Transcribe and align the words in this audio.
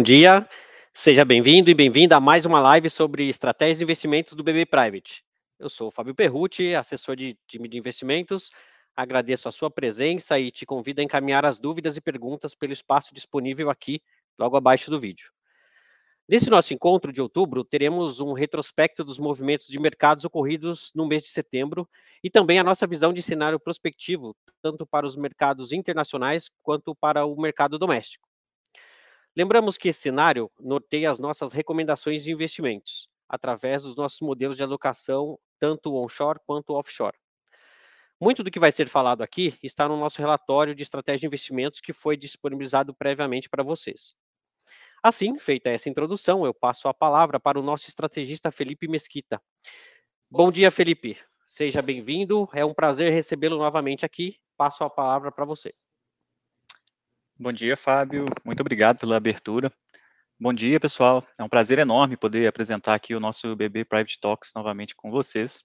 Bom 0.00 0.04
dia, 0.04 0.48
seja 0.94 1.26
bem-vindo 1.26 1.68
e 1.68 1.74
bem-vinda 1.74 2.16
a 2.16 2.20
mais 2.20 2.46
uma 2.46 2.58
live 2.58 2.88
sobre 2.88 3.28
estratégias 3.28 3.76
de 3.76 3.84
investimentos 3.84 4.32
do 4.32 4.42
BB 4.42 4.64
Private. 4.64 5.22
Eu 5.58 5.68
sou 5.68 5.88
o 5.88 5.90
Fábio 5.90 6.14
Perrucci, 6.14 6.74
assessor 6.74 7.14
de 7.14 7.36
time 7.46 7.68
de 7.68 7.76
investimentos. 7.76 8.48
Agradeço 8.96 9.46
a 9.46 9.52
sua 9.52 9.70
presença 9.70 10.40
e 10.40 10.50
te 10.50 10.64
convido 10.64 11.02
a 11.02 11.04
encaminhar 11.04 11.44
as 11.44 11.58
dúvidas 11.58 11.98
e 11.98 12.00
perguntas 12.00 12.54
pelo 12.54 12.72
espaço 12.72 13.12
disponível 13.12 13.68
aqui, 13.68 14.00
logo 14.38 14.56
abaixo 14.56 14.90
do 14.90 14.98
vídeo. 14.98 15.28
Nesse 16.26 16.48
nosso 16.48 16.72
encontro 16.72 17.12
de 17.12 17.20
outubro, 17.20 17.62
teremos 17.62 18.20
um 18.20 18.32
retrospecto 18.32 19.04
dos 19.04 19.18
movimentos 19.18 19.66
de 19.66 19.78
mercados 19.78 20.24
ocorridos 20.24 20.92
no 20.94 21.06
mês 21.06 21.24
de 21.24 21.28
setembro 21.28 21.86
e 22.24 22.30
também 22.30 22.58
a 22.58 22.64
nossa 22.64 22.86
visão 22.86 23.12
de 23.12 23.20
cenário 23.20 23.60
prospectivo, 23.60 24.34
tanto 24.62 24.86
para 24.86 25.06
os 25.06 25.14
mercados 25.14 25.72
internacionais 25.72 26.50
quanto 26.62 26.94
para 26.94 27.26
o 27.26 27.38
mercado 27.38 27.78
doméstico. 27.78 28.29
Lembramos 29.36 29.78
que 29.78 29.88
esse 29.88 30.00
cenário 30.00 30.50
norteia 30.58 31.10
as 31.10 31.18
nossas 31.18 31.52
recomendações 31.52 32.24
de 32.24 32.32
investimentos, 32.32 33.08
através 33.28 33.84
dos 33.84 33.94
nossos 33.94 34.20
modelos 34.20 34.56
de 34.56 34.62
alocação, 34.62 35.38
tanto 35.58 35.94
onshore 35.94 36.40
quanto 36.44 36.74
offshore. 36.74 37.16
Muito 38.20 38.42
do 38.42 38.50
que 38.50 38.58
vai 38.58 38.72
ser 38.72 38.88
falado 38.88 39.22
aqui 39.22 39.56
está 39.62 39.88
no 39.88 39.96
nosso 39.96 40.18
relatório 40.20 40.74
de 40.74 40.82
estratégia 40.82 41.20
de 41.20 41.26
investimentos 41.26 41.80
que 41.80 41.92
foi 41.92 42.16
disponibilizado 42.16 42.92
previamente 42.92 43.48
para 43.48 43.62
vocês. 43.62 44.14
Assim, 45.02 45.38
feita 45.38 45.70
essa 45.70 45.88
introdução, 45.88 46.44
eu 46.44 46.52
passo 46.52 46.86
a 46.86 46.92
palavra 46.92 47.40
para 47.40 47.58
o 47.58 47.62
nosso 47.62 47.88
estrategista 47.88 48.50
Felipe 48.50 48.86
Mesquita. 48.86 49.40
Bom 50.30 50.52
dia, 50.52 50.70
Felipe. 50.70 51.16
Seja 51.46 51.80
bem-vindo. 51.80 52.48
É 52.52 52.64
um 52.64 52.74
prazer 52.74 53.10
recebê-lo 53.10 53.56
novamente 53.56 54.04
aqui. 54.04 54.36
Passo 54.56 54.84
a 54.84 54.90
palavra 54.90 55.32
para 55.32 55.46
você. 55.46 55.74
Bom 57.42 57.54
dia, 57.54 57.74
Fábio. 57.74 58.26
Muito 58.44 58.60
obrigado 58.60 58.98
pela 58.98 59.16
abertura. 59.16 59.72
Bom 60.38 60.52
dia, 60.52 60.78
pessoal. 60.78 61.24
É 61.38 61.42
um 61.42 61.48
prazer 61.48 61.78
enorme 61.78 62.14
poder 62.14 62.46
apresentar 62.46 62.92
aqui 62.92 63.14
o 63.14 63.18
nosso 63.18 63.56
BB 63.56 63.86
Private 63.86 64.20
Talks 64.20 64.52
novamente 64.54 64.94
com 64.94 65.10
vocês. 65.10 65.64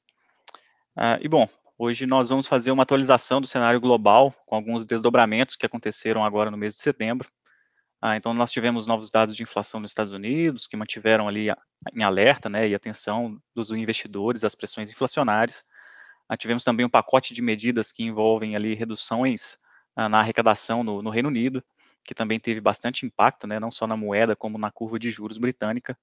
Ah, 0.95 1.19
e 1.19 1.27
bom, 1.27 1.49
hoje 1.77 2.05
nós 2.05 2.29
vamos 2.29 2.47
fazer 2.47 2.71
uma 2.71 2.83
atualização 2.83 3.41
do 3.41 3.47
cenário 3.47 3.81
global 3.81 4.33
com 4.45 4.55
alguns 4.55 4.85
desdobramentos 4.85 5.57
que 5.57 5.65
aconteceram 5.65 6.23
agora 6.23 6.49
no 6.49 6.55
mês 6.55 6.75
de 6.75 6.79
setembro. 6.79 7.27
Ah, 8.01 8.15
então, 8.15 8.33
nós 8.33 8.53
tivemos 8.53 8.87
novos 8.87 9.09
dados 9.09 9.35
de 9.35 9.43
inflação 9.43 9.81
nos 9.81 9.91
Estados 9.91 10.13
Unidos, 10.13 10.67
que 10.67 10.77
mantiveram 10.77 11.27
ali 11.27 11.47
em 11.93 12.03
alerta 12.03 12.47
né, 12.47 12.69
e 12.69 12.73
atenção 12.73 13.37
dos 13.53 13.69
investidores 13.71 14.45
às 14.45 14.55
pressões 14.55 14.89
inflacionárias. 14.91 15.65
Ah, 16.29 16.37
tivemos 16.37 16.63
também 16.63 16.85
um 16.85 16.89
pacote 16.89 17.33
de 17.33 17.41
medidas 17.41 17.91
que 17.91 18.01
envolvem 18.01 18.55
ali 18.55 18.75
reduções 18.75 19.57
na 19.95 20.19
arrecadação 20.19 20.83
no, 20.83 21.01
no, 21.01 21.09
Reino 21.09 21.29
Unido, 21.29 21.63
que 22.03 22.13
também 22.13 22.39
teve 22.39 22.59
bastante 22.59 23.05
impacto, 23.05 23.47
né, 23.47 23.59
não 23.59 23.71
só 23.71 23.87
na 23.87 23.95
moeda, 23.95 24.35
como 24.35 24.57
na 24.57 24.69
curva 24.69 24.99
de 24.99 25.09
juros 25.09 25.37
britânica. 25.37 25.97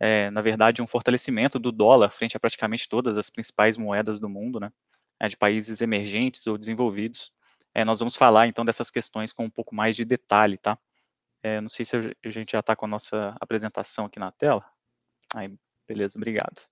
É, 0.00 0.30
na 0.30 0.40
verdade, 0.40 0.82
um 0.82 0.86
fortalecimento 0.86 1.58
do 1.58 1.70
dólar 1.70 2.10
frente 2.10 2.36
a 2.36 2.40
praticamente 2.40 2.88
todas 2.88 3.16
as 3.16 3.30
principais 3.30 3.76
moedas 3.76 4.18
do 4.18 4.28
mundo, 4.28 4.58
né, 4.58 4.72
é, 5.20 5.28
de 5.28 5.36
países 5.36 5.80
emergentes 5.80 6.46
ou 6.46 6.58
desenvolvidos. 6.58 7.32
É, 7.74 7.84
nós 7.84 8.00
vamos 8.00 8.16
falar, 8.16 8.48
então, 8.48 8.64
dessas 8.64 8.90
questões 8.90 9.32
com 9.32 9.44
um 9.44 9.50
pouco 9.50 9.74
mais 9.74 9.94
de 9.94 10.04
detalhe, 10.04 10.58
tá? 10.58 10.76
É, 11.42 11.60
não 11.60 11.68
sei 11.68 11.84
se 11.84 11.96
a 11.96 12.30
gente 12.30 12.52
já 12.52 12.60
está 12.60 12.76
com 12.76 12.84
a 12.84 12.88
nossa 12.88 13.36
apresentação 13.40 14.06
aqui 14.06 14.18
na 14.18 14.30
tela. 14.30 14.64
Aí, 15.34 15.52
beleza, 15.88 16.18
obrigado. 16.18 16.62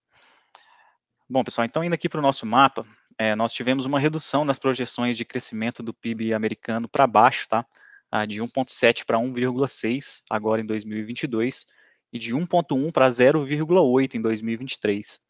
Bom, 1.29 1.43
pessoal, 1.45 1.65
então 1.65 1.85
indo 1.85 1.95
aqui 1.95 2.09
para 2.09 2.19
o 2.19 2.23
nosso 2.23 2.45
mapa, 2.45 2.85
é, 3.21 3.37
nós 3.37 3.53
tivemos 3.53 3.85
uma 3.85 4.01
redução 4.01 4.47
nas 4.47 4.59
projeções 4.59 5.15
de 5.15 5.27
crescimento 5.27 5.83
do 5.83 5.93
PIB 5.93 6.33
americano 6.33 6.89
para 6.89 7.07
baixo, 7.07 7.47
tá? 7.47 7.67
Ah, 8.11 8.25
de 8.25 8.41
1,7 8.41 9.05
para 9.05 9.19
1,6 9.19 10.23
agora 10.31 10.63
em 10.63 10.65
2022 10.65 11.67
e 12.11 12.19
de 12.19 12.35
1,1 12.35 12.91
para 12.91 13.11
0,8 13.11 14.15
em 14.15 14.23
2023. 14.23 15.21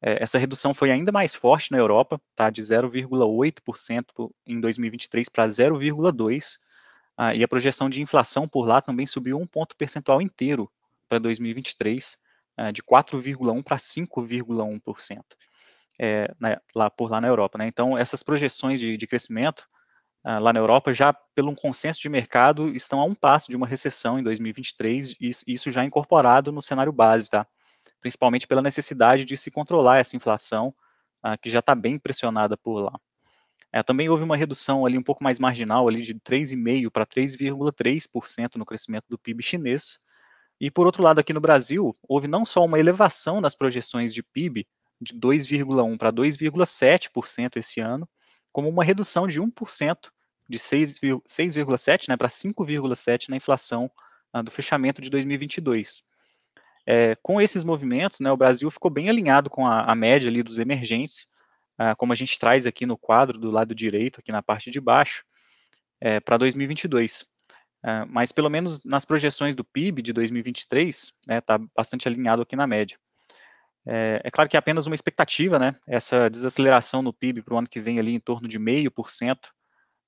É, 0.00 0.22
essa 0.22 0.38
redução 0.38 0.72
foi 0.72 0.90
ainda 0.90 1.12
mais 1.12 1.34
forte 1.34 1.72
na 1.72 1.76
Europa, 1.76 2.18
tá? 2.34 2.48
De 2.48 2.62
0,8% 2.62 4.32
em 4.46 4.58
2023 4.58 5.28
para 5.28 5.46
0,2 5.46 6.56
ah, 7.18 7.34
e 7.34 7.44
a 7.44 7.48
projeção 7.48 7.90
de 7.90 8.00
inflação 8.00 8.48
por 8.48 8.66
lá 8.66 8.80
também 8.80 9.06
subiu 9.06 9.38
um 9.38 9.46
ponto 9.46 9.76
percentual 9.76 10.22
inteiro 10.22 10.72
para 11.06 11.18
2023, 11.18 12.16
ah, 12.56 12.70
de 12.70 12.82
4,1 12.82 13.62
para 13.62 13.76
5,1% 13.76 15.22
é, 15.98 16.32
né, 16.40 16.56
lá 16.74 16.90
por 16.90 17.10
lá 17.10 17.20
na 17.20 17.28
Europa. 17.28 17.58
Né? 17.58 17.66
Então, 17.66 17.96
essas 17.96 18.22
projeções 18.22 18.80
de, 18.80 18.96
de 18.96 19.06
crescimento 19.06 19.66
uh, 20.24 20.40
lá 20.40 20.52
na 20.52 20.60
Europa, 20.60 20.92
já 20.92 21.12
pelo 21.12 21.50
um 21.50 21.54
consenso 21.54 22.00
de 22.00 22.08
mercado, 22.08 22.68
estão 22.68 23.00
a 23.00 23.04
um 23.04 23.14
passo 23.14 23.50
de 23.50 23.56
uma 23.56 23.66
recessão 23.66 24.18
em 24.18 24.22
2023, 24.22 25.16
e 25.20 25.32
isso 25.46 25.70
já 25.70 25.84
incorporado 25.84 26.52
no 26.52 26.62
cenário 26.62 26.92
base, 26.92 27.30
tá? 27.30 27.46
principalmente 28.00 28.46
pela 28.46 28.62
necessidade 28.62 29.24
de 29.24 29.36
se 29.36 29.50
controlar 29.50 29.98
essa 29.98 30.16
inflação, 30.16 30.74
uh, 31.24 31.38
que 31.40 31.50
já 31.50 31.60
está 31.60 31.74
bem 31.74 31.98
pressionada 31.98 32.56
por 32.56 32.80
lá. 32.80 32.98
É, 33.72 33.82
também 33.82 34.08
houve 34.08 34.22
uma 34.22 34.36
redução 34.36 34.86
ali 34.86 34.96
um 34.96 35.02
pouco 35.02 35.22
mais 35.22 35.38
marginal, 35.38 35.88
ali 35.88 36.00
de 36.00 36.14
3,5% 36.14 36.90
para 36.90 37.04
3,3% 37.04 38.56
no 38.56 38.64
crescimento 38.64 39.04
do 39.08 39.18
PIB 39.18 39.42
chinês, 39.42 39.98
e 40.60 40.70
por 40.70 40.86
outro 40.86 41.02
lado, 41.02 41.18
aqui 41.18 41.32
no 41.32 41.40
Brasil, 41.40 41.94
houve 42.08 42.26
não 42.26 42.44
só 42.44 42.64
uma 42.64 42.78
elevação 42.78 43.40
nas 43.40 43.54
projeções 43.54 44.14
de 44.14 44.22
PIB, 44.22 44.66
de 45.00 45.14
2,1% 45.14 45.98
para 45.98 46.12
2,7% 46.12 47.56
esse 47.56 47.80
ano, 47.80 48.08
como 48.52 48.68
uma 48.68 48.84
redução 48.84 49.26
de 49.26 49.40
1%, 49.40 50.10
de 50.48 50.58
6,7% 50.58 52.08
né, 52.08 52.16
para 52.16 52.28
5,7% 52.28 53.28
na 53.28 53.36
inflação 53.36 53.90
ah, 54.32 54.42
do 54.42 54.50
fechamento 54.50 55.00
de 55.02 55.10
2022. 55.10 56.02
É, 56.86 57.16
com 57.22 57.40
esses 57.40 57.64
movimentos, 57.64 58.20
né, 58.20 58.30
o 58.30 58.36
Brasil 58.36 58.70
ficou 58.70 58.90
bem 58.90 59.08
alinhado 59.08 59.50
com 59.50 59.66
a, 59.66 59.90
a 59.90 59.94
média 59.94 60.30
ali 60.30 60.42
dos 60.42 60.58
emergentes, 60.58 61.26
ah, 61.76 61.94
como 61.96 62.12
a 62.12 62.16
gente 62.16 62.38
traz 62.38 62.66
aqui 62.66 62.86
no 62.86 62.96
quadro 62.96 63.38
do 63.38 63.50
lado 63.50 63.74
direito, 63.74 64.20
aqui 64.20 64.30
na 64.32 64.42
parte 64.42 64.70
de 64.70 64.80
baixo, 64.80 65.24
é, 66.00 66.20
para 66.20 66.36
2022. 66.38 67.24
Ah, 67.82 68.06
mas 68.06 68.32
pelo 68.32 68.48
menos 68.48 68.82
nas 68.84 69.04
projeções 69.04 69.54
do 69.54 69.64
PIB 69.64 70.02
de 70.02 70.12
2023, 70.12 70.96
está 70.96 71.12
né, 71.26 71.40
tá 71.40 71.58
bastante 71.76 72.08
alinhado 72.08 72.42
aqui 72.42 72.56
na 72.56 72.66
média. 72.66 72.98
É, 73.86 74.20
é, 74.24 74.30
claro 74.30 74.50
que 74.50 74.56
é 74.56 74.58
apenas 74.58 74.86
uma 74.86 74.94
expectativa, 74.94 75.58
né? 75.58 75.76
Essa 75.86 76.28
desaceleração 76.28 77.02
no 77.02 77.12
PIB 77.12 77.42
para 77.42 77.54
o 77.54 77.58
ano 77.58 77.68
que 77.68 77.80
vem 77.80 77.98
ali 77.98 78.14
em 78.14 78.20
torno 78.20 78.48
de 78.48 78.58
0,5%, 78.58 79.50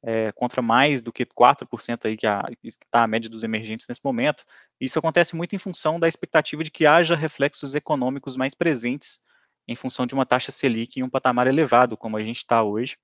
é, 0.02 0.32
contra 0.32 0.62
mais 0.62 1.02
do 1.02 1.12
que 1.12 1.24
4% 1.26 2.06
aí 2.06 2.16
que 2.16 2.26
está 2.66 3.02
a 3.02 3.06
média 3.06 3.28
dos 3.30 3.44
emergentes 3.44 3.86
nesse 3.88 4.00
momento. 4.04 4.44
Isso 4.80 4.98
acontece 4.98 5.34
muito 5.36 5.54
em 5.54 5.58
função 5.58 5.98
da 5.98 6.08
expectativa 6.08 6.62
de 6.62 6.70
que 6.70 6.86
haja 6.86 7.14
reflexos 7.16 7.74
econômicos 7.74 8.36
mais 8.36 8.54
presentes 8.54 9.20
em 9.66 9.76
função 9.76 10.06
de 10.06 10.14
uma 10.14 10.24
taxa 10.26 10.50
Selic 10.50 10.98
em 10.98 11.02
um 11.02 11.10
patamar 11.10 11.46
elevado, 11.46 11.96
como 11.96 12.16
a 12.16 12.20
gente 12.20 12.38
está 12.38 12.62
hoje. 12.62 12.96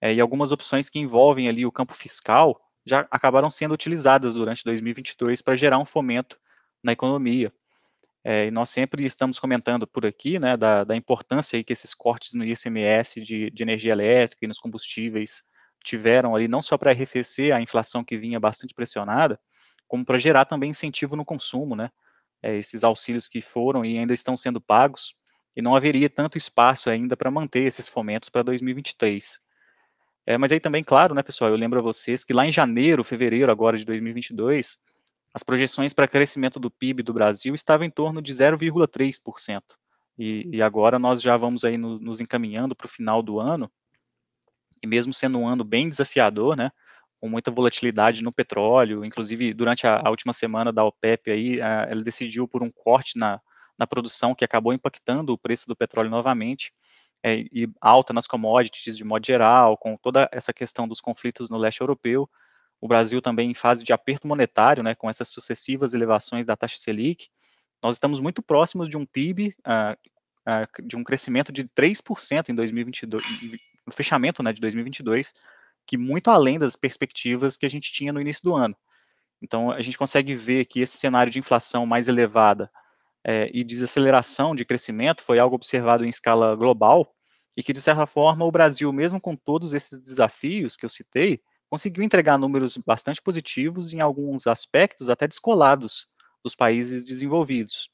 É, 0.00 0.12
e 0.14 0.20
algumas 0.20 0.50
opções 0.52 0.88
que 0.88 0.98
envolvem 0.98 1.48
ali 1.48 1.64
o 1.66 1.72
campo 1.72 1.94
fiscal 1.94 2.60
já 2.86 3.06
acabaram 3.10 3.50
sendo 3.50 3.74
utilizadas 3.74 4.34
durante 4.34 4.64
2022 4.64 5.42
para 5.42 5.54
gerar 5.54 5.78
um 5.78 5.84
fomento 5.84 6.38
na 6.82 6.92
economia. 6.92 7.52
É, 8.24 8.46
e 8.46 8.50
nós 8.50 8.68
sempre 8.70 9.04
estamos 9.04 9.38
comentando 9.38 9.86
por 9.86 10.04
aqui, 10.04 10.38
né, 10.38 10.56
da, 10.56 10.84
da 10.84 10.94
importância 10.94 11.62
que 11.64 11.72
esses 11.72 11.94
cortes 11.94 12.34
no 12.34 12.44
ICMS 12.44 13.20
de, 13.20 13.50
de 13.50 13.62
energia 13.62 13.92
elétrica 13.92 14.44
e 14.44 14.48
nos 14.48 14.58
combustíveis 14.58 15.42
tiveram 15.82 16.34
ali, 16.34 16.46
não 16.46 16.60
só 16.60 16.76
para 16.76 16.90
arrefecer 16.90 17.54
a 17.54 17.60
inflação 17.62 18.04
que 18.04 18.18
vinha 18.18 18.38
bastante 18.38 18.74
pressionada, 18.74 19.40
como 19.88 20.04
para 20.04 20.18
gerar 20.18 20.44
também 20.44 20.70
incentivo 20.70 21.16
no 21.16 21.24
consumo, 21.24 21.74
né, 21.74 21.90
é, 22.42 22.56
esses 22.56 22.84
auxílios 22.84 23.26
que 23.26 23.40
foram 23.40 23.84
e 23.84 23.98
ainda 23.98 24.12
estão 24.12 24.36
sendo 24.36 24.60
pagos, 24.60 25.14
e 25.56 25.62
não 25.62 25.74
haveria 25.74 26.08
tanto 26.08 26.38
espaço 26.38 26.90
ainda 26.90 27.16
para 27.16 27.30
manter 27.30 27.62
esses 27.62 27.88
fomentos 27.88 28.28
para 28.28 28.42
2023. 28.42 29.40
É, 30.26 30.38
mas 30.38 30.52
aí 30.52 30.60
também, 30.60 30.84
claro, 30.84 31.14
né, 31.14 31.22
pessoal, 31.22 31.50
eu 31.50 31.56
lembro 31.56 31.78
a 31.78 31.82
vocês 31.82 32.22
que 32.22 32.32
lá 32.32 32.46
em 32.46 32.52
janeiro, 32.52 33.02
fevereiro 33.02 33.50
agora 33.50 33.76
de 33.76 33.84
2022, 33.84 34.78
as 35.32 35.42
projeções 35.42 35.92
para 35.92 36.08
crescimento 36.08 36.58
do 36.58 36.70
PIB 36.70 37.02
do 37.02 37.12
Brasil 37.12 37.54
estavam 37.54 37.86
em 37.86 37.90
torno 37.90 38.20
de 38.20 38.32
0,3%. 38.32 39.62
E, 40.18 40.48
e, 40.52 40.62
agora 40.62 40.98
nós 40.98 41.22
já 41.22 41.36
vamos 41.36 41.64
aí 41.64 41.78
no, 41.78 41.98
nos 41.98 42.20
encaminhando 42.20 42.74
para 42.74 42.86
o 42.86 42.90
final 42.90 43.22
do 43.22 43.40
ano, 43.40 43.70
e 44.82 44.86
mesmo 44.86 45.14
sendo 45.14 45.38
um 45.38 45.48
ano 45.48 45.64
bem 45.64 45.88
desafiador, 45.88 46.56
né, 46.56 46.70
com 47.20 47.28
muita 47.28 47.50
volatilidade 47.50 48.22
no 48.22 48.32
petróleo, 48.32 49.04
inclusive 49.04 49.54
durante 49.54 49.86
a, 49.86 50.02
a 50.04 50.10
última 50.10 50.32
semana 50.32 50.72
da 50.72 50.84
OPEP 50.84 51.30
aí, 51.30 51.62
a, 51.62 51.86
ela 51.88 52.02
decidiu 52.02 52.46
por 52.46 52.62
um 52.62 52.70
corte 52.70 53.18
na, 53.18 53.40
na 53.78 53.86
produção 53.86 54.34
que 54.34 54.44
acabou 54.44 54.72
impactando 54.72 55.32
o 55.32 55.38
preço 55.38 55.66
do 55.66 55.76
petróleo 55.76 56.10
novamente, 56.10 56.72
é, 57.22 57.44
e 57.52 57.68
alta 57.80 58.12
nas 58.12 58.26
commodities 58.26 58.96
de 58.96 59.04
modo 59.04 59.26
geral, 59.26 59.76
com 59.76 59.96
toda 59.96 60.28
essa 60.32 60.52
questão 60.52 60.88
dos 60.88 61.00
conflitos 61.00 61.48
no 61.48 61.58
leste 61.58 61.80
europeu, 61.80 62.28
o 62.80 62.88
Brasil 62.88 63.20
também 63.20 63.50
em 63.50 63.54
fase 63.54 63.84
de 63.84 63.92
aperto 63.92 64.26
monetário, 64.26 64.82
né, 64.82 64.94
com 64.94 65.10
essas 65.10 65.28
sucessivas 65.28 65.92
elevações 65.92 66.46
da 66.46 66.56
taxa 66.56 66.78
Selic, 66.78 67.28
nós 67.82 67.96
estamos 67.96 68.20
muito 68.20 68.42
próximos 68.42 68.88
de 68.88 68.96
um 68.96 69.04
PIB, 69.04 69.48
uh, 69.48 69.52
ah, 69.64 69.96
uh, 70.46 70.46
ah, 70.46 70.68
de 70.82 70.96
um 70.96 71.04
crescimento 71.04 71.52
de 71.52 71.64
3% 71.64 72.48
em 72.48 72.54
2022, 72.54 73.22
no 73.86 73.92
fechamento 73.92 74.42
né, 74.42 74.52
de 74.52 74.60
2022, 74.60 75.32
que 75.86 75.96
muito 75.96 76.30
além 76.30 76.58
das 76.58 76.76
perspectivas 76.76 77.56
que 77.56 77.66
a 77.66 77.70
gente 77.70 77.92
tinha 77.92 78.12
no 78.12 78.20
início 78.20 78.42
do 78.42 78.54
ano. 78.54 78.76
Então, 79.42 79.70
a 79.70 79.80
gente 79.80 79.96
consegue 79.96 80.34
ver 80.34 80.66
que 80.66 80.80
esse 80.80 80.98
cenário 80.98 81.32
de 81.32 81.38
inflação 81.38 81.86
mais 81.86 82.08
elevada 82.08 82.70
é, 83.24 83.50
e 83.52 83.64
desaceleração 83.64 84.54
de 84.54 84.64
crescimento 84.64 85.22
foi 85.22 85.38
algo 85.38 85.56
observado 85.56 86.04
em 86.04 86.08
escala 86.08 86.54
global 86.54 87.14
e 87.56 87.62
que, 87.62 87.72
de 87.72 87.80
certa 87.80 88.06
forma, 88.06 88.44
o 88.44 88.50
Brasil, 88.50 88.92
mesmo 88.92 89.20
com 89.20 89.34
todos 89.34 89.72
esses 89.72 89.98
desafios 89.98 90.76
que 90.76 90.84
eu 90.84 90.90
citei, 90.90 91.40
conseguiu 91.70 92.02
entregar 92.02 92.36
números 92.36 92.76
bastante 92.76 93.22
positivos 93.22 93.94
em 93.94 94.00
alguns 94.00 94.48
aspectos 94.48 95.08
até 95.08 95.28
descolados 95.28 96.08
dos 96.42 96.56
países 96.56 97.04
desenvolvidos. 97.04 97.88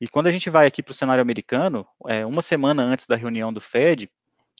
E 0.00 0.08
quando 0.08 0.26
a 0.26 0.30
gente 0.32 0.50
vai 0.50 0.66
aqui 0.66 0.82
para 0.82 0.90
o 0.90 0.94
cenário 0.94 1.22
americano, 1.22 1.86
é, 2.08 2.26
uma 2.26 2.42
semana 2.42 2.82
antes 2.82 3.06
da 3.06 3.14
reunião 3.14 3.52
do 3.52 3.60
Fed, 3.60 4.10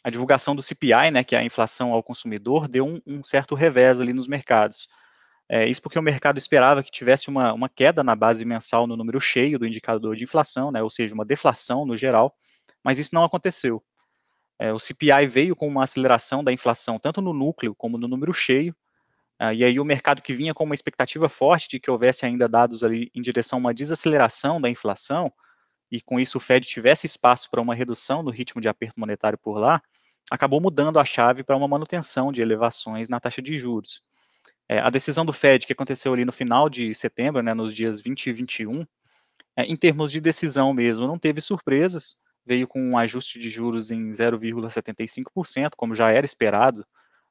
a 0.05 0.11
divulgação 0.11 0.55
do 0.55 0.63
CPI, 0.63 1.11
né, 1.13 1.25
que 1.25 1.35
é 1.35 1.39
a 1.41 1.45
inflação 1.45 1.93
ao 1.93 2.03
consumidor, 2.03 2.69
deu 2.69 2.87
um, 2.87 3.01
um 3.05 3.25
certo 3.25 3.57
revés 3.57 4.01
ali 4.01 4.13
nos 4.13 4.29
mercados. 4.29 4.89
É, 5.49 5.67
isso 5.67 5.83
porque 5.83 5.99
o 5.99 6.03
mercado 6.03 6.39
esperava 6.39 6.83
que 6.83 6.91
tivesse 6.91 7.29
uma, 7.29 7.53
uma 7.53 7.69
queda 7.69 8.05
na 8.05 8.15
base 8.15 8.45
mensal 8.45 8.87
no 8.87 8.97
número 8.97 9.21
cheio 9.21 9.59
do 9.59 9.67
indicador 9.67 10.15
de 10.15 10.23
inflação, 10.23 10.71
né, 10.71 10.81
ou 10.81 10.89
seja, 10.89 11.13
uma 11.13 11.25
deflação 11.25 11.85
no 11.85 11.97
geral, 11.97 12.33
mas 12.85 13.01
isso 13.01 13.13
não 13.13 13.25
aconteceu. 13.25 13.83
É, 14.63 14.73
o 14.73 14.79
CPI 14.79 15.27
veio 15.27 15.57
com 15.57 15.67
uma 15.67 15.83
aceleração 15.83 16.45
da 16.45 16.53
inflação, 16.53 16.97
tanto 16.97 17.21
no 17.21 17.33
núcleo 17.33 17.75
como 17.75 17.99
no 17.99 18.07
número 18.07 18.33
cheio, 18.33 18.73
uh, 19.43 19.53
e 19.53 19.65
aí 19.65 19.81
o 19.81 19.85
mercado 19.85 20.23
que 20.23 20.33
vinha 20.33 20.55
com 20.55 20.63
uma 20.63 20.73
expectativa 20.73 21.29
forte 21.29 21.69
de 21.69 21.81
que 21.81 21.91
houvesse 21.91 22.25
ainda 22.25 22.49
dados 22.49 22.85
ali 22.85 23.11
em 23.13 23.21
direção 23.21 23.57
a 23.57 23.61
uma 23.61 23.75
desaceleração 23.75 24.61
da 24.61 24.71
inflação, 24.71 25.33
e 25.91 26.01
com 26.01 26.21
isso 26.21 26.39
o 26.39 26.41
Fed 26.41 26.65
tivesse 26.65 27.07
espaço 27.07 27.51
para 27.51 27.61
uma 27.61 27.75
redução 27.75 28.23
do 28.23 28.31
ritmo 28.31 28.61
de 28.61 28.69
aperto 28.69 29.01
monetário 29.01 29.37
por 29.37 29.59
lá, 29.59 29.83
acabou 30.31 30.61
mudando 30.61 31.01
a 31.01 31.05
chave 31.05 31.43
para 31.43 31.57
uma 31.57 31.67
manutenção 31.67 32.31
de 32.31 32.41
elevações 32.41 33.09
na 33.09 33.19
taxa 33.19 33.43
de 33.43 33.59
juros. 33.59 34.01
É, 34.69 34.79
a 34.79 34.91
decisão 34.91 35.27
do 35.27 35.33
Fed, 35.33 35.67
que 35.67 35.73
aconteceu 35.73 36.13
ali 36.13 36.25
no 36.25 36.31
final 36.31 36.69
de 36.69 36.95
setembro, 36.95 37.43
né, 37.43 37.53
nos 37.53 37.75
dias 37.75 38.01
20 38.01 38.29
e 38.29 38.33
21, 38.33 38.87
é, 39.57 39.65
em 39.65 39.75
termos 39.75 40.13
de 40.13 40.21
decisão 40.21 40.73
mesmo, 40.73 41.09
não 41.09 41.19
teve 41.19 41.41
surpresas, 41.41 42.17
veio 42.45 42.67
com 42.67 42.81
um 42.83 42.99
ajuste 42.99 43.39
de 43.39 43.49
juros 43.49 43.91
em 43.91 44.11
0,75%, 44.11 45.71
como 45.77 45.95
já 45.95 46.11
era 46.11 46.27
esperado, 46.27 46.87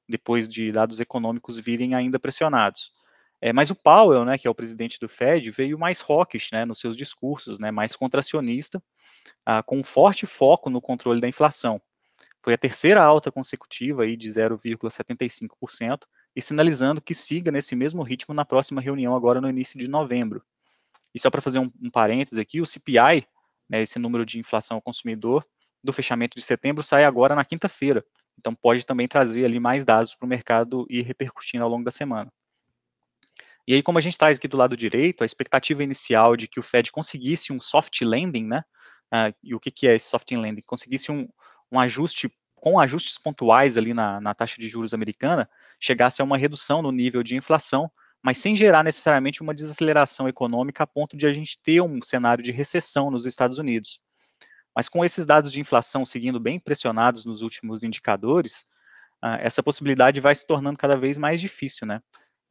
depois 0.07 0.47
de 0.47 0.71
dados 0.71 0.99
econômicos 0.99 1.57
virem 1.57 1.95
ainda 1.95 2.19
pressionados. 2.19 2.91
É, 3.41 3.51
mas 3.51 3.71
o 3.71 3.75
Powell, 3.75 4.23
né, 4.23 4.37
que 4.37 4.47
é 4.47 4.51
o 4.51 4.55
presidente 4.55 4.99
do 4.99 5.09
Fed, 5.09 5.49
veio 5.49 5.77
mais 5.77 6.03
hawkish 6.07 6.51
né, 6.51 6.63
nos 6.63 6.79
seus 6.79 6.95
discursos, 6.95 7.57
né, 7.57 7.71
mais 7.71 7.95
contracionista, 7.95 8.81
ah, 9.45 9.63
com 9.63 9.79
um 9.79 9.83
forte 9.83 10.27
foco 10.27 10.69
no 10.69 10.79
controle 10.79 11.19
da 11.19 11.27
inflação. 11.27 11.81
Foi 12.43 12.53
a 12.53 12.57
terceira 12.57 13.03
alta 13.03 13.31
consecutiva 13.31 14.03
aí 14.03 14.15
de 14.15 14.29
0,75% 14.29 16.05
e 16.35 16.41
sinalizando 16.41 17.01
que 17.01 17.13
siga 17.13 17.51
nesse 17.51 17.75
mesmo 17.75 18.03
ritmo 18.03 18.33
na 18.33 18.45
próxima 18.45 18.79
reunião 18.79 19.15
agora 19.15 19.41
no 19.41 19.49
início 19.49 19.77
de 19.77 19.87
novembro. 19.87 20.43
E 21.13 21.19
só 21.19 21.29
para 21.29 21.41
fazer 21.41 21.59
um, 21.59 21.71
um 21.81 21.89
parênteses 21.89 22.39
aqui, 22.39 22.61
o 22.61 22.65
CPI 22.65 23.27
né, 23.71 23.81
esse 23.81 23.97
número 23.97 24.25
de 24.25 24.37
inflação 24.37 24.75
ao 24.75 24.81
consumidor 24.81 25.47
do 25.81 25.93
fechamento 25.93 26.35
de 26.35 26.43
setembro 26.43 26.83
sai 26.83 27.05
agora 27.05 27.33
na 27.33 27.45
quinta-feira. 27.45 28.03
Então 28.37 28.53
pode 28.53 28.85
também 28.85 29.07
trazer 29.07 29.45
ali 29.45 29.59
mais 29.59 29.85
dados 29.85 30.13
para 30.13 30.25
o 30.25 30.29
mercado 30.29 30.85
e 30.89 31.01
repercutindo 31.01 31.63
ao 31.63 31.69
longo 31.69 31.85
da 31.85 31.91
semana. 31.91 32.31
E 33.67 33.73
aí, 33.73 33.81
como 33.81 33.97
a 33.97 34.01
gente 34.01 34.17
traz 34.17 34.37
aqui 34.37 34.47
do 34.47 34.57
lado 34.57 34.75
direito, 34.75 35.23
a 35.23 35.25
expectativa 35.25 35.83
inicial 35.83 36.35
de 36.35 36.47
que 36.47 36.59
o 36.59 36.63
Fed 36.63 36.91
conseguisse 36.91 37.53
um 37.53 37.61
soft 37.61 38.01
landing, 38.01 38.45
né? 38.45 38.63
Uh, 39.13 39.33
e 39.43 39.55
o 39.55 39.59
que, 39.59 39.71
que 39.71 39.87
é 39.87 39.95
esse 39.95 40.09
soft 40.09 40.29
landing? 40.31 40.61
Conseguisse 40.65 41.11
um, 41.11 41.29
um 41.71 41.79
ajuste, 41.79 42.29
com 42.55 42.79
ajustes 42.79 43.17
pontuais 43.17 43.77
ali 43.77 43.93
na, 43.93 44.19
na 44.19 44.33
taxa 44.33 44.59
de 44.59 44.67
juros 44.67 44.93
americana, 44.93 45.49
chegasse 45.79 46.21
a 46.21 46.25
uma 46.25 46.37
redução 46.37 46.81
no 46.81 46.91
nível 46.91 47.21
de 47.23 47.35
inflação, 47.35 47.89
mas 48.23 48.37
sem 48.37 48.55
gerar 48.55 48.83
necessariamente 48.83 49.41
uma 49.41 49.53
desaceleração 49.53 50.27
econômica 50.27 50.83
a 50.83 50.87
ponto 50.87 51.17
de 51.17 51.25
a 51.25 51.33
gente 51.33 51.59
ter 51.63 51.81
um 51.81 51.99
cenário 52.03 52.43
de 52.43 52.51
recessão 52.51 53.09
nos 53.09 53.25
Estados 53.25 53.57
Unidos. 53.57 53.99
Mas 54.75 54.87
com 54.87 55.03
esses 55.03 55.25
dados 55.25 55.51
de 55.51 55.59
inflação 55.59 56.05
seguindo 56.05 56.39
bem 56.39 56.59
pressionados 56.59 57.25
nos 57.25 57.41
últimos 57.41 57.83
indicadores, 57.83 58.65
uh, 59.23 59.37
essa 59.39 59.61
possibilidade 59.61 60.19
vai 60.21 60.33
se 60.33 60.45
tornando 60.45 60.77
cada 60.77 60.95
vez 60.95 61.17
mais 61.17 61.41
difícil, 61.41 61.87
né? 61.87 62.01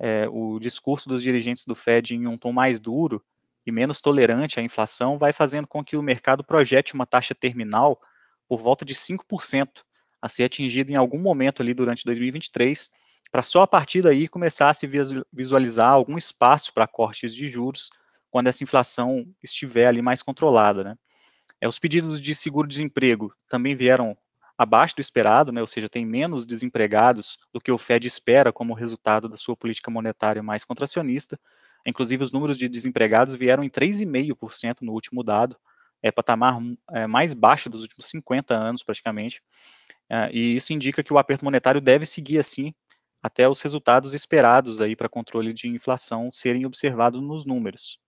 É, 0.03 0.27
o 0.31 0.59
discurso 0.59 1.11
dos 1.11 1.23
dirigentes 1.23 1.67
do 1.67 1.75
Fed 1.75 2.15
em 2.15 2.27
um 2.27 2.39
tom 2.39 2.53
mais 2.53 2.81
duro 2.81 3.23
e 3.67 3.71
menos 3.71 4.01
tolerante 4.01 4.59
à 4.59 4.63
inflação 4.63 5.19
vai 5.19 5.31
fazendo 5.31 5.67
com 5.67 5.85
que 5.85 5.95
o 5.95 6.03
mercado 6.03 6.43
projete 6.43 6.95
uma 6.95 7.05
taxa 7.05 7.35
terminal 7.35 8.01
por 8.49 8.59
volta 8.59 8.83
de 8.83 8.95
5% 8.95 9.85
a 10.23 10.29
ser 10.29 10.45
atingida 10.45 10.91
em 10.91 10.97
algum 10.97 11.21
momento 11.21 11.61
ali 11.61 11.75
durante 11.75 12.05
2023, 12.07 12.89
para 13.31 13.43
só 13.43 13.63
a 13.63 13.67
partir 13.67 14.03
daí 14.03 14.29
começar 14.29 14.71
a 14.71 14.75
se 14.75 14.89
visualizar 15.33 15.91
algum 15.91 16.19
espaço 16.19 16.73
para 16.73 16.87
cortes 16.87 17.35
de 17.35 17.49
juros 17.49 17.91
quando 18.31 18.49
essa 18.49 18.63
inflação 18.63 19.27
estiver 19.43 19.87
ali 19.87 20.03
mais 20.03 20.23
controlada, 20.23 20.85
né? 20.85 20.97
É, 21.61 21.69
os 21.69 21.79
pedidos 21.79 22.21
de 22.21 22.35
seguro-desemprego 22.35 23.35
também 23.49 23.75
vieram 23.75 24.17
abaixo 24.57 24.97
do 24.97 25.01
esperado, 25.01 25.53
né, 25.53 25.61
ou 25.61 25.67
seja, 25.67 25.89
tem 25.89 26.05
menos 26.05 26.45
desempregados 26.45 27.39
do 27.53 27.61
que 27.61 27.73
o 27.73 27.79
Fed 27.79 28.07
espera 28.07 28.53
como 28.53 28.75
resultado 28.75 29.29
da 29.29 29.37
sua 29.37 29.57
política 29.57 29.91
monetária 29.91 30.43
mais 30.43 30.65
contracionista. 30.65 31.41
Inclusive, 31.87 32.23
os 32.23 32.31
números 32.31 32.59
de 32.59 32.69
desempregados 32.69 33.35
vieram 33.35 33.65
em 33.65 33.71
3,5% 33.71 34.83
no 34.83 34.93
último 34.93 35.23
dado, 35.23 35.57
é 36.03 36.11
patamar 36.11 36.59
é, 36.93 37.07
mais 37.07 37.33
baixo 37.35 37.71
dos 37.71 37.83
últimos 37.83 38.07
50 38.07 38.55
anos, 38.55 38.83
praticamente. 38.83 39.43
É, 40.09 40.31
e 40.31 40.57
isso 40.57 40.73
indica 40.73 41.03
que 41.03 41.13
o 41.13 41.19
aperto 41.19 41.45
monetário 41.45 41.81
deve 41.81 42.05
seguir 42.05 42.39
assim 42.39 42.75
até 43.23 43.49
os 43.49 43.61
resultados 43.61 44.15
esperados 44.15 44.81
aí 44.81 44.97
para 44.97 45.09
controle 45.09 45.53
de 45.53 45.69
inflação 45.69 46.31
serem 46.33 46.65
observados 46.65 47.21
nos 47.21 47.45
números. 47.45 47.99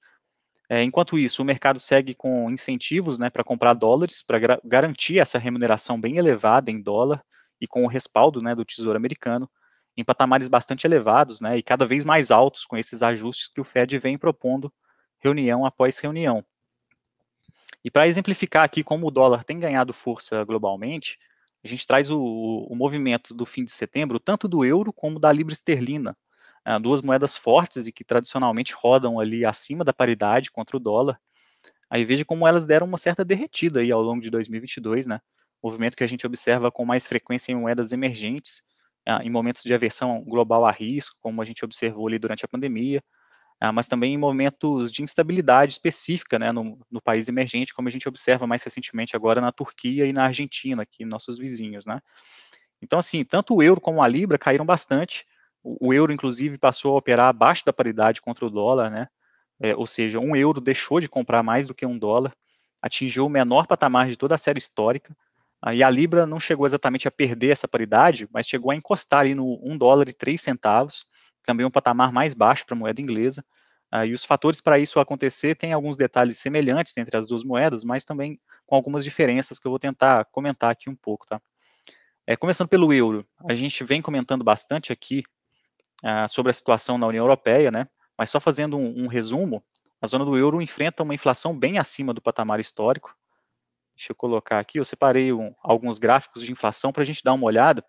É, 0.68 0.82
enquanto 0.82 1.18
isso, 1.18 1.42
o 1.42 1.44
mercado 1.44 1.78
segue 1.78 2.14
com 2.14 2.50
incentivos 2.50 3.18
né, 3.18 3.28
para 3.28 3.44
comprar 3.44 3.74
dólares, 3.74 4.22
para 4.22 4.38
garantir 4.64 5.18
essa 5.18 5.38
remuneração 5.38 6.00
bem 6.00 6.16
elevada 6.16 6.70
em 6.70 6.80
dólar 6.80 7.22
e 7.60 7.66
com 7.66 7.84
o 7.84 7.88
respaldo 7.88 8.40
né, 8.40 8.54
do 8.54 8.64
Tesouro 8.64 8.96
Americano, 8.96 9.50
em 9.96 10.02
patamares 10.02 10.48
bastante 10.48 10.86
elevados 10.86 11.40
né, 11.40 11.58
e 11.58 11.62
cada 11.62 11.84
vez 11.84 12.04
mais 12.04 12.30
altos 12.30 12.64
com 12.64 12.76
esses 12.76 13.02
ajustes 13.02 13.48
que 13.48 13.60
o 13.60 13.64
Fed 13.64 13.98
vem 13.98 14.16
propondo 14.16 14.72
reunião 15.18 15.66
após 15.66 15.98
reunião. 15.98 16.42
E 17.84 17.90
para 17.90 18.08
exemplificar 18.08 18.64
aqui 18.64 18.82
como 18.82 19.08
o 19.08 19.10
dólar 19.10 19.44
tem 19.44 19.58
ganhado 19.58 19.92
força 19.92 20.42
globalmente, 20.44 21.18
a 21.64 21.68
gente 21.68 21.86
traz 21.86 22.10
o, 22.10 22.20
o 22.20 22.74
movimento 22.74 23.34
do 23.34 23.46
fim 23.46 23.64
de 23.64 23.70
setembro, 23.70 24.18
tanto 24.18 24.48
do 24.48 24.64
euro 24.64 24.92
como 24.92 25.18
da 25.18 25.32
libra 25.32 25.52
esterlina, 25.52 26.16
ah, 26.64 26.78
duas 26.78 27.02
moedas 27.02 27.36
fortes 27.36 27.86
e 27.86 27.92
que 27.92 28.04
tradicionalmente 28.04 28.74
rodam 28.74 29.20
ali 29.20 29.44
acima 29.44 29.84
da 29.84 29.92
paridade 29.92 30.50
contra 30.50 30.76
o 30.76 30.80
dólar. 30.80 31.20
Aí 31.88 32.04
veja 32.04 32.24
como 32.24 32.46
elas 32.46 32.66
deram 32.66 32.86
uma 32.86 32.98
certa 32.98 33.24
derretida 33.24 33.80
aí 33.80 33.92
ao 33.92 34.02
longo 34.02 34.20
de 34.20 34.30
2022, 34.30 35.06
né? 35.06 35.20
Movimento 35.62 35.96
que 35.96 36.02
a 36.02 36.06
gente 36.06 36.26
observa 36.26 36.70
com 36.72 36.84
mais 36.84 37.06
frequência 37.06 37.52
em 37.52 37.54
moedas 37.54 37.92
emergentes, 37.92 38.62
ah, 39.06 39.20
em 39.22 39.30
momentos 39.30 39.62
de 39.62 39.74
aversão 39.74 40.22
global 40.24 40.64
a 40.64 40.72
risco, 40.72 41.16
como 41.20 41.40
a 41.42 41.44
gente 41.44 41.64
observou 41.64 42.08
ali 42.08 42.18
durante 42.18 42.44
a 42.44 42.48
pandemia, 42.48 43.02
mas 43.70 43.86
também 43.86 44.14
em 44.14 44.18
momentos 44.18 44.90
de 44.90 45.02
instabilidade 45.02 45.72
específica 45.72 46.38
né, 46.38 46.50
no, 46.50 46.78
no, 46.90 47.00
país 47.00 47.28
emergente, 47.28 47.72
como 47.72 47.86
a 47.86 47.90
gente 47.90 48.08
observa 48.08 48.46
mais 48.46 48.62
recentemente 48.62 49.14
agora 49.14 49.40
na 49.40 49.52
Turquia 49.52 50.04
e 50.06 50.12
na 50.12 50.24
Argentina, 50.24 50.82
aqui 50.82 51.04
nossos 51.04 51.38
vizinhos. 51.38 51.86
Né? 51.86 52.00
Então, 52.80 52.98
assim, 52.98 53.24
tanto 53.24 53.54
o 53.54 53.62
euro 53.62 53.80
como 53.80 54.02
a 54.02 54.08
libra 54.08 54.36
caíram 54.36 54.66
bastante, 54.66 55.24
o, 55.62 55.88
o 55.88 55.94
euro, 55.94 56.12
inclusive, 56.12 56.58
passou 56.58 56.94
a 56.94 56.98
operar 56.98 57.28
abaixo 57.28 57.64
da 57.64 57.72
paridade 57.72 58.20
contra 58.20 58.44
o 58.44 58.50
dólar, 58.50 58.90
né? 58.90 59.06
É, 59.60 59.76
ou 59.76 59.86
seja, 59.86 60.18
um 60.18 60.34
euro 60.34 60.60
deixou 60.60 60.98
de 60.98 61.08
comprar 61.08 61.42
mais 61.44 61.68
do 61.68 61.74
que 61.74 61.86
um 61.86 61.96
dólar, 61.96 62.32
atingiu 62.80 63.26
o 63.26 63.30
menor 63.30 63.68
patamar 63.68 64.08
de 64.08 64.16
toda 64.16 64.34
a 64.34 64.38
série 64.38 64.58
histórica, 64.58 65.16
e 65.72 65.84
a 65.84 65.88
Libra 65.88 66.26
não 66.26 66.40
chegou 66.40 66.66
exatamente 66.66 67.06
a 67.06 67.10
perder 67.10 67.50
essa 67.50 67.68
paridade, 67.68 68.28
mas 68.32 68.48
chegou 68.48 68.72
a 68.72 68.74
encostar 68.74 69.20
ali 69.20 69.32
no 69.32 69.60
1 69.62 69.78
dólar 69.78 70.08
e 70.08 70.12
3 70.12 70.40
centavos, 70.40 71.06
também 71.44 71.66
um 71.66 71.70
patamar 71.70 72.12
mais 72.12 72.34
baixo 72.34 72.64
para 72.66 72.74
a 72.74 72.78
moeda 72.78 73.00
inglesa. 73.00 73.44
Uh, 73.92 74.06
e 74.06 74.14
os 74.14 74.24
fatores 74.24 74.60
para 74.60 74.78
isso 74.78 74.98
acontecer 74.98 75.54
têm 75.54 75.72
alguns 75.72 75.96
detalhes 75.96 76.38
semelhantes 76.38 76.96
entre 76.96 77.16
as 77.16 77.28
duas 77.28 77.44
moedas, 77.44 77.84
mas 77.84 78.04
também 78.04 78.40
com 78.64 78.74
algumas 78.74 79.04
diferenças 79.04 79.58
que 79.58 79.66
eu 79.66 79.70
vou 79.70 79.78
tentar 79.78 80.24
comentar 80.26 80.70
aqui 80.70 80.88
um 80.88 80.96
pouco, 80.96 81.26
tá? 81.26 81.40
É, 82.26 82.36
começando 82.36 82.68
pelo 82.68 82.92
euro, 82.92 83.26
a 83.48 83.52
gente 83.52 83.82
vem 83.82 84.00
comentando 84.00 84.44
bastante 84.44 84.92
aqui 84.92 85.22
uh, 86.02 86.28
sobre 86.28 86.50
a 86.50 86.52
situação 86.52 86.96
na 86.96 87.06
União 87.06 87.24
Europeia, 87.24 87.70
né? 87.70 87.88
Mas 88.16 88.30
só 88.30 88.38
fazendo 88.40 88.76
um, 88.76 89.04
um 89.04 89.06
resumo, 89.08 89.62
a 90.00 90.06
zona 90.06 90.24
do 90.24 90.36
euro 90.36 90.62
enfrenta 90.62 91.02
uma 91.02 91.14
inflação 91.14 91.58
bem 91.58 91.78
acima 91.78 92.14
do 92.14 92.22
patamar 92.22 92.60
histórico. 92.60 93.14
Deixa 93.94 94.12
eu 94.12 94.16
colocar 94.16 94.58
aqui, 94.58 94.78
eu 94.78 94.84
separei 94.84 95.32
um, 95.32 95.54
alguns 95.62 95.98
gráficos 95.98 96.44
de 96.44 96.50
inflação 96.50 96.92
para 96.92 97.02
a 97.02 97.06
gente 97.06 97.22
dar 97.22 97.34
uma 97.34 97.46
olhada. 97.46 97.84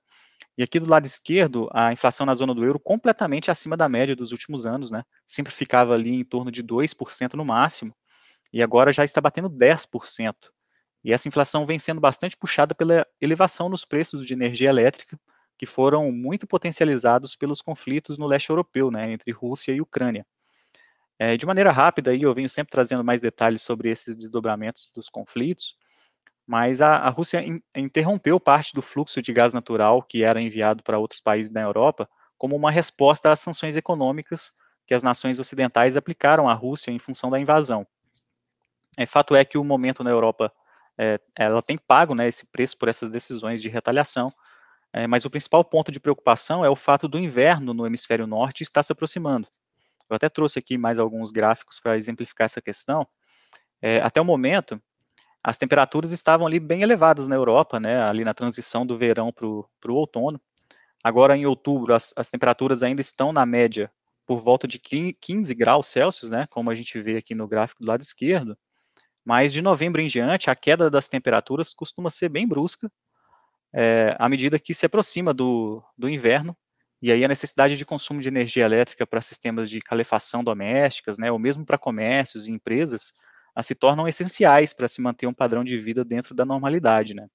E 0.58 0.64
aqui 0.64 0.80
do 0.80 0.90
lado 0.90 1.06
esquerdo, 1.06 1.70
a 1.74 1.92
inflação 1.94 2.26
na 2.26 2.34
zona 2.36 2.54
do 2.54 2.64
euro 2.64 2.80
completamente 2.80 3.50
acima 3.52 3.76
da 3.78 3.90
média 3.90 4.16
dos 4.16 4.32
últimos 4.32 4.66
anos, 4.66 4.92
né? 4.92 5.04
Sempre 5.26 5.52
ficava 5.54 5.94
ali 5.94 6.12
em 6.14 6.24
torno 6.24 6.52
de 6.52 6.64
2% 6.64 7.34
no 7.36 7.46
máximo, 7.46 7.94
e 8.52 8.62
agora 8.62 8.94
já 8.94 9.04
está 9.04 9.20
batendo 9.22 9.50
10%. 9.50 10.52
E 11.04 11.12
essa 11.12 11.28
inflação 11.28 11.66
vem 11.66 11.80
sendo 11.80 12.00
bastante 12.00 12.38
puxada 12.38 12.74
pela 12.76 13.06
elevação 13.22 13.70
nos 13.70 13.86
preços 13.86 14.26
de 14.26 14.34
energia 14.34 14.70
elétrica, 14.70 15.20
que 15.58 15.66
foram 15.66 16.12
muito 16.12 16.48
potencializados 16.48 17.36
pelos 17.36 17.62
conflitos 17.62 18.18
no 18.18 18.28
leste 18.28 18.50
europeu, 18.50 18.92
né, 18.92 19.12
entre 19.12 19.32
Rússia 19.32 19.72
e 19.74 19.82
Ucrânia. 19.82 20.26
É, 21.20 21.38
de 21.38 21.46
maneira 21.46 21.72
rápida, 21.72 22.12
aí, 22.12 22.22
eu 22.24 22.34
venho 22.34 22.50
sempre 22.50 22.72
trazendo 22.72 23.04
mais 23.04 23.22
detalhes 23.22 23.62
sobre 23.62 23.90
esses 23.90 24.16
desdobramentos 24.16 24.90
dos 24.96 25.10
conflitos, 25.10 25.76
mas 26.46 26.82
a, 26.82 26.98
a 26.98 27.10
Rússia 27.10 27.42
in, 27.42 27.62
interrompeu 27.76 28.40
parte 28.40 28.74
do 28.74 28.82
fluxo 28.82 29.22
de 29.22 29.32
gás 29.32 29.54
natural 29.54 30.02
que 30.02 30.24
era 30.24 30.42
enviado 30.42 30.84
para 30.84 31.00
outros 31.00 31.22
países 31.22 31.52
da 31.52 31.62
Europa 31.62 32.10
como 32.38 32.56
uma 32.56 32.72
resposta 32.72 33.32
às 33.32 33.40
sanções 33.40 33.76
econômicas 33.76 34.52
que 34.86 34.94
as 34.94 35.04
nações 35.04 35.40
ocidentais 35.40 35.96
aplicaram 35.96 36.50
à 36.50 36.54
Rússia 36.54 36.92
em 36.92 37.00
função 37.00 37.30
da 37.30 37.40
invasão. 37.40 37.88
É, 38.98 39.06
fato 39.06 39.36
é 39.36 39.44
que 39.46 39.58
o 39.58 39.64
momento 39.64 40.04
na 40.04 40.10
Europa, 40.10 40.54
é, 40.98 41.20
ela 41.38 41.62
tem 41.62 41.78
pago 41.78 42.14
né, 42.14 42.28
esse 42.28 42.46
preço 42.46 42.78
por 42.78 42.90
essas 42.90 43.10
decisões 43.10 43.62
de 43.62 43.70
retaliação, 43.70 44.32
é, 44.92 45.08
mas 45.08 45.26
o 45.26 45.30
principal 45.30 45.64
ponto 45.64 45.92
de 45.92 46.00
preocupação 46.00 46.64
é 46.64 46.70
o 46.70 46.76
fato 46.76 47.08
do 47.08 47.18
inverno 47.18 47.74
no 47.74 47.88
hemisfério 47.88 48.28
norte 48.28 48.62
estar 48.62 48.84
se 48.84 48.92
aproximando. 48.92 49.48
Eu 50.10 50.16
até 50.16 50.30
trouxe 50.30 50.60
aqui 50.60 50.78
mais 50.78 51.00
alguns 51.00 51.32
gráficos 51.32 51.80
para 51.80 51.98
exemplificar 51.98 52.46
essa 52.46 52.62
questão. 52.62 53.08
É, 53.82 54.00
até 54.02 54.22
o 54.22 54.26
momento, 54.26 54.80
as 55.44 55.58
temperaturas 55.58 56.12
estavam 56.12 56.48
ali 56.48 56.60
bem 56.60 56.82
elevadas 56.84 57.28
na 57.28 57.36
Europa, 57.36 57.80
né, 57.80 58.02
ali 58.02 58.24
na 58.24 58.34
transição 58.34 58.86
do 58.86 58.98
verão 58.98 59.32
para 59.32 59.46
o 59.46 59.96
outono. 59.96 60.40
Agora, 61.04 61.36
em 61.36 61.46
outubro, 61.46 61.94
as, 61.94 62.14
as, 62.16 62.32
temperaturas 62.32 62.82
ainda 62.82 63.02
estão 63.02 63.34
na 63.34 63.46
média 63.46 63.92
por 64.26 64.40
volta 64.40 64.66
de 64.66 64.80
15 64.80 65.54
graus 65.54 65.88
Celsius, 65.88 66.32
né, 66.32 66.48
como 66.50 66.70
a 66.70 66.76
gente 66.76 67.00
vê 67.02 67.18
aqui 67.18 67.36
no 67.36 67.46
gráfico 67.46 67.84
do 67.84 67.88
lado 67.90 68.02
esquerdo. 68.02 68.58
Mas 69.26 69.52
de 69.52 69.62
novembro 69.62 70.02
em 70.02 70.08
diante, 70.08 70.50
a 70.50 70.56
queda 70.56 70.90
das 70.90 71.10
temperaturas 71.10 71.74
costuma 71.74 72.10
ser 72.10 72.30
bem 72.30 72.48
brusca, 72.48 72.90
é, 73.74 74.16
à 74.18 74.30
medida 74.30 74.58
que 74.58 74.74
se 74.74 74.86
aproxima 74.86 75.34
do, 75.34 75.84
do 75.98 76.08
inverno, 76.08 76.56
e 77.02 77.12
aí 77.12 77.26
a 77.26 77.28
necessidade 77.28 77.76
de 77.76 77.86
consumo 77.86 78.22
de 78.22 78.30
energia 78.30 78.64
elétrica 78.64 79.06
para 79.06 79.22
sistemas 79.22 79.70
de 79.70 79.82
calefação 79.82 80.42
domésticas, 80.42 81.18
né, 81.18 81.30
ou 81.30 81.38
mesmo 81.38 81.66
para 81.66 81.78
comércios 81.78 82.48
e 82.48 82.52
empresas, 82.52 83.12
se 83.62 83.76
tornam 83.76 84.08
essenciais 84.08 84.74
para 84.74 84.88
se 84.88 85.02
manter 85.02 85.28
um 85.28 85.34
padrão 85.34 85.64
de 85.64 85.78
vida 85.78 86.04
dentro 86.04 86.34
da 86.34 86.46
normalidade, 86.46 87.14
né? 87.14 87.28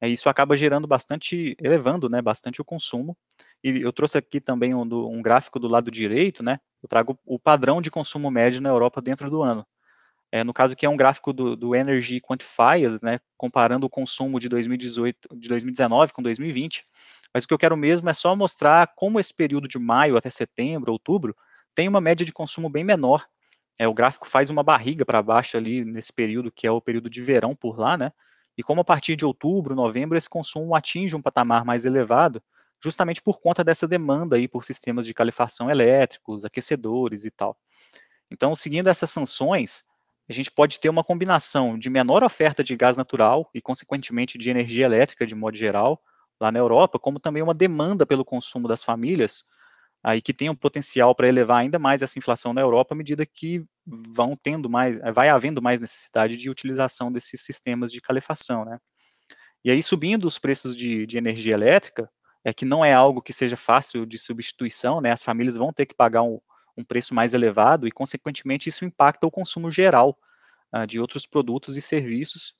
É, 0.00 0.08
isso 0.08 0.28
acaba 0.28 0.56
gerando 0.56 0.86
bastante, 0.86 1.56
elevando, 1.60 2.08
né, 2.08 2.22
bastante 2.22 2.60
o 2.60 2.64
consumo. 2.64 3.16
E 3.64 3.80
eu 3.80 3.92
trouxe 3.92 4.18
aqui 4.18 4.40
também 4.40 4.74
um, 4.74 4.82
um 4.82 5.20
gráfico 5.20 5.58
do 5.58 5.66
lado 5.66 5.90
direito, 5.90 6.42
né? 6.44 6.60
Eu 6.82 6.88
trago 6.88 7.18
o 7.24 7.38
padrão 7.38 7.80
de 7.82 7.90
consumo 7.90 8.30
médio 8.30 8.60
na 8.60 8.68
Europa 8.68 9.00
dentro 9.00 9.28
do 9.28 9.42
ano. 9.42 9.66
É, 10.30 10.44
no 10.44 10.52
caso 10.52 10.74
aqui 10.74 10.84
é 10.84 10.88
um 10.88 10.96
gráfico 10.96 11.32
do, 11.32 11.56
do 11.56 11.74
Energy 11.74 12.20
Quantifier, 12.20 12.98
né, 13.02 13.18
comparando 13.36 13.86
o 13.86 13.90
consumo 13.90 14.38
de 14.38 14.46
2018, 14.48 15.36
de 15.36 15.48
2019 15.48 16.12
com 16.12 16.22
2020. 16.22 16.84
Mas 17.32 17.44
o 17.44 17.48
que 17.48 17.54
eu 17.54 17.58
quero 17.58 17.76
mesmo 17.76 18.08
é 18.10 18.14
só 18.14 18.36
mostrar 18.36 18.92
como 18.94 19.18
esse 19.18 19.32
período 19.34 19.66
de 19.66 19.78
maio 19.78 20.16
até 20.16 20.28
setembro, 20.28 20.92
outubro, 20.92 21.34
tem 21.74 21.88
uma 21.88 22.00
média 22.00 22.26
de 22.26 22.32
consumo 22.32 22.68
bem 22.68 22.84
menor 22.84 23.26
é, 23.78 23.86
o 23.86 23.94
gráfico 23.94 24.28
faz 24.28 24.50
uma 24.50 24.62
barriga 24.62 25.04
para 25.04 25.22
baixo 25.22 25.56
ali 25.56 25.84
nesse 25.84 26.12
período, 26.12 26.50
que 26.50 26.66
é 26.66 26.70
o 26.70 26.80
período 26.80 27.08
de 27.08 27.22
verão 27.22 27.54
por 27.54 27.78
lá, 27.78 27.96
né? 27.96 28.12
E 28.56 28.62
como 28.62 28.80
a 28.80 28.84
partir 28.84 29.14
de 29.14 29.24
outubro, 29.24 29.74
novembro, 29.74 30.18
esse 30.18 30.28
consumo 30.28 30.74
atinge 30.74 31.14
um 31.14 31.22
patamar 31.22 31.64
mais 31.64 31.84
elevado, 31.84 32.42
justamente 32.82 33.22
por 33.22 33.40
conta 33.40 33.62
dessa 33.62 33.86
demanda 33.86 34.36
aí 34.36 34.48
por 34.48 34.64
sistemas 34.64 35.06
de 35.06 35.14
calefação 35.14 35.70
elétricos, 35.70 36.44
aquecedores 36.44 37.24
e 37.24 37.30
tal. 37.30 37.56
Então, 38.30 38.54
seguindo 38.54 38.88
essas 38.88 39.10
sanções, 39.10 39.84
a 40.28 40.32
gente 40.32 40.50
pode 40.50 40.78
ter 40.80 40.88
uma 40.88 41.04
combinação 41.04 41.78
de 41.78 41.88
menor 41.88 42.22
oferta 42.24 42.62
de 42.62 42.76
gás 42.76 42.98
natural 42.98 43.48
e, 43.54 43.60
consequentemente, 43.60 44.36
de 44.36 44.50
energia 44.50 44.86
elétrica 44.86 45.26
de 45.26 45.34
modo 45.34 45.56
geral, 45.56 46.02
lá 46.40 46.52
na 46.52 46.58
Europa, 46.58 46.98
como 46.98 47.18
também 47.18 47.42
uma 47.42 47.54
demanda 47.54 48.04
pelo 48.04 48.24
consumo 48.24 48.68
das 48.68 48.84
famílias, 48.84 49.44
aí 50.02 50.20
que 50.22 50.32
tem 50.32 50.48
um 50.48 50.54
potencial 50.54 51.14
para 51.14 51.28
elevar 51.28 51.60
ainda 51.60 51.78
mais 51.78 52.02
essa 52.02 52.18
inflação 52.18 52.52
na 52.52 52.60
Europa 52.60 52.94
à 52.94 52.96
medida 52.96 53.26
que 53.26 53.64
vão 53.86 54.36
tendo 54.36 54.70
mais, 54.70 54.98
vai 55.14 55.28
havendo 55.28 55.60
mais 55.60 55.80
necessidade 55.80 56.36
de 56.36 56.48
utilização 56.50 57.10
desses 57.10 57.40
sistemas 57.42 57.92
de 57.92 58.00
calefação, 58.00 58.64
né? 58.64 58.78
E 59.64 59.70
aí 59.70 59.82
subindo 59.82 60.24
os 60.24 60.38
preços 60.38 60.76
de, 60.76 61.06
de 61.06 61.18
energia 61.18 61.54
elétrica, 61.54 62.08
é 62.44 62.52
que 62.52 62.64
não 62.64 62.84
é 62.84 62.92
algo 62.92 63.20
que 63.20 63.32
seja 63.32 63.56
fácil 63.56 64.06
de 64.06 64.18
substituição, 64.18 65.00
né? 65.00 65.12
As 65.12 65.22
famílias 65.22 65.56
vão 65.56 65.72
ter 65.72 65.86
que 65.86 65.94
pagar 65.94 66.22
um, 66.22 66.40
um 66.76 66.84
preço 66.84 67.14
mais 67.14 67.34
elevado 67.34 67.86
e, 67.86 67.90
consequentemente, 67.90 68.68
isso 68.68 68.84
impacta 68.84 69.26
o 69.26 69.30
consumo 69.30 69.70
geral 69.70 70.16
uh, 70.74 70.86
de 70.86 71.00
outros 71.00 71.26
produtos 71.26 71.76
e 71.76 71.82
serviços 71.82 72.54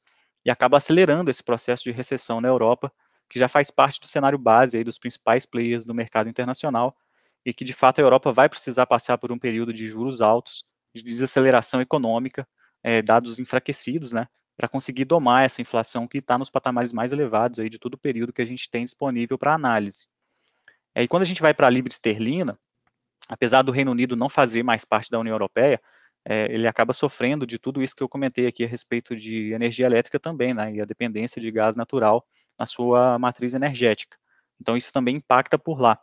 e 0.45 0.51
acaba 0.51 0.77
acelerando 0.77 1.31
esse 1.31 1.43
processo 1.43 1.85
de 1.85 1.93
recessão 1.93 2.41
na 2.41 2.49
Europa, 2.49 2.93
que 3.29 3.39
já 3.39 3.49
faz 3.49 3.71
parte 3.71 4.01
do 4.01 4.09
cenário 4.09 4.39
base 4.39 4.77
aí 4.77 4.85
dos 4.85 4.99
principais 4.99 5.47
players 5.47 5.85
do 5.85 5.95
mercado 5.95 6.29
internacional, 6.29 6.97
e 7.45 7.53
que 7.53 7.65
de 7.65 7.73
fato 7.73 7.99
a 7.99 8.03
Europa 8.03 8.33
vai 8.33 8.49
precisar 8.49 8.87
passar 8.87 9.19
por 9.19 9.33
um 9.33 9.39
período 9.39 9.73
de 9.73 9.87
juros 9.87 10.21
altos, 10.21 10.65
de 10.95 11.03
desaceleração 11.03 11.81
econômica, 11.81 12.47
é, 12.83 13.03
dados 13.03 13.39
enfraquecidos, 13.39 14.13
né, 14.13 14.27
para 14.57 14.69
conseguir 14.69 15.05
domar 15.05 15.45
essa 15.45 15.61
inflação 15.61 16.07
que 16.07 16.19
está 16.19 16.37
nos 16.37 16.51
patamares 16.51 16.93
mais 16.93 17.13
elevados 17.13 17.59
aí 17.59 17.69
de 17.69 17.79
todo 17.79 17.95
o 17.95 17.99
período 17.99 18.33
que 18.33 18.43
a 18.43 18.47
gente 18.47 18.69
tem 18.69 18.85
disponível 18.85 19.39
para 19.39 19.55
análise. 19.55 20.07
É, 20.95 21.03
e 21.03 21.09
quando 21.09 21.23
a 21.23 21.27
gente 21.27 21.41
vai 21.41 21.55
para 21.55 21.67
a 21.67 21.71
libra 21.71 21.93
esterlina, 21.93 22.59
apesar 23.29 23.63
do 23.63 23.73
Reino 23.73 23.93
Unido 23.93 24.17
não 24.17 24.29
fazer 24.29 24.63
mais 24.63 24.85
parte 24.85 25.11
da 25.11 25.19
União 25.19 25.35
Europeia, 25.35 25.81
é, 26.25 26.53
ele 26.53 26.67
acaba 26.67 26.93
sofrendo 26.93 27.47
de 27.47 27.59
tudo 27.59 27.83
isso 27.83 27.95
que 27.95 28.03
eu 28.03 28.09
comentei 28.09 28.47
aqui 28.47 28.65
a 28.65 28.69
respeito 28.69 29.15
de 29.15 29.53
energia 29.53 29.87
elétrica 29.87 30.19
também, 30.19 30.53
né, 30.53 30.75
e 30.75 30.81
a 30.81 30.85
dependência 30.85 31.41
de 31.41 31.51
gás 31.51 31.77
natural 31.77 32.27
na 32.59 32.67
sua 32.67 33.19
matriz 33.19 33.55
energética. 33.55 34.19
Então 34.61 34.77
isso 34.77 34.93
também 34.93 35.17
impacta 35.17 35.59
por 35.59 35.81
lá. 35.81 35.99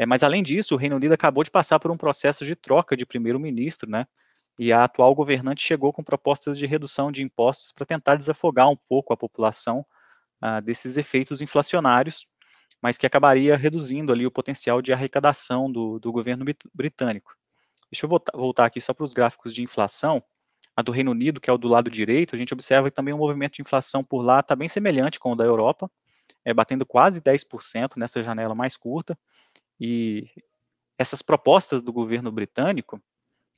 É, 0.00 0.06
mas, 0.06 0.22
além 0.22 0.42
disso, 0.42 0.74
o 0.74 0.78
Reino 0.78 0.96
Unido 0.96 1.12
acabou 1.12 1.44
de 1.44 1.50
passar 1.50 1.78
por 1.78 1.90
um 1.90 1.96
processo 1.96 2.42
de 2.42 2.56
troca 2.56 2.96
de 2.96 3.04
primeiro-ministro, 3.04 3.90
né? 3.90 4.06
E 4.58 4.72
a 4.72 4.84
atual 4.84 5.14
governante 5.14 5.62
chegou 5.62 5.92
com 5.92 6.02
propostas 6.02 6.56
de 6.56 6.64
redução 6.64 7.12
de 7.12 7.22
impostos 7.22 7.70
para 7.70 7.84
tentar 7.84 8.16
desafogar 8.16 8.70
um 8.70 8.76
pouco 8.88 9.12
a 9.12 9.16
população 9.16 9.84
ah, 10.40 10.58
desses 10.60 10.96
efeitos 10.96 11.42
inflacionários, 11.42 12.26
mas 12.80 12.96
que 12.96 13.06
acabaria 13.06 13.58
reduzindo 13.58 14.10
ali 14.10 14.26
o 14.26 14.30
potencial 14.30 14.80
de 14.80 14.90
arrecadação 14.90 15.70
do, 15.70 15.98
do 15.98 16.10
governo 16.10 16.46
britânico. 16.72 17.36
Deixa 17.92 18.06
eu 18.06 18.08
voltar, 18.08 18.32
voltar 18.34 18.64
aqui 18.64 18.80
só 18.80 18.94
para 18.94 19.04
os 19.04 19.12
gráficos 19.12 19.52
de 19.52 19.62
inflação. 19.62 20.24
A 20.74 20.80
do 20.80 20.92
Reino 20.92 21.10
Unido, 21.10 21.42
que 21.42 21.50
é 21.50 21.52
o 21.52 21.58
do 21.58 21.68
lado 21.68 21.90
direito, 21.90 22.34
a 22.34 22.38
gente 22.38 22.54
observa 22.54 22.88
que 22.88 22.96
também 22.96 23.12
o 23.12 23.18
movimento 23.18 23.56
de 23.56 23.60
inflação 23.60 24.02
por 24.02 24.22
lá 24.22 24.40
está 24.40 24.56
bem 24.56 24.66
semelhante 24.66 25.20
com 25.20 25.32
o 25.32 25.36
da 25.36 25.44
Europa, 25.44 25.90
é, 26.42 26.54
batendo 26.54 26.86
quase 26.86 27.20
10% 27.20 27.98
nessa 27.98 28.22
janela 28.22 28.54
mais 28.54 28.78
curta, 28.78 29.14
e 29.80 30.28
essas 30.98 31.22
propostas 31.22 31.82
do 31.82 31.92
governo 31.92 32.30
britânico 32.30 33.00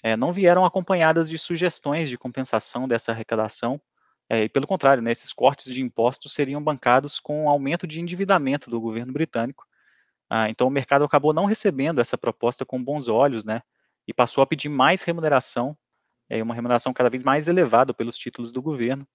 é, 0.03 0.17
não 0.17 0.33
vieram 0.33 0.65
acompanhadas 0.65 1.29
de 1.29 1.39
sugestões 1.39 2.09
de 2.09 2.17
compensação 2.17 2.87
dessa 2.87 3.13
arrecadação, 3.13 3.81
é, 4.29 4.45
e 4.45 4.49
pelo 4.49 4.67
contrário, 4.67 5.03
né, 5.03 5.13
esses 5.13 5.33
cortes 5.33 5.73
de 5.73 5.83
impostos 5.83 6.33
seriam 6.33 6.63
bancados 6.63 7.21
com 7.21 7.45
um 7.45 7.49
aumento 7.49 7.87
de 7.87 8.01
endividamento 8.01 8.71
do 8.71 8.81
governo 8.81 9.13
britânico. 9.13 9.67
Ah, 10.31 10.49
então 10.49 10.67
o 10.67 10.71
mercado 10.71 11.05
acabou 11.05 11.33
não 11.35 11.45
recebendo 11.45 12.01
essa 12.01 12.17
proposta 12.17 12.65
com 12.65 12.83
bons 12.83 13.09
olhos, 13.09 13.45
né, 13.45 13.63
e 14.07 14.15
passou 14.15 14.43
a 14.43 14.47
pedir 14.47 14.69
mais 14.69 15.03
remuneração, 15.03 15.77
é, 16.31 16.43
uma 16.43 16.55
remuneração 16.55 16.93
cada 16.93 17.11
vez 17.11 17.23
mais 17.23 17.49
elevada 17.49 17.93
pelos 17.93 18.17
títulos 18.17 18.53
do 18.53 18.63
governo. 18.63 19.07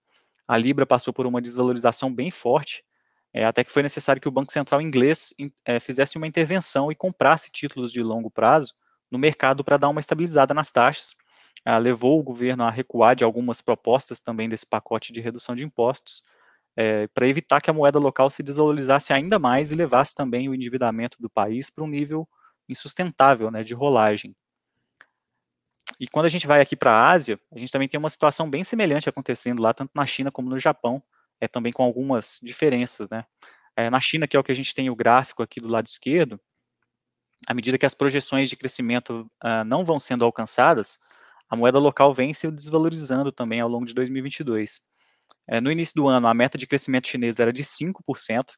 A 0.48 0.58
libra 0.58 0.86
passou 0.86 1.14
por 1.14 1.26
uma 1.26 1.42
desvalorização 1.42 2.14
bem 2.14 2.30
forte, 2.30 2.84
é, 3.38 3.46
até 3.46 3.64
que 3.64 3.72
foi 3.72 3.84
necessário 3.84 4.20
que 4.20 4.28
o 4.28 4.32
Banco 4.32 4.52
Central 4.52 4.82
inglês 4.82 5.32
é, 5.64 5.80
fizesse 5.80 6.18
uma 6.18 6.26
intervenção 6.26 6.92
e 6.92 6.96
comprasse 6.96 7.52
títulos 7.52 7.92
de 7.92 8.02
longo 8.02 8.32
prazo 8.32 8.74
no 9.12 9.20
mercado 9.20 9.64
para 9.64 9.78
dar 9.78 9.90
uma 9.90 10.00
estabilizada 10.00 10.56
nas 10.56 10.72
taxas. 10.72 11.14
Ah, 11.64 11.78
levou 11.78 12.20
o 12.20 12.24
governo 12.24 12.64
a 12.64 12.72
recuar 12.72 13.16
de 13.16 13.24
algumas 13.24 13.62
propostas 13.62 14.20
também 14.20 14.50
desse 14.50 14.66
pacote 14.66 15.14
de 15.14 15.22
redução 15.22 15.56
de 15.56 15.64
impostos, 15.64 16.24
é, 16.76 17.08
para 17.10 17.28
evitar 17.28 17.62
que 17.62 17.70
a 17.70 17.74
moeda 17.74 18.00
local 18.00 18.32
se 18.32 18.42
desvalorizasse 18.42 19.14
ainda 19.14 19.38
mais 19.38 19.72
e 19.72 19.76
levasse 19.76 20.16
também 20.16 20.50
o 20.50 20.56
endividamento 20.56 21.22
do 21.22 21.30
país 21.30 21.70
para 21.70 21.84
um 21.84 21.88
nível 21.88 22.28
insustentável 22.68 23.52
né, 23.52 23.62
de 23.62 23.76
rolagem. 23.76 24.36
E 26.00 26.08
quando 26.08 26.26
a 26.26 26.30
gente 26.30 26.48
vai 26.48 26.60
aqui 26.60 26.76
para 26.76 26.92
a 26.92 27.12
Ásia, 27.12 27.40
a 27.54 27.60
gente 27.60 27.72
também 27.72 27.88
tem 27.88 28.00
uma 28.00 28.10
situação 28.10 28.50
bem 28.50 28.64
semelhante 28.64 29.08
acontecendo 29.08 29.62
lá, 29.62 29.76
tanto 29.76 29.92
na 29.94 30.08
China 30.08 30.32
como 30.32 30.50
no 30.50 30.58
Japão, 30.58 31.04
é, 31.40 31.48
também 31.48 31.72
com 31.72 31.84
algumas 31.84 32.40
diferenças, 32.42 33.10
né? 33.10 33.26
É, 33.76 33.90
na 33.90 34.00
China, 34.00 34.28
que 34.28 34.36
é 34.36 34.40
o 34.40 34.44
que 34.44 34.52
a 34.52 34.56
gente 34.56 34.74
tem 34.74 34.90
o 34.90 34.96
gráfico 34.96 35.44
aqui 35.44 35.60
do 35.60 35.68
lado 35.68 35.86
esquerdo, 35.86 36.40
à 37.46 37.54
medida 37.54 37.78
que 37.78 37.86
as 37.86 37.94
projeções 37.94 38.50
de 38.50 38.56
crescimento 38.56 39.30
uh, 39.44 39.64
não 39.66 39.86
vão 39.86 40.00
sendo 40.00 40.26
alcançadas, 40.26 40.98
a 41.48 41.56
moeda 41.56 41.78
local 41.78 42.14
vem 42.14 42.34
se 42.34 42.50
desvalorizando 42.50 43.32
também 43.32 43.62
ao 43.62 43.70
longo 43.70 43.86
de 43.86 43.94
2022. 43.94 44.82
É, 45.48 45.62
no 45.62 45.72
início 45.72 45.94
do 45.96 46.08
ano, 46.08 46.28
a 46.28 46.34
meta 46.34 46.58
de 46.58 46.66
crescimento 46.66 47.08
chinesa 47.08 47.44
era 47.44 47.54
de 47.54 47.64
5%, 47.64 48.54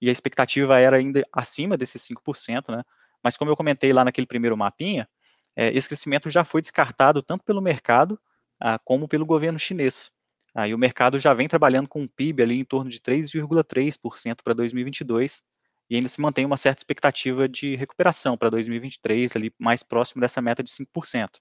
e 0.00 0.08
a 0.08 0.12
expectativa 0.12 0.78
era 0.78 0.96
ainda 0.96 1.24
acima 1.32 1.76
desses 1.76 2.02
5%, 2.02 2.76
né? 2.76 2.82
Mas 3.22 3.36
como 3.36 3.50
eu 3.50 3.56
comentei 3.56 3.92
lá 3.92 4.04
naquele 4.04 4.26
primeiro 4.26 4.56
mapinha, 4.56 5.08
é, 5.56 5.68
esse 5.74 5.88
crescimento 5.88 6.28
já 6.28 6.44
foi 6.44 6.60
descartado 6.60 7.22
tanto 7.22 7.44
pelo 7.44 7.62
mercado 7.62 8.20
ah, 8.60 8.78
como 8.84 9.08
pelo 9.08 9.24
governo 9.24 9.58
chinês. 9.58 10.12
Aí 10.54 10.74
o 10.74 10.78
mercado 10.78 11.18
já 11.18 11.34
vem 11.34 11.48
trabalhando 11.48 11.88
com 11.88 12.02
um 12.02 12.08
PIB 12.08 12.42
ali 12.42 12.58
em 12.60 12.64
torno 12.64 12.90
de 12.90 13.00
3,3% 13.00 14.42
para 14.44 14.54
2022, 14.54 15.42
e 15.90 15.96
ainda 15.96 16.08
se 16.08 16.20
mantém 16.20 16.44
uma 16.46 16.56
certa 16.56 16.80
expectativa 16.80 17.48
de 17.48 17.76
recuperação 17.76 18.36
para 18.36 18.50
2023, 18.50 19.36
ali 19.36 19.52
mais 19.58 19.82
próximo 19.82 20.20
dessa 20.20 20.40
meta 20.40 20.62
de 20.62 20.70
5%. 20.70 21.40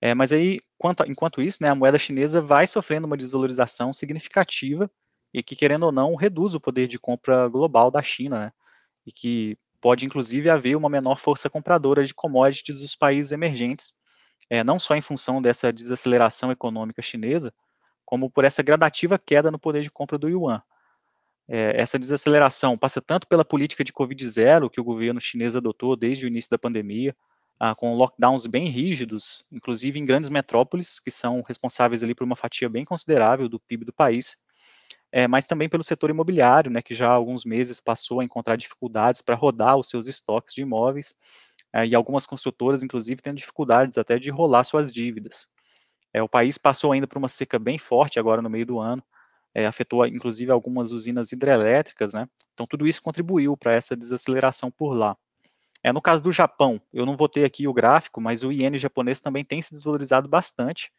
É, 0.00 0.14
mas 0.14 0.32
aí, 0.32 0.58
quanto, 0.78 1.04
enquanto 1.08 1.40
isso, 1.42 1.62
né, 1.62 1.68
a 1.70 1.74
moeda 1.74 1.98
chinesa 1.98 2.40
vai 2.42 2.66
sofrendo 2.66 3.06
uma 3.06 3.16
desvalorização 3.16 3.92
significativa 3.92 4.90
e 5.32 5.42
que, 5.42 5.54
querendo 5.56 5.84
ou 5.84 5.92
não, 5.92 6.14
reduz 6.16 6.54
o 6.54 6.60
poder 6.60 6.88
de 6.88 6.98
compra 6.98 7.48
global 7.48 7.90
da 7.90 8.02
China, 8.02 8.46
né, 8.46 8.52
e 9.06 9.12
que 9.12 9.56
pode, 9.80 10.04
inclusive, 10.06 10.50
haver 10.50 10.76
uma 10.76 10.88
menor 10.88 11.18
força 11.20 11.48
compradora 11.50 12.04
de 12.04 12.14
commodities 12.14 12.80
dos 12.80 12.96
países 12.96 13.32
emergentes, 13.32 13.92
é, 14.50 14.64
não 14.64 14.78
só 14.78 14.96
em 14.96 15.02
função 15.02 15.40
dessa 15.42 15.72
desaceleração 15.72 16.52
econômica 16.52 17.02
chinesa, 17.02 17.52
como 18.12 18.28
por 18.28 18.44
essa 18.44 18.62
gradativa 18.62 19.18
queda 19.18 19.50
no 19.50 19.58
poder 19.58 19.80
de 19.80 19.90
compra 19.90 20.18
do 20.18 20.28
yuan. 20.28 20.60
É, 21.48 21.80
essa 21.80 21.98
desaceleração 21.98 22.76
passa 22.76 23.00
tanto 23.00 23.26
pela 23.26 23.42
política 23.42 23.82
de 23.82 23.90
Covid-0 23.90 24.68
que 24.68 24.78
o 24.78 24.84
governo 24.84 25.18
chinês 25.18 25.56
adotou 25.56 25.96
desde 25.96 26.26
o 26.26 26.28
início 26.28 26.50
da 26.50 26.58
pandemia, 26.58 27.16
ah, 27.58 27.74
com 27.74 27.94
lockdowns 27.94 28.46
bem 28.46 28.66
rígidos, 28.66 29.46
inclusive 29.50 29.98
em 29.98 30.04
grandes 30.04 30.28
metrópoles, 30.28 31.00
que 31.00 31.10
são 31.10 31.40
responsáveis 31.40 32.02
ali 32.02 32.14
por 32.14 32.24
uma 32.24 32.36
fatia 32.36 32.68
bem 32.68 32.84
considerável 32.84 33.48
do 33.48 33.58
PIB 33.58 33.86
do 33.86 33.94
país, 33.94 34.36
é, 35.10 35.26
mas 35.26 35.46
também 35.46 35.70
pelo 35.70 35.82
setor 35.82 36.10
imobiliário, 36.10 36.70
né, 36.70 36.82
que 36.82 36.94
já 36.94 37.08
há 37.08 37.14
alguns 37.14 37.46
meses 37.46 37.80
passou 37.80 38.20
a 38.20 38.24
encontrar 38.24 38.56
dificuldades 38.56 39.22
para 39.22 39.34
rodar 39.34 39.78
os 39.78 39.88
seus 39.88 40.06
estoques 40.06 40.52
de 40.52 40.60
imóveis, 40.60 41.14
é, 41.72 41.86
e 41.86 41.94
algumas 41.94 42.26
construtoras, 42.26 42.82
inclusive, 42.82 43.22
tendo 43.22 43.38
dificuldades 43.38 43.96
até 43.96 44.18
de 44.18 44.28
rolar 44.28 44.64
suas 44.64 44.92
dívidas. 44.92 45.48
É, 46.12 46.22
o 46.22 46.28
país 46.28 46.58
passou 46.58 46.92
ainda 46.92 47.06
por 47.06 47.18
uma 47.18 47.28
seca 47.28 47.58
bem 47.58 47.78
forte 47.78 48.18
agora 48.18 48.42
no 48.42 48.50
meio 48.50 48.66
do 48.66 48.78
ano, 48.78 49.02
é, 49.54 49.66
afetou 49.66 50.04
inclusive 50.06 50.50
algumas 50.50 50.92
usinas 50.92 51.32
hidrelétricas, 51.32 52.14
né? 52.14 52.28
Então 52.54 52.66
tudo 52.66 52.86
isso 52.86 53.02
contribuiu 53.02 53.56
para 53.56 53.72
essa 53.72 53.96
desaceleração 53.96 54.70
por 54.70 54.94
lá. 54.94 55.16
É, 55.82 55.92
no 55.92 56.00
caso 56.00 56.22
do 56.22 56.30
Japão, 56.30 56.80
eu 56.92 57.04
não 57.04 57.16
vou 57.16 57.28
ter 57.28 57.44
aqui 57.44 57.66
o 57.66 57.72
gráfico, 57.72 58.20
mas 58.20 58.44
o 58.44 58.52
iene 58.52 58.78
japonês 58.78 59.20
também 59.20 59.44
tem 59.44 59.60
se 59.60 59.72
desvalorizado 59.72 60.28
bastante, 60.28 60.92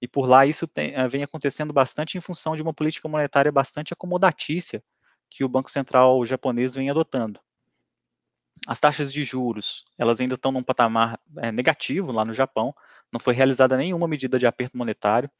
e 0.00 0.08
por 0.08 0.26
lá 0.26 0.44
isso 0.44 0.66
tem, 0.66 0.92
eh, 0.94 1.08
vem 1.08 1.22
acontecendo 1.22 1.72
bastante 1.72 2.18
em 2.18 2.20
função 2.20 2.56
de 2.56 2.62
uma 2.62 2.74
política 2.74 3.08
monetária 3.08 3.52
bastante 3.52 3.92
acomodatícia 3.92 4.82
que 5.30 5.44
o 5.44 5.48
Banco 5.48 5.70
Central 5.70 6.26
japonês 6.26 6.74
vem 6.74 6.90
adotando. 6.90 7.38
As 8.66 8.80
taxas 8.80 9.12
de 9.12 9.22
juros, 9.22 9.84
elas 9.96 10.20
ainda 10.20 10.34
estão 10.34 10.50
num 10.50 10.62
patamar 10.62 11.20
é, 11.38 11.52
negativo 11.52 12.10
lá 12.10 12.24
no 12.24 12.34
Japão, 12.34 12.74
não 13.12 13.20
foi 13.20 13.34
realizada 13.34 13.76
nenhuma 13.76 14.08
medida 14.08 14.38
de 14.38 14.46
aperto 14.46 14.76
monetário 14.76 15.30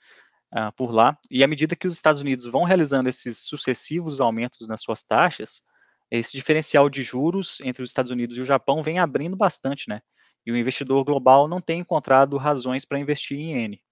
uh, 0.54 0.72
por 0.76 0.92
lá, 0.92 1.18
e 1.30 1.42
à 1.42 1.48
medida 1.48 1.74
que 1.74 1.86
os 1.86 1.94
Estados 1.94 2.20
Unidos 2.20 2.44
vão 2.46 2.64
realizando 2.64 3.08
esses 3.08 3.38
sucessivos 3.38 4.20
aumentos 4.20 4.68
nas 4.68 4.82
suas 4.82 5.02
taxas, 5.02 5.62
esse 6.10 6.36
diferencial 6.36 6.90
de 6.90 7.02
juros 7.02 7.58
entre 7.62 7.82
os 7.82 7.88
Estados 7.90 8.12
Unidos 8.12 8.36
e 8.36 8.40
o 8.40 8.44
Japão 8.44 8.82
vem 8.82 8.98
abrindo 8.98 9.34
bastante, 9.34 9.88
né? 9.88 10.02
E 10.44 10.52
o 10.52 10.56
investidor 10.56 11.02
global 11.04 11.48
não 11.48 11.60
tem 11.60 11.80
encontrado 11.80 12.36
razões 12.36 12.84
para 12.84 12.98
investir 12.98 13.38
em 13.38 13.52
iene. 13.52 13.82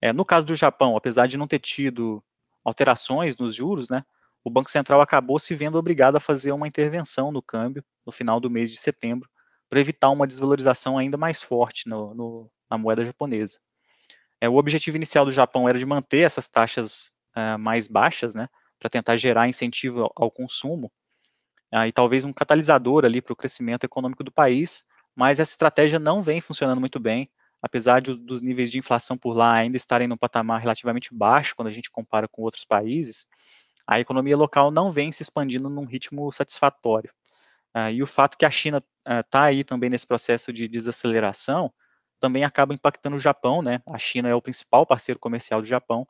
É, 0.00 0.12
no 0.12 0.24
caso 0.24 0.44
do 0.44 0.54
Japão, 0.54 0.96
apesar 0.96 1.26
de 1.26 1.38
não 1.38 1.46
ter 1.46 1.58
tido 1.58 2.22
alterações 2.64 3.36
nos 3.36 3.54
juros, 3.54 3.88
né, 3.88 4.04
o 4.44 4.50
Banco 4.50 4.70
Central 4.70 5.00
acabou 5.00 5.38
se 5.38 5.54
vendo 5.54 5.78
obrigado 5.78 6.16
a 6.16 6.20
fazer 6.20 6.52
uma 6.52 6.68
intervenção 6.68 7.32
no 7.32 7.42
câmbio 7.42 7.84
no 8.04 8.12
final 8.12 8.38
do 8.38 8.50
mês 8.50 8.70
de 8.70 8.76
setembro 8.76 9.28
para 9.68 9.80
evitar 9.80 10.10
uma 10.10 10.26
desvalorização 10.26 10.98
ainda 10.98 11.16
mais 11.16 11.42
forte 11.42 11.88
no, 11.88 12.14
no, 12.14 12.50
na 12.70 12.78
moeda 12.78 13.04
japonesa. 13.04 13.58
É, 14.40 14.48
o 14.48 14.56
objetivo 14.56 14.96
inicial 14.96 15.24
do 15.24 15.30
Japão 15.30 15.68
era 15.68 15.78
de 15.78 15.86
manter 15.86 16.20
essas 16.20 16.48
taxas 16.48 17.10
uh, 17.36 17.58
mais 17.58 17.88
baixas, 17.88 18.34
né, 18.34 18.48
para 18.78 18.88
tentar 18.88 19.16
gerar 19.16 19.48
incentivo 19.48 20.10
ao, 20.14 20.30
consumo, 20.30 20.92
ah, 21.72 21.88
e 21.88 21.92
talvez 21.92 22.24
um 22.24 22.32
catalisador 22.32 23.04
ali 23.04 23.20
para 23.20 23.32
o 23.32 23.36
crescimento 23.36 23.84
econômico 23.84 24.22
do 24.22 24.32
país, 24.32 24.84
mas 25.14 25.40
essa 25.40 25.50
estratégia 25.50 25.98
não 25.98 26.22
vem 26.22 26.40
funcionando 26.40 26.78
muito 26.78 27.00
bem, 27.00 27.28
apesar 27.60 28.00
de, 28.00 28.14
dos 28.14 28.40
níveis 28.40 28.70
de 28.70 28.78
inflação 28.78 29.18
por 29.18 29.34
lá 29.36 29.52
ainda 29.52 29.76
estarem 29.76 30.06
num 30.06 30.16
patamar 30.16 30.60
relativamente 30.60 31.12
baixo 31.12 31.56
quando 31.56 31.68
a 31.68 31.72
gente 31.72 31.90
compara 31.90 32.28
com 32.28 32.42
outros 32.42 32.64
países, 32.64 33.26
a 33.86 33.98
economia 33.98 34.36
local 34.36 34.70
não 34.70 34.92
vem 34.92 35.10
se 35.10 35.22
expandindo 35.22 35.68
num 35.68 35.84
ritmo 35.84 36.30
satisfatório. 36.30 37.10
Ah, 37.74 37.90
e 37.90 38.02
o 38.02 38.06
fato 38.06 38.38
que 38.38 38.44
a 38.44 38.50
China 38.50 38.82
está 39.06 39.44
aí 39.44 39.64
também 39.64 39.90
nesse 39.90 40.06
processo 40.06 40.52
de 40.52 40.68
desaceleração 40.68 41.72
também 42.20 42.44
acaba 42.44 42.74
impactando 42.74 43.16
o 43.16 43.20
Japão, 43.20 43.62
né? 43.62 43.80
A 43.86 43.98
China 43.98 44.28
é 44.28 44.34
o 44.34 44.42
principal 44.42 44.86
parceiro 44.86 45.18
comercial 45.20 45.60
do 45.60 45.66
Japão, 45.66 46.06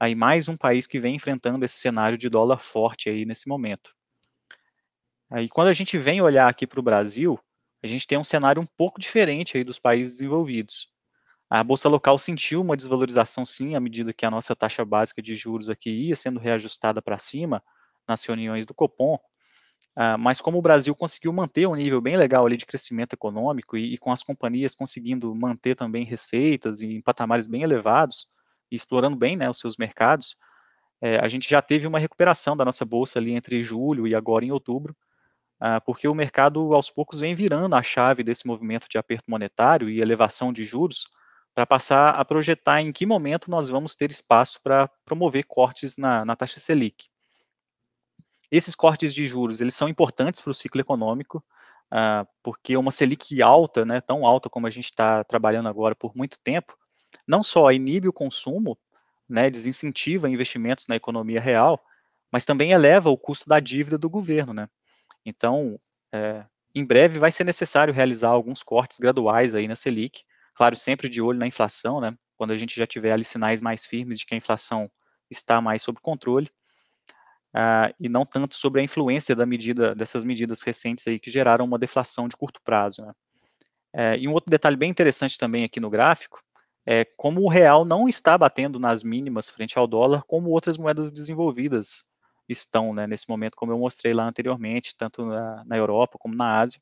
aí 0.00 0.14
mais 0.14 0.48
um 0.48 0.56
país 0.56 0.86
que 0.86 1.00
vem 1.00 1.16
enfrentando 1.16 1.64
esse 1.64 1.76
cenário 1.76 2.18
de 2.18 2.28
dólar 2.28 2.58
forte 2.60 3.08
aí 3.10 3.24
nesse 3.24 3.48
momento. 3.48 3.94
Aí, 5.30 5.48
quando 5.48 5.68
a 5.68 5.72
gente 5.72 5.98
vem 5.98 6.20
olhar 6.20 6.48
aqui 6.48 6.66
para 6.66 6.80
o 6.80 6.82
Brasil, 6.82 7.38
a 7.82 7.86
gente 7.86 8.06
tem 8.06 8.18
um 8.18 8.24
cenário 8.24 8.62
um 8.62 8.66
pouco 8.66 9.00
diferente 9.00 9.56
aí 9.56 9.64
dos 9.64 9.78
países 9.78 10.14
desenvolvidos. 10.14 10.88
A 11.50 11.64
bolsa 11.64 11.88
local 11.88 12.18
sentiu 12.18 12.60
uma 12.62 12.76
desvalorização, 12.76 13.46
sim, 13.46 13.76
à 13.76 13.80
medida 13.80 14.12
que 14.14 14.26
a 14.26 14.30
nossa 14.30 14.56
taxa 14.56 14.84
básica 14.84 15.22
de 15.22 15.36
juros 15.36 15.70
aqui 15.70 15.90
ia 15.90 16.16
sendo 16.16 16.40
reajustada 16.40 17.02
para 17.02 17.18
cima 17.18 17.62
nas 18.08 18.24
reuniões 18.24 18.66
do 18.66 18.74
Copom. 18.74 19.18
Uh, 19.96 20.18
mas 20.18 20.40
como 20.40 20.58
o 20.58 20.62
Brasil 20.62 20.94
conseguiu 20.94 21.32
manter 21.32 21.68
um 21.68 21.76
nível 21.76 22.00
bem 22.00 22.16
legal 22.16 22.44
ali 22.44 22.56
de 22.56 22.66
crescimento 22.66 23.12
econômico 23.12 23.76
e, 23.76 23.94
e 23.94 23.98
com 23.98 24.10
as 24.10 24.24
companhias 24.24 24.74
conseguindo 24.74 25.32
manter 25.34 25.76
também 25.76 26.04
receitas 26.04 26.82
em 26.82 27.00
patamares 27.00 27.46
bem 27.46 27.62
elevados 27.62 28.26
e 28.72 28.74
explorando 28.74 29.16
bem 29.16 29.36
né, 29.36 29.48
os 29.48 29.60
seus 29.60 29.76
mercados, 29.76 30.36
é, 31.00 31.18
a 31.18 31.28
gente 31.28 31.48
já 31.48 31.62
teve 31.62 31.86
uma 31.86 31.98
recuperação 31.98 32.56
da 32.56 32.64
nossa 32.64 32.84
bolsa 32.84 33.18
ali 33.18 33.34
entre 33.34 33.60
julho 33.62 34.06
e 34.06 34.14
agora 34.14 34.44
em 34.44 34.50
outubro, 34.50 34.96
ah, 35.60 35.80
porque 35.80 36.08
o 36.08 36.14
mercado 36.14 36.74
aos 36.74 36.90
poucos 36.90 37.20
vem 37.20 37.34
virando 37.34 37.76
a 37.76 37.82
chave 37.82 38.22
desse 38.22 38.46
movimento 38.46 38.88
de 38.88 38.98
aperto 38.98 39.30
monetário 39.30 39.88
e 39.88 40.00
elevação 40.00 40.52
de 40.52 40.64
juros 40.64 41.06
para 41.54 41.64
passar 41.64 42.10
a 42.10 42.24
projetar 42.24 42.80
em 42.82 42.92
que 42.92 43.06
momento 43.06 43.50
nós 43.50 43.68
vamos 43.68 43.94
ter 43.94 44.10
espaço 44.10 44.60
para 44.62 44.88
promover 45.04 45.44
cortes 45.44 45.96
na, 45.96 46.24
na 46.24 46.34
taxa 46.34 46.58
Selic. 46.58 47.06
Esses 48.50 48.74
cortes 48.74 49.14
de 49.14 49.26
juros, 49.26 49.60
eles 49.60 49.74
são 49.74 49.88
importantes 49.88 50.40
para 50.40 50.50
o 50.50 50.54
ciclo 50.54 50.80
econômico, 50.80 51.44
uh, 51.92 52.26
porque 52.42 52.76
uma 52.76 52.90
Selic 52.90 53.40
alta, 53.42 53.84
né, 53.84 54.00
tão 54.00 54.26
alta 54.26 54.48
como 54.50 54.66
a 54.66 54.70
gente 54.70 54.86
está 54.86 55.24
trabalhando 55.24 55.68
agora 55.68 55.94
por 55.94 56.16
muito 56.16 56.38
tempo, 56.42 56.76
não 57.26 57.42
só 57.42 57.70
inibe 57.72 58.08
o 58.08 58.12
consumo, 58.12 58.78
né, 59.28 59.50
desincentiva 59.50 60.28
investimentos 60.28 60.86
na 60.86 60.96
economia 60.96 61.40
real, 61.40 61.82
mas 62.30 62.44
também 62.44 62.72
eleva 62.72 63.10
o 63.10 63.16
custo 63.16 63.48
da 63.48 63.60
dívida 63.60 63.96
do 63.96 64.10
governo, 64.10 64.52
né? 64.52 64.68
Então, 65.24 65.78
é, 66.12 66.44
em 66.74 66.84
breve 66.84 67.18
vai 67.18 67.30
ser 67.32 67.44
necessário 67.44 67.94
realizar 67.94 68.28
alguns 68.28 68.62
cortes 68.62 68.98
graduais 68.98 69.54
aí 69.54 69.68
na 69.68 69.76
Selic, 69.76 70.24
claro, 70.54 70.76
sempre 70.76 71.08
de 71.08 71.22
olho 71.22 71.38
na 71.38 71.46
inflação, 71.46 72.00
né? 72.00 72.16
Quando 72.36 72.50
a 72.52 72.56
gente 72.56 72.76
já 72.76 72.86
tiver 72.86 73.12
ali 73.12 73.24
sinais 73.24 73.60
mais 73.60 73.86
firmes 73.86 74.18
de 74.18 74.26
que 74.26 74.34
a 74.34 74.36
inflação 74.36 74.90
está 75.30 75.60
mais 75.60 75.82
sob 75.82 76.00
controle, 76.00 76.50
uh, 77.54 77.94
e 78.00 78.08
não 78.08 78.26
tanto 78.26 78.56
sobre 78.56 78.80
a 78.80 78.84
influência 78.84 79.34
da 79.34 79.46
medida, 79.46 79.94
dessas 79.94 80.24
medidas 80.24 80.62
recentes 80.62 81.06
aí 81.06 81.18
que 81.18 81.30
geraram 81.30 81.64
uma 81.64 81.78
deflação 81.78 82.28
de 82.28 82.36
curto 82.36 82.60
prazo. 82.62 83.02
Né? 83.02 83.12
É, 83.92 84.18
e 84.18 84.26
um 84.26 84.32
outro 84.32 84.50
detalhe 84.50 84.76
bem 84.76 84.90
interessante 84.90 85.38
também 85.38 85.64
aqui 85.64 85.78
no 85.78 85.88
gráfico 85.88 86.42
é 86.86 87.04
como 87.16 87.40
o 87.42 87.48
real 87.48 87.84
não 87.84 88.08
está 88.08 88.36
batendo 88.36 88.78
nas 88.78 89.02
mínimas 89.02 89.48
frente 89.48 89.78
ao 89.78 89.86
dólar, 89.86 90.24
como 90.24 90.50
outras 90.50 90.76
moedas 90.76 91.10
desenvolvidas 91.10 92.04
estão 92.46 92.92
né, 92.92 93.06
nesse 93.06 93.26
momento, 93.28 93.56
como 93.56 93.72
eu 93.72 93.78
mostrei 93.78 94.12
lá 94.12 94.26
anteriormente, 94.26 94.94
tanto 94.96 95.24
na, 95.24 95.64
na 95.64 95.76
Europa 95.78 96.18
como 96.18 96.34
na 96.34 96.58
Ásia. 96.58 96.80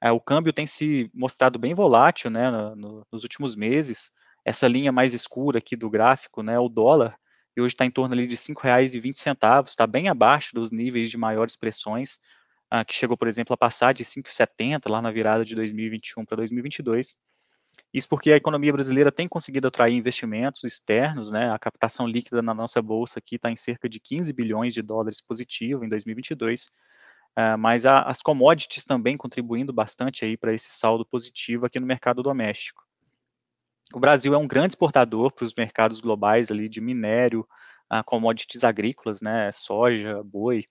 É, 0.00 0.12
o 0.12 0.20
câmbio 0.20 0.52
tem 0.52 0.66
se 0.66 1.10
mostrado 1.12 1.58
bem 1.58 1.74
volátil 1.74 2.30
né, 2.30 2.50
no, 2.50 2.76
no, 2.76 3.06
nos 3.10 3.22
últimos 3.24 3.56
meses. 3.56 4.10
Essa 4.44 4.68
linha 4.68 4.92
mais 4.92 5.12
escura 5.12 5.58
aqui 5.58 5.74
do 5.74 5.90
gráfico, 5.90 6.42
né, 6.42 6.56
o 6.58 6.68
dólar, 6.68 7.18
e 7.56 7.60
hoje 7.60 7.74
está 7.74 7.86
em 7.86 7.90
torno 7.90 8.14
ali 8.14 8.26
de 8.26 8.34
R$ 8.34 8.40
5,20, 8.40 9.68
está 9.68 9.86
bem 9.86 10.08
abaixo 10.08 10.54
dos 10.54 10.70
níveis 10.70 11.10
de 11.10 11.16
maiores 11.16 11.56
pressões, 11.56 12.18
ah, 12.70 12.84
que 12.84 12.94
chegou, 12.94 13.16
por 13.16 13.28
exemplo, 13.28 13.54
a 13.54 13.56
passar 13.56 13.94
de 13.94 14.04
5,70 14.04 14.90
lá 14.90 15.00
na 15.00 15.10
virada 15.10 15.44
de 15.44 15.54
2021 15.54 16.24
para 16.24 16.36
2022. 16.38 17.14
Isso 17.92 18.08
porque 18.08 18.32
a 18.32 18.36
economia 18.36 18.72
brasileira 18.72 19.12
tem 19.12 19.28
conseguido 19.28 19.68
atrair 19.68 19.94
investimentos 19.94 20.64
externos, 20.64 21.30
né? 21.30 21.50
A 21.50 21.58
captação 21.58 22.06
líquida 22.06 22.42
na 22.42 22.54
nossa 22.54 22.82
bolsa 22.82 23.18
aqui 23.18 23.36
está 23.36 23.50
em 23.50 23.56
cerca 23.56 23.88
de 23.88 24.00
15 24.00 24.32
bilhões 24.32 24.74
de 24.74 24.82
dólares 24.82 25.20
positivo 25.20 25.84
em 25.84 25.88
2022, 25.88 26.64
uh, 26.64 26.68
ah, 27.36 27.56
mas 27.56 27.86
a, 27.86 28.02
as 28.02 28.22
commodities 28.22 28.84
também 28.84 29.16
contribuindo 29.16 29.72
bastante 29.72 30.24
aí 30.24 30.36
para 30.36 30.52
esse 30.52 30.70
saldo 30.70 31.06
positivo 31.06 31.66
aqui 31.66 31.80
no 31.80 31.86
mercado 31.86 32.22
doméstico. 32.22 32.85
O 33.94 34.00
Brasil 34.00 34.34
é 34.34 34.38
um 34.38 34.46
grande 34.48 34.72
exportador 34.72 35.32
para 35.32 35.44
os 35.44 35.54
mercados 35.54 36.00
globais 36.00 36.50
ali 36.50 36.68
de 36.68 36.80
minério, 36.80 37.46
uh, 37.92 38.02
commodities 38.04 38.64
agrícolas, 38.64 39.20
né? 39.20 39.50
Soja, 39.52 40.22
boi, 40.24 40.64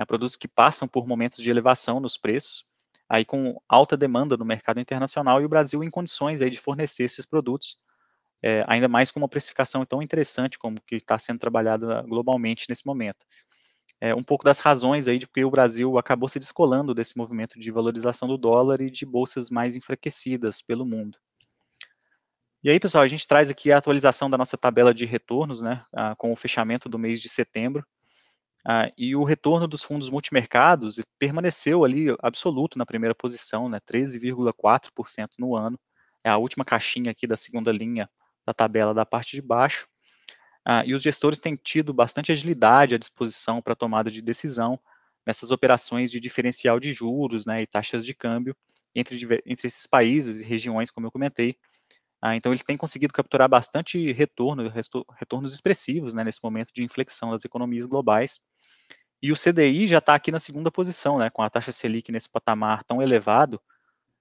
uh, 0.00 0.06
produtos 0.06 0.36
que 0.36 0.46
passam 0.48 0.86
por 0.86 1.06
momentos 1.06 1.42
de 1.42 1.50
elevação 1.50 2.00
nos 2.00 2.16
preços 2.16 2.64
aí 3.10 3.24
com 3.24 3.58
alta 3.66 3.96
demanda 3.96 4.36
no 4.36 4.44
mercado 4.44 4.80
internacional 4.80 5.40
e 5.40 5.44
o 5.46 5.48
Brasil 5.48 5.82
em 5.82 5.88
condições 5.90 6.42
aí 6.42 6.50
de 6.50 6.58
fornecer 6.58 7.04
esses 7.04 7.24
produtos, 7.24 7.78
é, 8.42 8.64
ainda 8.68 8.88
mais 8.88 9.10
com 9.10 9.20
uma 9.20 9.28
precificação 9.28 9.84
tão 9.86 10.02
interessante 10.02 10.58
como 10.58 10.80
que 10.86 10.96
está 10.96 11.18
sendo 11.18 11.38
trabalhada 11.38 12.02
globalmente 12.02 12.66
nesse 12.68 12.86
momento. 12.86 13.26
é, 14.00 14.14
um 14.14 14.22
pouco 14.24 14.44
das 14.44 14.60
razões 14.60 15.08
aí 15.08 15.18
de 15.18 15.26
porque 15.26 15.44
o 15.44 15.50
Brasil 15.50 15.98
acabou 15.98 16.28
se 16.28 16.38
descolando 16.38 16.94
desse 16.94 17.16
movimento 17.18 17.58
de 17.58 17.70
valorização 17.72 18.28
do 18.28 18.38
dólar 18.38 18.80
e 18.80 18.90
de 18.90 19.06
bolsas 19.06 19.50
mais 19.50 19.76
enfraquecidas 19.76 20.62
pelo 20.62 20.86
mundo. 20.86 21.18
E 22.62 22.70
aí, 22.70 22.80
pessoal, 22.80 23.04
a 23.04 23.08
gente 23.08 23.26
traz 23.26 23.50
aqui 23.50 23.70
a 23.70 23.78
atualização 23.78 24.28
da 24.28 24.36
nossa 24.36 24.56
tabela 24.58 24.92
de 24.92 25.04
retornos, 25.06 25.62
né, 25.62 25.84
com 26.16 26.32
o 26.32 26.36
fechamento 26.36 26.88
do 26.88 26.98
mês 26.98 27.20
de 27.20 27.28
setembro. 27.28 27.86
Ah, 28.66 28.90
e 28.98 29.16
o 29.16 29.24
retorno 29.24 29.68
dos 29.68 29.84
fundos 29.84 30.10
multimercados 30.10 31.00
permaneceu 31.18 31.84
ali 31.84 32.08
absoluto 32.22 32.78
na 32.78 32.86
primeira 32.86 33.14
posição, 33.14 33.68
né, 33.68 33.80
13,4% 33.86 35.36
no 35.38 35.56
ano. 35.56 35.78
É 36.24 36.30
a 36.30 36.38
última 36.38 36.64
caixinha 36.64 37.12
aqui 37.12 37.26
da 37.26 37.36
segunda 37.36 37.72
linha 37.72 38.10
da 38.46 38.54
tabela 38.54 38.94
da 38.94 39.06
parte 39.06 39.36
de 39.36 39.42
baixo. 39.42 39.88
Ah, 40.64 40.84
e 40.86 40.94
os 40.94 41.02
gestores 41.02 41.38
têm 41.38 41.56
tido 41.56 41.94
bastante 41.94 42.32
agilidade 42.32 42.94
à 42.94 42.98
disposição 42.98 43.62
para 43.62 43.74
tomada 43.76 44.10
de 44.10 44.22
decisão 44.22 44.78
nessas 45.26 45.50
operações 45.50 46.10
de 46.10 46.20
diferencial 46.20 46.80
de 46.80 46.92
juros 46.92 47.46
né, 47.46 47.62
e 47.62 47.66
taxas 47.66 48.04
de 48.06 48.14
câmbio 48.14 48.56
entre, 48.94 49.18
entre 49.46 49.68
esses 49.68 49.86
países 49.86 50.42
e 50.42 50.46
regiões, 50.46 50.90
como 50.90 51.06
eu 51.06 51.12
comentei. 51.12 51.56
Ah, 52.20 52.34
então, 52.34 52.52
eles 52.52 52.64
têm 52.64 52.76
conseguido 52.76 53.12
capturar 53.12 53.48
bastante 53.48 54.12
retorno, 54.12 54.68
retornos 55.16 55.54
expressivos 55.54 56.14
né, 56.14 56.24
nesse 56.24 56.40
momento 56.42 56.72
de 56.74 56.82
inflexão 56.82 57.30
das 57.30 57.44
economias 57.44 57.86
globais. 57.86 58.40
E 59.22 59.32
o 59.32 59.36
CDI 59.36 59.86
já 59.86 59.98
está 59.98 60.14
aqui 60.14 60.32
na 60.32 60.38
segunda 60.38 60.70
posição, 60.70 61.18
né, 61.18 61.30
com 61.30 61.42
a 61.42 61.50
taxa 61.50 61.72
Selic 61.72 62.12
nesse 62.12 62.28
patamar 62.30 62.84
tão 62.84 63.02
elevado, 63.02 63.60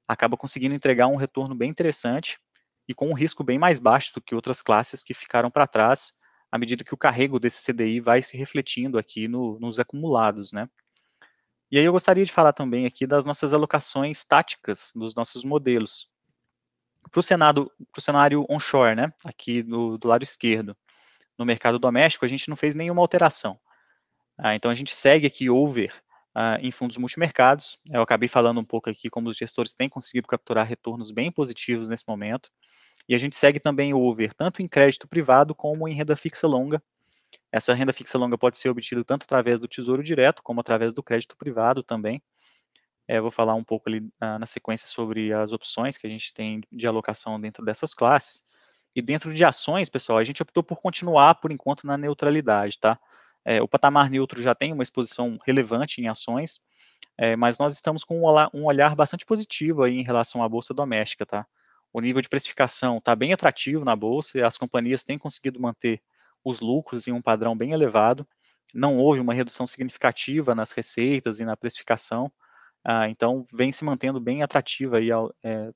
acaba 0.07 0.37
conseguindo 0.37 0.75
entregar 0.75 1.07
um 1.07 1.17
retorno 1.17 1.55
bem 1.55 1.69
interessante 1.69 2.39
e 2.87 2.93
com 2.93 3.09
um 3.09 3.13
risco 3.13 3.43
bem 3.43 3.59
mais 3.59 3.79
baixo 3.79 4.13
do 4.15 4.21
que 4.21 4.35
outras 4.35 4.61
classes 4.61 5.03
que 5.03 5.13
ficaram 5.13 5.51
para 5.51 5.67
trás, 5.67 6.13
à 6.51 6.57
medida 6.57 6.83
que 6.83 6.93
o 6.93 6.97
carrego 6.97 7.39
desse 7.39 7.63
CDI 7.63 7.99
vai 7.99 8.21
se 8.21 8.37
refletindo 8.37 8.97
aqui 8.97 9.27
no, 9.27 9.59
nos 9.59 9.79
acumulados, 9.79 10.53
né? 10.53 10.69
E 11.71 11.77
aí 11.79 11.85
eu 11.85 11.91
gostaria 11.93 12.25
de 12.25 12.31
falar 12.31 12.53
também 12.53 12.85
aqui 12.85 13.07
das 13.07 13.25
nossas 13.25 13.53
alocações 13.53 14.23
táticas 14.25 14.91
dos 14.95 15.15
nossos 15.15 15.43
modelos. 15.45 16.09
Para 17.11 17.19
o 17.19 18.01
cenário 18.01 18.45
onshore, 18.49 18.95
né, 18.95 19.11
aqui 19.25 19.63
no, 19.63 19.97
do 19.97 20.07
lado 20.07 20.23
esquerdo, 20.23 20.75
no 21.37 21.45
mercado 21.45 21.77
doméstico, 21.77 22.25
a 22.25 22.27
gente 22.27 22.49
não 22.49 22.55
fez 22.55 22.75
nenhuma 22.75 23.01
alteração. 23.01 23.59
Ah, 24.37 24.55
então 24.55 24.69
a 24.69 24.75
gente 24.75 24.93
segue 24.93 25.27
aqui 25.27 25.49
over 25.49 25.93
ah, 26.33 26.57
em 26.61 26.71
fundos 26.71 26.97
multimercados. 26.97 27.79
Eu 27.91 28.01
acabei 28.01 28.29
falando 28.29 28.59
um 28.59 28.63
pouco 28.63 28.89
aqui 28.89 29.09
como 29.09 29.29
os 29.29 29.37
gestores 29.37 29.73
têm 29.73 29.89
conseguido 29.89 30.27
capturar 30.27 30.65
retornos 30.65 31.11
bem 31.11 31.31
positivos 31.31 31.89
nesse 31.89 32.03
momento. 32.07 32.49
E 33.09 33.15
a 33.15 33.17
gente 33.17 33.35
segue 33.35 33.59
também 33.59 33.93
o 33.93 33.99
over 33.99 34.33
tanto 34.33 34.61
em 34.61 34.67
crédito 34.67 35.07
privado 35.07 35.55
como 35.55 35.87
em 35.87 35.93
renda 35.93 36.15
fixa 36.15 36.47
longa. 36.47 36.81
Essa 37.51 37.73
renda 37.73 37.93
fixa 37.93 38.17
longa 38.17 38.37
pode 38.37 38.57
ser 38.57 38.69
obtida 38.69 39.03
tanto 39.03 39.23
através 39.23 39.59
do 39.59 39.67
Tesouro 39.67 40.03
Direto 40.03 40.43
como 40.43 40.59
através 40.59 40.93
do 40.93 41.01
crédito 41.01 41.35
privado 41.37 41.81
também. 41.81 42.21
É, 43.07 43.21
vou 43.21 43.31
falar 43.31 43.55
um 43.55 43.63
pouco 43.63 43.89
ali 43.89 44.09
na 44.19 44.45
sequência 44.45 44.87
sobre 44.87 45.31
as 45.33 45.53
opções 45.53 45.97
que 45.97 46.05
a 46.05 46.09
gente 46.09 46.33
tem 46.33 46.61
de 46.71 46.85
alocação 46.85 47.39
dentro 47.39 47.63
dessas 47.63 47.93
classes. 47.93 48.43
E 48.95 49.01
dentro 49.01 49.33
de 49.33 49.45
ações, 49.45 49.89
pessoal, 49.89 50.17
a 50.17 50.23
gente 50.23 50.41
optou 50.41 50.63
por 50.63 50.81
continuar, 50.81 51.35
por 51.35 51.51
enquanto, 51.51 51.85
na 51.85 51.97
neutralidade, 51.97 52.79
tá? 52.79 52.99
É, 53.45 53.61
o 53.61 53.67
patamar 53.67 54.09
neutro 54.09 54.41
já 54.41 54.53
tem 54.53 54.73
uma 54.73 54.83
exposição 54.83 55.37
relevante 55.45 56.01
em 56.01 56.07
ações, 56.07 56.59
é, 57.17 57.35
mas 57.35 57.57
nós 57.57 57.73
estamos 57.73 58.03
com 58.03 58.21
um 58.53 58.65
olhar 58.65 58.95
bastante 58.95 59.25
positivo 59.25 59.83
aí 59.83 59.97
em 59.97 60.03
relação 60.03 60.43
à 60.43 60.49
bolsa 60.49 60.73
doméstica, 60.73 61.25
tá? 61.25 61.47
o 61.97 62.01
nível 62.01 62.21
de 62.21 62.29
precificação 62.29 62.97
está 62.97 63.15
bem 63.15 63.33
atrativo 63.33 63.83
na 63.83 63.95
bolsa 63.95 64.37
e 64.37 64.41
as 64.43 64.57
companhias 64.57 65.03
têm 65.03 65.17
conseguido 65.17 65.59
manter 65.59 66.01
os 66.43 66.59
lucros 66.59 67.07
em 67.07 67.11
um 67.11 67.21
padrão 67.21 67.57
bem 67.57 67.71
elevado. 67.71 68.27
Não 68.73 68.97
houve 68.97 69.19
uma 69.19 69.33
redução 69.33 69.65
significativa 69.65 70.53
nas 70.53 70.71
receitas 70.71 71.39
e 71.39 71.45
na 71.45 71.57
precificação, 71.57 72.31
ah, 72.89 73.09
então 73.09 73.43
vem 73.53 73.69
se 73.69 73.83
mantendo 73.83 74.17
bem 74.17 74.41
atrativa 74.41 74.97
aí, 74.97 75.09
é, 75.43 75.71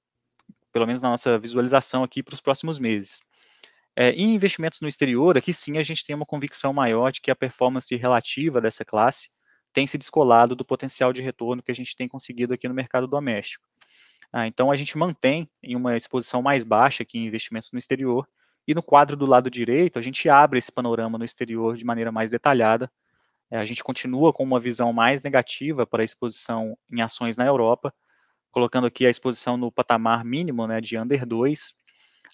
pelo 0.72 0.88
menos 0.88 1.02
na 1.02 1.10
nossa 1.10 1.38
visualização 1.38 2.04
aqui 2.04 2.24
para 2.24 2.34
os 2.34 2.40
próximos 2.40 2.80
meses. 2.80 3.20
É, 3.98 4.12
em 4.12 4.34
investimentos 4.34 4.80
no 4.80 4.88
exterior, 4.88 5.38
aqui 5.38 5.54
sim 5.54 5.78
a 5.78 5.84
gente 5.84 6.06
tem 6.06 6.16
uma 6.16 6.26
convicção 6.26 6.72
maior 6.72 7.12
de 7.12 7.20
que 7.20 7.30
a 7.30 7.36
performance 7.36 7.94
relativa 7.98 8.62
dessa 8.62 8.86
classe 8.86 9.28
tem 9.74 9.86
se 9.86 9.98
descolado 9.98 10.56
do 10.56 10.64
potencial 10.64 11.12
de 11.12 11.22
retorno 11.22 11.62
que 11.62 11.72
a 11.72 11.76
gente 11.76 11.98
tem 11.98 12.08
conseguido 12.08 12.54
aqui 12.54 12.66
no 12.70 12.74
mercado 12.74 13.08
doméstico. 13.08 13.66
Ah, 14.32 14.48
então, 14.48 14.72
a 14.72 14.78
gente 14.78 14.98
mantém 14.98 15.50
em 15.62 15.76
uma 15.76 15.98
exposição 15.98 16.42
mais 16.42 16.64
baixa 16.64 17.04
aqui 17.04 17.18
em 17.18 17.28
investimentos 17.28 17.74
no 17.74 17.80
exterior, 17.80 18.26
e 18.66 18.74
no 18.74 18.82
quadro 18.82 19.18
do 19.18 19.26
lado 19.26 19.50
direito, 19.50 20.00
a 20.00 20.02
gente 20.02 20.30
abre 20.30 20.60
esse 20.60 20.72
panorama 20.72 21.18
no 21.18 21.26
exterior 21.26 21.76
de 21.76 21.84
maneira 21.84 22.12
mais 22.12 22.32
detalhada. 22.32 22.90
É, 23.52 23.58
a 23.58 23.66
gente 23.66 23.84
continua 23.84 24.32
com 24.32 24.44
uma 24.44 24.60
visão 24.60 24.94
mais 24.94 25.22
negativa 25.22 25.86
para 25.86 26.02
a 26.02 26.06
exposição 26.06 26.78
em 26.90 27.02
ações 27.02 27.36
na 27.36 27.46
Europa, 27.46 27.94
colocando 28.50 28.88
aqui 28.88 29.06
a 29.06 29.10
exposição 29.10 29.58
no 29.58 29.72
patamar 29.72 30.24
mínimo 30.24 30.66
né, 30.66 30.80
de 30.80 30.98
under 30.98 31.26
2. 31.26 31.74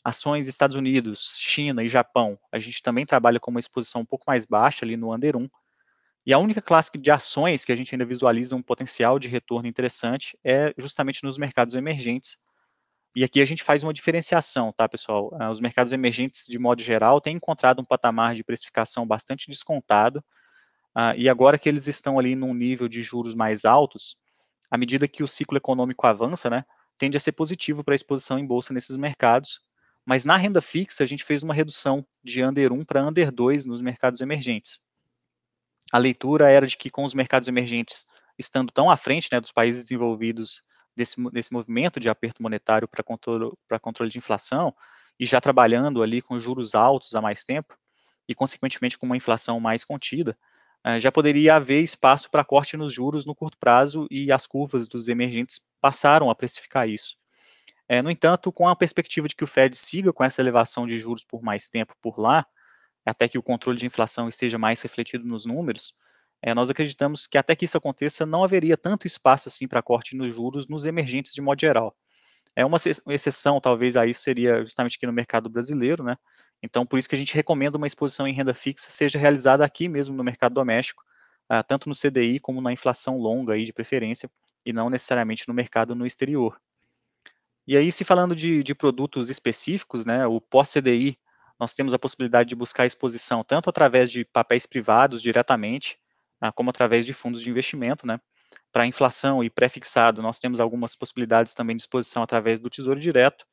Ações 0.03 0.47
Estados 0.47 0.75
Unidos, 0.75 1.39
China 1.39 1.83
e 1.83 1.89
Japão, 1.89 2.39
a 2.51 2.59
gente 2.59 2.81
também 2.81 3.05
trabalha 3.05 3.39
com 3.39 3.49
uma 3.51 3.59
exposição 3.59 4.01
um 4.01 4.05
pouco 4.05 4.25
mais 4.27 4.45
baixa 4.45 4.85
ali 4.85 4.95
no 4.95 5.13
under 5.13 5.35
1. 5.35 5.49
E 6.25 6.33
a 6.33 6.37
única 6.37 6.61
classe 6.61 6.91
de 6.97 7.09
ações 7.09 7.65
que 7.65 7.71
a 7.71 7.75
gente 7.75 7.95
ainda 7.95 8.05
visualiza 8.05 8.55
um 8.55 8.61
potencial 8.61 9.17
de 9.17 9.27
retorno 9.27 9.67
interessante 9.67 10.37
é 10.43 10.73
justamente 10.77 11.23
nos 11.23 11.37
mercados 11.37 11.73
emergentes. 11.73 12.37
E 13.15 13.23
aqui 13.23 13.41
a 13.41 13.45
gente 13.45 13.63
faz 13.63 13.81
uma 13.83 13.93
diferenciação, 13.93 14.71
tá, 14.71 14.87
pessoal? 14.87 15.35
Ah, 15.39 15.49
os 15.49 15.59
mercados 15.59 15.91
emergentes, 15.93 16.45
de 16.47 16.59
modo 16.59 16.83
geral, 16.83 17.19
têm 17.19 17.35
encontrado 17.35 17.81
um 17.81 17.85
patamar 17.85 18.35
de 18.35 18.43
precificação 18.43 19.07
bastante 19.07 19.49
descontado, 19.49 20.23
uh, 20.97 21.13
e 21.15 21.29
agora 21.29 21.59
que 21.59 21.69
eles 21.69 21.87
estão 21.87 22.17
ali 22.17 22.35
num 22.35 22.53
nível 22.53 22.87
de 22.87 23.03
juros 23.03 23.35
mais 23.35 23.63
altos, 23.63 24.17
à 24.69 24.77
medida 24.77 25.07
que 25.07 25.23
o 25.23 25.27
ciclo 25.27 25.57
econômico 25.57 26.07
avança, 26.07 26.49
né, 26.49 26.65
tende 26.97 27.15
a 27.15 27.19
ser 27.19 27.33
positivo 27.33 27.83
para 27.83 27.93
a 27.93 27.95
exposição 27.95 28.39
em 28.39 28.45
bolsa 28.45 28.73
nesses 28.73 28.97
mercados, 28.97 29.61
mas 30.05 30.25
na 30.25 30.35
renda 30.35 30.61
fixa 30.61 31.03
a 31.03 31.07
gente 31.07 31.23
fez 31.23 31.43
uma 31.43 31.53
redução 31.53 32.05
de 32.23 32.43
under 32.43 32.71
1 32.71 32.83
para 32.85 33.05
under 33.05 33.31
2 33.31 33.65
nos 33.65 33.81
mercados 33.81 34.21
emergentes. 34.21 34.79
A 35.91 35.97
leitura 35.97 36.49
era 36.49 36.65
de 36.65 36.75
que 36.75 36.89
com 36.89 37.03
os 37.03 37.13
mercados 37.13 37.47
emergentes 37.47 38.05
estando 38.37 38.71
tão 38.71 38.89
à 38.89 38.97
frente 38.97 39.29
né, 39.31 39.39
dos 39.39 39.51
países 39.51 39.83
desenvolvidos 39.83 40.63
desse, 40.95 41.15
desse 41.31 41.53
movimento 41.53 41.99
de 41.99 42.09
aperto 42.09 42.41
monetário 42.41 42.87
para 42.87 43.03
controle, 43.03 43.51
controle 43.81 44.11
de 44.11 44.17
inflação, 44.17 44.73
e 45.19 45.25
já 45.25 45.41
trabalhando 45.41 46.03
ali 46.03 46.21
com 46.21 46.37
juros 46.37 46.75
altos 46.75 47.15
há 47.15 47.21
mais 47.21 47.43
tempo, 47.43 47.75
e 48.27 48.35
consequentemente 48.35 48.97
com 48.97 49.05
uma 49.05 49.17
inflação 49.17 49.59
mais 49.59 49.83
contida, 49.83 50.37
já 50.99 51.11
poderia 51.11 51.55
haver 51.55 51.81
espaço 51.81 52.29
para 52.31 52.45
corte 52.45 52.77
nos 52.77 52.93
juros 52.93 53.25
no 53.25 53.35
curto 53.35 53.57
prazo 53.57 54.07
e 54.09 54.31
as 54.31 54.47
curvas 54.47 54.87
dos 54.87 55.07
emergentes 55.07 55.59
passaram 55.81 56.29
a 56.29 56.35
precificar 56.35 56.87
isso. 56.87 57.17
É, 57.89 58.01
no 58.01 58.11
entanto, 58.11 58.51
com 58.51 58.67
a 58.67 58.75
perspectiva 58.75 59.27
de 59.27 59.35
que 59.35 59.43
o 59.43 59.47
Fed 59.47 59.75
siga 59.77 60.11
com 60.11 60.23
essa 60.23 60.41
elevação 60.41 60.85
de 60.85 60.99
juros 60.99 61.23
por 61.23 61.41
mais 61.41 61.69
tempo 61.69 61.93
por 62.01 62.19
lá, 62.19 62.45
até 63.05 63.27
que 63.27 63.37
o 63.37 63.43
controle 63.43 63.77
de 63.77 63.85
inflação 63.85 64.27
esteja 64.27 64.57
mais 64.57 64.81
refletido 64.81 65.25
nos 65.25 65.45
números, 65.45 65.95
é, 66.41 66.53
nós 66.53 66.69
acreditamos 66.69 67.25
que 67.25 67.37
até 67.37 67.55
que 67.55 67.65
isso 67.65 67.77
aconteça, 67.77 68.25
não 68.25 68.43
haveria 68.43 68.77
tanto 68.77 69.07
espaço 69.07 69.47
assim 69.47 69.67
para 69.67 69.81
corte 69.81 70.15
nos 70.15 70.35
juros 70.35 70.67
nos 70.67 70.85
emergentes 70.85 71.33
de 71.33 71.41
modo 71.41 71.59
geral. 71.59 71.95
É 72.57 72.65
uma 72.65 72.77
exceção, 73.09 73.61
talvez, 73.61 73.95
a 73.95 74.07
isso 74.07 74.21
seria 74.21 74.65
justamente 74.65 74.97
aqui 74.97 75.05
no 75.05 75.13
mercado 75.13 75.47
brasileiro, 75.47 76.03
né? 76.03 76.17
Então, 76.63 76.87
por 76.87 76.97
isso 76.97 77.07
que 77.07 77.13
a 77.13 77.17
gente 77.17 77.35
recomenda 77.35 77.77
uma 77.77 77.85
exposição 77.85 78.27
em 78.27 78.33
renda 78.33 78.51
fixa 78.51 78.89
seja 78.89 79.19
realizada 79.19 79.63
aqui 79.63 79.87
mesmo 79.87 80.15
no 80.17 80.23
mercado 80.23 80.55
doméstico, 80.55 81.03
uh, 81.51 81.63
tanto 81.67 81.87
no 81.87 81.93
CDI 81.93 82.39
como 82.39 82.59
na 82.59 82.73
inflação 82.73 83.19
longa 83.19 83.53
aí 83.53 83.63
de 83.63 83.71
preferência, 83.71 84.27
e 84.65 84.73
não 84.73 84.89
necessariamente 84.89 85.47
no 85.47 85.53
mercado 85.53 85.93
no 85.93 86.03
exterior. 86.03 86.59
E 87.67 87.77
aí, 87.77 87.91
se 87.91 88.03
falando 88.03 88.35
de, 88.35 88.63
de 88.63 88.73
produtos 88.73 89.29
específicos, 89.29 90.03
né, 90.03 90.25
o 90.25 90.41
pós-CDI 90.41 91.15
nós 91.59 91.75
temos 91.75 91.93
a 91.93 91.99
possibilidade 91.99 92.49
de 92.49 92.55
buscar 92.55 92.87
exposição 92.87 93.43
tanto 93.43 93.69
através 93.69 94.09
de 94.09 94.25
papéis 94.25 94.65
privados 94.65 95.21
diretamente, 95.21 95.99
ah, 96.41 96.51
como 96.51 96.71
através 96.71 97.05
de 97.05 97.13
fundos 97.13 97.39
de 97.39 97.51
investimento, 97.51 98.07
né? 98.07 98.19
Para 98.71 98.85
inflação 98.85 99.43
e 99.43 99.49
pré-fixado, 99.49 100.21
nós 100.21 100.39
temos 100.39 100.59
algumas 100.59 100.95
possibilidades 100.95 101.53
também 101.55 101.75
de 101.75 101.81
exposição 101.83 102.23
através 102.23 102.59
do 102.59 102.69
Tesouro 102.69 102.99
Direto, 102.99 103.45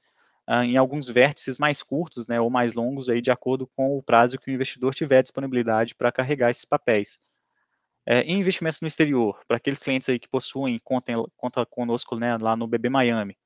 ah, 0.46 0.64
em 0.64 0.76
alguns 0.76 1.08
vértices 1.08 1.58
mais 1.58 1.82
curtos, 1.82 2.28
né, 2.28 2.40
ou 2.40 2.50
mais 2.50 2.74
longos, 2.74 3.08
aí, 3.08 3.20
de 3.20 3.30
acordo 3.30 3.66
com 3.76 3.96
o 3.96 4.02
prazo 4.02 4.38
que 4.38 4.50
o 4.50 4.54
investidor 4.54 4.94
tiver 4.94 5.22
disponibilidade 5.22 5.94
para 5.94 6.12
carregar 6.12 6.50
esses 6.50 6.64
papéis. 6.64 7.18
É, 8.06 8.20
em 8.22 8.38
investimentos 8.40 8.80
no 8.80 8.88
exterior, 8.88 9.40
para 9.48 9.56
aqueles 9.56 9.82
clientes 9.82 10.08
aí 10.08 10.18
que 10.18 10.28
possuem 10.28 10.78
conta, 10.84 11.12
conta 11.36 11.64
conosco 11.64 12.16
né, 12.16 12.36
lá 12.38 12.54
no 12.54 12.66
BB 12.66 12.90
Miami, 12.90 13.36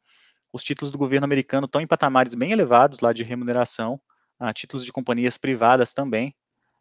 os 0.52 0.64
títulos 0.64 0.90
do 0.92 0.98
governo 0.98 1.24
americano 1.24 1.66
estão 1.66 1.81
em 1.81 1.87
patamares 1.87 2.35
bem 2.35 2.52
elevados 2.52 3.00
lá 3.00 3.12
de 3.12 3.22
remuneração, 3.22 4.00
a 4.38 4.52
títulos 4.52 4.85
de 4.85 4.92
companhias 4.92 5.37
privadas 5.37 5.92
também. 5.92 6.35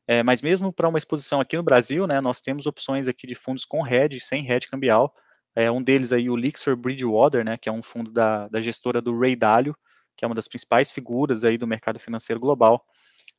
É, 0.07 0.23
mas 0.23 0.41
mesmo 0.41 0.71
para 0.71 0.87
uma 0.87 0.97
exposição 0.97 1.41
aqui 1.41 1.57
no 1.57 1.63
Brasil, 1.63 2.07
né, 2.07 2.21
nós 2.21 2.39
temos 2.41 2.65
opções 2.65 3.07
aqui 3.07 3.27
de 3.27 3.35
fundos 3.35 3.65
com 3.65 3.85
hedge, 3.85 4.19
sem 4.19 4.49
hedge 4.49 4.67
cambial. 4.67 5.13
É, 5.55 5.69
um 5.71 5.81
deles 5.83 6.13
aí, 6.13 6.29
o 6.29 6.35
Lixor 6.35 6.75
Bridgewater, 6.77 7.43
né, 7.43 7.57
que 7.57 7.67
é 7.67 7.71
um 7.71 7.83
fundo 7.83 8.11
da, 8.11 8.47
da 8.47 8.61
gestora 8.61 9.01
do 9.01 9.17
Ray 9.17 9.35
Dalio, 9.35 9.75
que 10.15 10.25
é 10.25 10.27
uma 10.27 10.35
das 10.35 10.47
principais 10.47 10.89
figuras 10.91 11.43
aí 11.43 11.57
do 11.57 11.67
mercado 11.67 11.99
financeiro 11.99 12.39
global. 12.39 12.85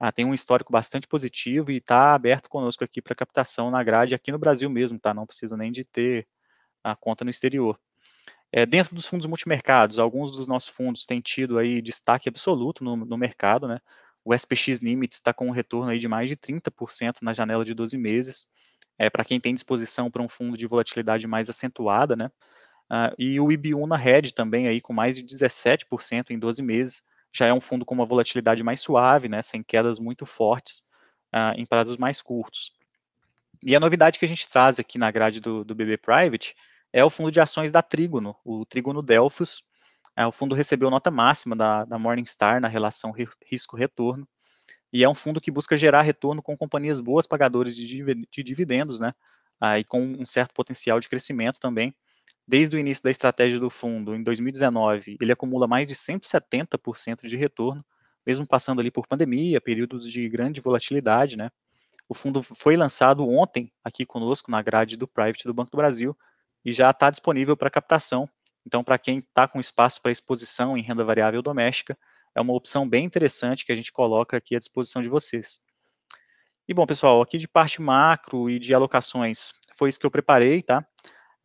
ah, 0.01 0.13
tem 0.13 0.25
um 0.25 0.35
histórico 0.35 0.73
bastante 0.73 1.09
positivo 1.09 1.71
e 1.73 1.79
está 1.79 2.15
aberto 2.15 2.49
conosco 2.49 2.85
aqui 2.85 3.03
para 3.03 3.15
captação 3.15 3.71
na 3.71 3.83
grade 3.83 4.15
aqui 4.15 4.33
no 4.33 4.39
Brasil 4.39 4.71
mesmo, 4.71 4.99
tá? 4.99 5.15
Não 5.15 5.27
precisa 5.27 5.57
nem 5.57 5.73
de 5.73 5.85
ter 5.85 6.27
a 6.85 6.97
conta 6.97 7.25
no 7.25 7.31
exterior. 7.31 7.79
É, 8.53 8.65
dentro 8.67 8.95
dos 8.95 9.07
fundos 9.07 9.27
multimercados, 9.27 9.99
alguns 9.99 10.33
dos 10.33 10.49
nossos 10.49 10.71
fundos 10.71 11.07
têm 11.07 11.21
tido 11.21 11.59
aí 11.59 11.83
destaque 11.83 12.29
absoluto 12.29 12.85
no, 12.85 12.97
no 12.97 13.19
mercado, 13.19 13.69
né? 13.69 13.81
O 14.29 14.35
SPX 14.35 14.81
Limits 14.81 15.17
está 15.17 15.33
com 15.33 15.47
um 15.47 15.51
retorno 15.51 15.91
aí 15.91 15.99
de 15.99 16.07
mais 16.07 16.29
de 16.29 16.37
30% 16.37 17.23
na 17.23 17.33
janela 17.33 17.65
de 17.65 17.73
12 17.73 17.97
meses, 17.97 18.47
é, 18.99 19.09
para 19.09 19.25
quem 19.25 19.41
tem 19.41 19.55
disposição 19.55 20.11
para 20.11 20.23
um 20.23 20.29
fundo 20.29 20.55
de 20.55 20.67
volatilidade 20.67 21.27
mais 21.27 21.49
acentuada, 21.49 22.15
né? 22.15 22.31
Uh, 22.91 23.15
e 23.19 23.41
o 23.41 23.47
IB1 23.47 23.87
na 23.87 23.97
Red 23.97 24.33
também 24.33 24.69
aí 24.69 24.83
com 24.83 24.93
mais 24.93 25.17
de 25.17 25.25
17% 25.25 26.29
em 26.29 26.39
12 26.39 26.61
meses, 26.63 27.03
já 27.33 27.47
é 27.47 27.55
um 27.55 27.61
fundo 27.61 27.87
com 27.87 27.95
uma 27.95 28.05
volatilidade 28.05 28.63
mais 28.63 28.83
suave, 28.83 29.31
né, 29.31 29.41
sem 29.41 29.63
quedas 29.63 29.99
muito 29.99 30.27
fortes 30.27 30.81
uh, 31.35 31.57
em 31.57 31.65
prazos 31.65 31.97
mais 31.97 32.21
curtos. 32.21 32.75
E 33.63 33.75
a 33.75 33.81
novidade 33.81 34.19
que 34.19 34.27
a 34.27 34.29
gente 34.29 34.47
traz 34.47 34.79
aqui 34.79 34.99
na 34.99 35.11
grade 35.11 35.41
do, 35.41 35.65
do 35.65 35.75
BB 35.75 35.97
Private 35.97 36.55
é 36.93 37.03
o 37.03 37.09
fundo 37.09 37.31
de 37.31 37.41
ações 37.41 37.73
da 37.73 37.81
Trígono, 37.81 38.37
o 38.45 38.67
Trígono 38.67 39.01
Delphos. 39.01 39.63
É, 40.19 40.27
o 40.27 40.33
fundo 40.33 40.53
recebeu 40.53 40.91
nota 40.91 41.13
máxima 41.13 41.55
da, 41.55 41.85
da 41.85 41.97
Morningstar 41.97 42.61
na 42.61 42.67
relação 42.67 43.15
risco-retorno, 43.47 44.27
e 44.93 45.05
é 45.05 45.09
um 45.09 45.15
fundo 45.15 45.41
que 45.41 45.49
busca 45.49 45.79
gerar 45.79 46.03
retorno 46.03 46.43
com 46.43 46.57
companhias 46.57 47.01
boas 47.01 47.25
pagadoras 47.25 47.77
de, 47.77 48.05
de 48.29 48.43
dividendos, 48.43 48.99
né, 48.99 49.13
e 49.79 49.85
com 49.85 50.03
um 50.03 50.27
certo 50.27 50.53
potencial 50.53 50.99
de 50.99 51.09
crescimento 51.09 51.61
também. 51.61 51.95
Desde 52.49 52.75
o 52.75 52.81
início 52.81 53.05
da 53.05 53.13
estratégia 53.13 53.61
do 53.61 53.71
fundo, 53.71 54.13
em 54.13 54.21
2019, 54.25 55.19
ele 55.21 55.31
acumula 55.31 55.69
mais 55.69 55.87
de 55.87 55.95
170% 55.95 57.29
de 57.29 57.37
retorno, 57.37 57.85
mesmo 58.27 58.45
passando 58.45 58.81
ali 58.81 58.91
por 58.91 59.07
pandemia, 59.07 59.61
períodos 59.61 60.11
de 60.11 60.29
grande 60.29 60.61
volatilidade, 60.61 61.37
né. 61.37 61.49
O 62.09 62.15
fundo 62.15 62.43
foi 62.43 62.77
lançado 62.77 63.25
ontem 63.29 63.71
aqui 63.85 64.05
conosco 64.05 64.51
na 64.51 64.63
grade 64.63 64.97
do 64.97 65.07
Private 65.07 65.45
do 65.45 65.55
Banco 65.55 65.71
do 65.71 65.77
Brasil, 65.77 66.17
e 66.65 66.73
já 66.73 66.91
está 66.91 67.09
disponível 67.09 67.57
para 67.57 67.71
captação. 67.71 68.29
Então, 68.69 68.85
para 68.85 68.99
quem 68.99 69.21
está 69.21 69.49
com 69.49 69.59
espaço 69.59 69.99
para 70.03 70.13
exposição 70.13 70.77
em 70.77 70.83
renda 70.83 71.03
variável 71.03 71.41
doméstica, 71.41 71.99
é 72.35 72.41
uma 72.41 72.53
opção 72.53 72.87
bem 72.87 73.03
interessante 73.03 73.65
que 73.65 73.73
a 73.73 73.75
gente 73.75 73.91
coloca 73.91 74.37
aqui 74.37 74.55
à 74.55 74.59
disposição 74.59 75.01
de 75.01 75.09
vocês. 75.09 75.59
E 76.69 76.75
bom, 76.75 76.85
pessoal, 76.85 77.23
aqui 77.23 77.39
de 77.39 77.49
parte 77.49 77.81
macro 77.81 78.51
e 78.51 78.59
de 78.59 78.75
alocações, 78.75 79.55
foi 79.75 79.89
isso 79.89 79.99
que 79.99 80.05
eu 80.05 80.11
preparei, 80.11 80.61
tá? 80.61 80.87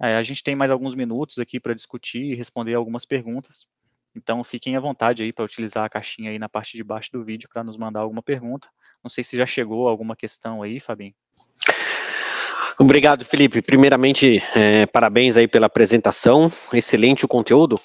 É, 0.02 0.18
a 0.18 0.22
gente 0.22 0.44
tem 0.44 0.54
mais 0.54 0.70
alguns 0.70 0.96
minutos 0.96 1.40
aqui 1.40 1.62
para 1.62 1.74
discutir 1.74 2.24
e 2.24 2.36
responder 2.36 2.74
algumas 2.74 3.06
perguntas. 3.06 3.66
Então, 4.14 4.44
fiquem 4.44 4.76
à 4.76 4.82
vontade 4.82 5.24
aí 5.24 5.32
para 5.32 5.46
utilizar 5.46 5.86
a 5.86 5.90
caixinha 5.90 6.30
aí 6.30 6.38
na 6.38 6.50
parte 6.50 6.76
de 6.76 6.84
baixo 6.84 7.10
do 7.14 7.24
vídeo 7.24 7.48
para 7.48 7.64
nos 7.64 7.78
mandar 7.78 8.02
alguma 8.02 8.22
pergunta. 8.22 8.68
Não 9.02 9.10
sei 9.10 9.24
se 9.24 9.38
já 9.38 9.46
chegou 9.46 9.88
alguma 9.88 10.14
questão 10.14 10.62
aí, 10.62 10.78
Fabinho. 10.78 11.16
Obrigado, 12.80 13.24
Felipe. 13.24 13.62
Primeiramente, 13.62 14.42
é, 14.56 14.86
parabéns 14.88 15.38
aí 15.38 15.48
pela 15.48 15.68
apresentação, 15.68 16.52
excelente 16.74 17.24
o 17.24 17.28
conteúdo. 17.28 17.76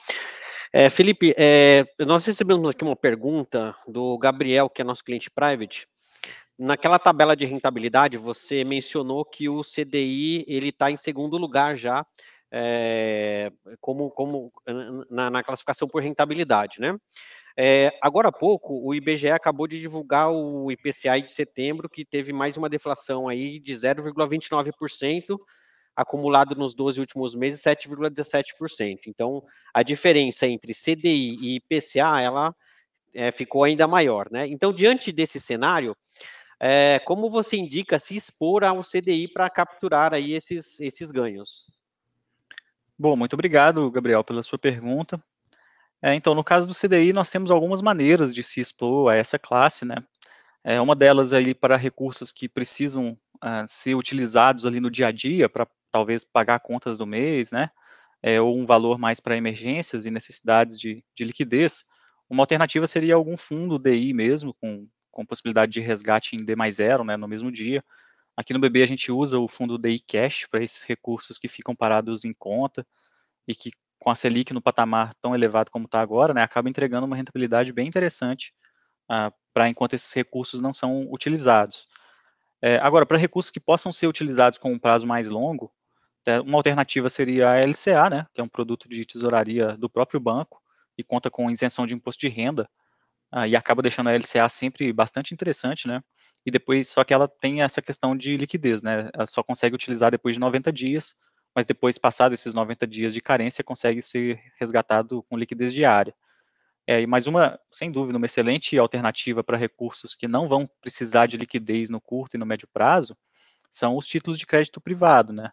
É, 0.72 0.88
Felipe, 0.90 1.34
é, 1.36 1.84
nós 2.00 2.24
recebemos 2.24 2.68
aqui 2.68 2.84
uma 2.84 2.96
pergunta 2.96 3.74
do 3.86 4.16
Gabriel, 4.18 4.68
que 4.68 4.82
é 4.82 4.84
nosso 4.84 5.04
cliente 5.04 5.30
private. 5.30 5.86
Naquela 6.58 6.98
tabela 6.98 7.36
de 7.36 7.46
rentabilidade, 7.46 8.16
você 8.16 8.64
mencionou 8.64 9.24
que 9.24 9.48
o 9.48 9.62
CDI 9.62 10.44
ele 10.48 10.70
está 10.70 10.90
em 10.90 10.96
segundo 10.96 11.36
lugar 11.36 11.76
já, 11.76 12.04
é, 12.50 13.52
como, 13.80 14.10
como 14.10 14.52
na, 15.10 15.30
na 15.30 15.42
classificação 15.42 15.86
por 15.86 16.02
rentabilidade, 16.02 16.80
né? 16.80 16.98
É, 17.60 17.92
agora 18.00 18.28
há 18.28 18.32
pouco, 18.32 18.80
o 18.86 18.94
IBGE 18.94 19.30
acabou 19.30 19.66
de 19.66 19.80
divulgar 19.80 20.30
o 20.30 20.70
IPCA 20.70 21.20
de 21.20 21.32
setembro, 21.32 21.88
que 21.88 22.04
teve 22.04 22.32
mais 22.32 22.56
uma 22.56 22.68
deflação 22.68 23.26
aí 23.26 23.58
de 23.58 23.72
0,29%, 23.72 25.36
acumulado 25.96 26.54
nos 26.54 26.72
12 26.72 27.00
últimos 27.00 27.34
meses, 27.34 27.60
7,17%. 27.60 29.08
Então, 29.08 29.42
a 29.74 29.82
diferença 29.82 30.46
entre 30.46 30.72
CDI 30.72 31.36
e 31.40 31.56
IPCA, 31.56 32.20
ela 32.20 32.54
é, 33.12 33.32
ficou 33.32 33.64
ainda 33.64 33.88
maior, 33.88 34.30
né? 34.30 34.46
Então, 34.46 34.72
diante 34.72 35.10
desse 35.10 35.40
cenário, 35.40 35.96
é, 36.60 37.00
como 37.04 37.28
você 37.28 37.56
indica 37.56 37.98
se 37.98 38.14
expor 38.14 38.62
ao 38.62 38.82
CDI 38.82 39.26
para 39.26 39.50
capturar 39.50 40.14
aí 40.14 40.32
esses, 40.32 40.78
esses 40.78 41.10
ganhos? 41.10 41.68
Bom, 42.96 43.16
muito 43.16 43.34
obrigado, 43.34 43.90
Gabriel, 43.90 44.22
pela 44.22 44.44
sua 44.44 44.60
pergunta. 44.60 45.20
É, 46.02 46.14
então, 46.14 46.34
no 46.34 46.44
caso 46.44 46.66
do 46.66 46.74
CDI, 46.74 47.12
nós 47.12 47.30
temos 47.30 47.50
algumas 47.50 47.82
maneiras 47.82 48.32
de 48.32 48.42
se 48.42 48.60
expor 48.60 49.10
a 49.10 49.16
essa 49.16 49.38
classe, 49.38 49.84
né? 49.84 49.96
É, 50.62 50.80
uma 50.80 50.94
delas 50.94 51.32
aí 51.32 51.54
para 51.54 51.76
recursos 51.76 52.30
que 52.30 52.48
precisam 52.48 53.18
uh, 53.36 53.66
ser 53.66 53.94
utilizados 53.94 54.66
ali 54.66 54.80
no 54.80 54.90
dia 54.90 55.08
a 55.08 55.12
dia 55.12 55.48
para 55.48 55.66
talvez 55.90 56.24
pagar 56.24 56.60
contas 56.60 56.98
do 56.98 57.06
mês, 57.06 57.50
né? 57.50 57.70
É, 58.22 58.40
ou 58.40 58.56
um 58.56 58.66
valor 58.66 58.98
mais 58.98 59.20
para 59.20 59.36
emergências 59.36 60.04
e 60.06 60.10
necessidades 60.10 60.78
de, 60.78 61.04
de, 61.14 61.24
liquidez. 61.24 61.84
Uma 62.28 62.42
alternativa 62.42 62.86
seria 62.86 63.14
algum 63.14 63.36
fundo 63.36 63.78
DI 63.78 64.12
mesmo, 64.12 64.54
com, 64.54 64.88
com 65.10 65.26
possibilidade 65.26 65.72
de 65.72 65.80
resgate 65.80 66.36
em 66.36 66.44
D 66.44 66.56
mais 66.56 66.76
zero, 66.76 67.04
né, 67.04 67.16
no 67.16 67.28
mesmo 67.28 67.50
dia. 67.50 67.82
Aqui 68.36 68.52
no 68.52 68.60
BB 68.60 68.82
a 68.82 68.86
gente 68.86 69.10
usa 69.10 69.38
o 69.38 69.48
fundo 69.48 69.78
DI 69.78 70.00
Cash 70.00 70.46
para 70.50 70.62
esses 70.62 70.82
recursos 70.82 71.38
que 71.38 71.48
ficam 71.48 71.74
parados 71.74 72.24
em 72.24 72.32
conta 72.32 72.86
e 73.46 73.54
que 73.54 73.72
com 74.08 74.12
a 74.12 74.14
Selic 74.14 74.54
no 74.54 74.62
patamar 74.62 75.12
tão 75.20 75.34
elevado 75.34 75.70
como 75.70 75.84
está 75.84 76.00
agora, 76.00 76.32
né, 76.32 76.42
acaba 76.42 76.66
entregando 76.66 77.06
uma 77.06 77.14
rentabilidade 77.14 77.74
bem 77.74 77.86
interessante 77.86 78.54
uh, 79.04 79.30
para 79.52 79.68
enquanto 79.68 79.92
esses 79.92 80.10
recursos 80.14 80.62
não 80.62 80.72
são 80.72 81.06
utilizados. 81.12 81.86
É, 82.62 82.76
agora, 82.78 83.04
para 83.04 83.18
recursos 83.18 83.50
que 83.50 83.60
possam 83.60 83.92
ser 83.92 84.06
utilizados 84.06 84.56
com 84.56 84.72
um 84.72 84.78
prazo 84.78 85.06
mais 85.06 85.28
longo, 85.28 85.70
é, 86.24 86.40
uma 86.40 86.56
alternativa 86.56 87.10
seria 87.10 87.50
a 87.50 87.60
LCA, 87.60 88.08
né, 88.08 88.26
que 88.32 88.40
é 88.40 88.44
um 88.44 88.48
produto 88.48 88.88
de 88.88 89.04
tesouraria 89.04 89.76
do 89.76 89.90
próprio 89.90 90.18
banco 90.18 90.58
e 90.96 91.04
conta 91.04 91.30
com 91.30 91.50
isenção 91.50 91.86
de 91.86 91.92
imposto 91.92 92.20
de 92.20 92.28
renda, 92.28 92.66
uh, 93.34 93.44
e 93.46 93.54
acaba 93.54 93.82
deixando 93.82 94.08
a 94.08 94.16
LCA 94.16 94.48
sempre 94.48 94.90
bastante 94.90 95.34
interessante, 95.34 95.86
né, 95.86 96.00
e 96.46 96.50
depois, 96.50 96.88
só 96.88 97.04
que 97.04 97.12
ela 97.12 97.28
tem 97.28 97.60
essa 97.60 97.82
questão 97.82 98.16
de 98.16 98.38
liquidez, 98.38 98.82
né, 98.82 99.10
ela 99.12 99.26
só 99.26 99.42
consegue 99.42 99.74
utilizar 99.74 100.10
depois 100.10 100.34
de 100.34 100.40
90 100.40 100.72
dias, 100.72 101.14
mas 101.54 101.66
depois, 101.66 101.98
passado 101.98 102.34
esses 102.34 102.54
90 102.54 102.86
dias 102.86 103.12
de 103.12 103.20
carência, 103.20 103.64
consegue 103.64 104.00
ser 104.02 104.40
resgatado 104.58 105.22
com 105.24 105.36
liquidez 105.36 105.72
diária. 105.72 106.14
É, 106.86 107.02
e 107.02 107.06
mais 107.06 107.26
uma, 107.26 107.60
sem 107.70 107.92
dúvida, 107.92 108.16
uma 108.16 108.26
excelente 108.26 108.78
alternativa 108.78 109.44
para 109.44 109.58
recursos 109.58 110.14
que 110.14 110.26
não 110.26 110.48
vão 110.48 110.68
precisar 110.80 111.26
de 111.26 111.36
liquidez 111.36 111.90
no 111.90 112.00
curto 112.00 112.36
e 112.36 112.38
no 112.38 112.46
médio 112.46 112.66
prazo, 112.72 113.16
são 113.70 113.96
os 113.96 114.06
títulos 114.06 114.38
de 114.38 114.46
crédito 114.46 114.80
privado, 114.80 115.32
né? 115.32 115.52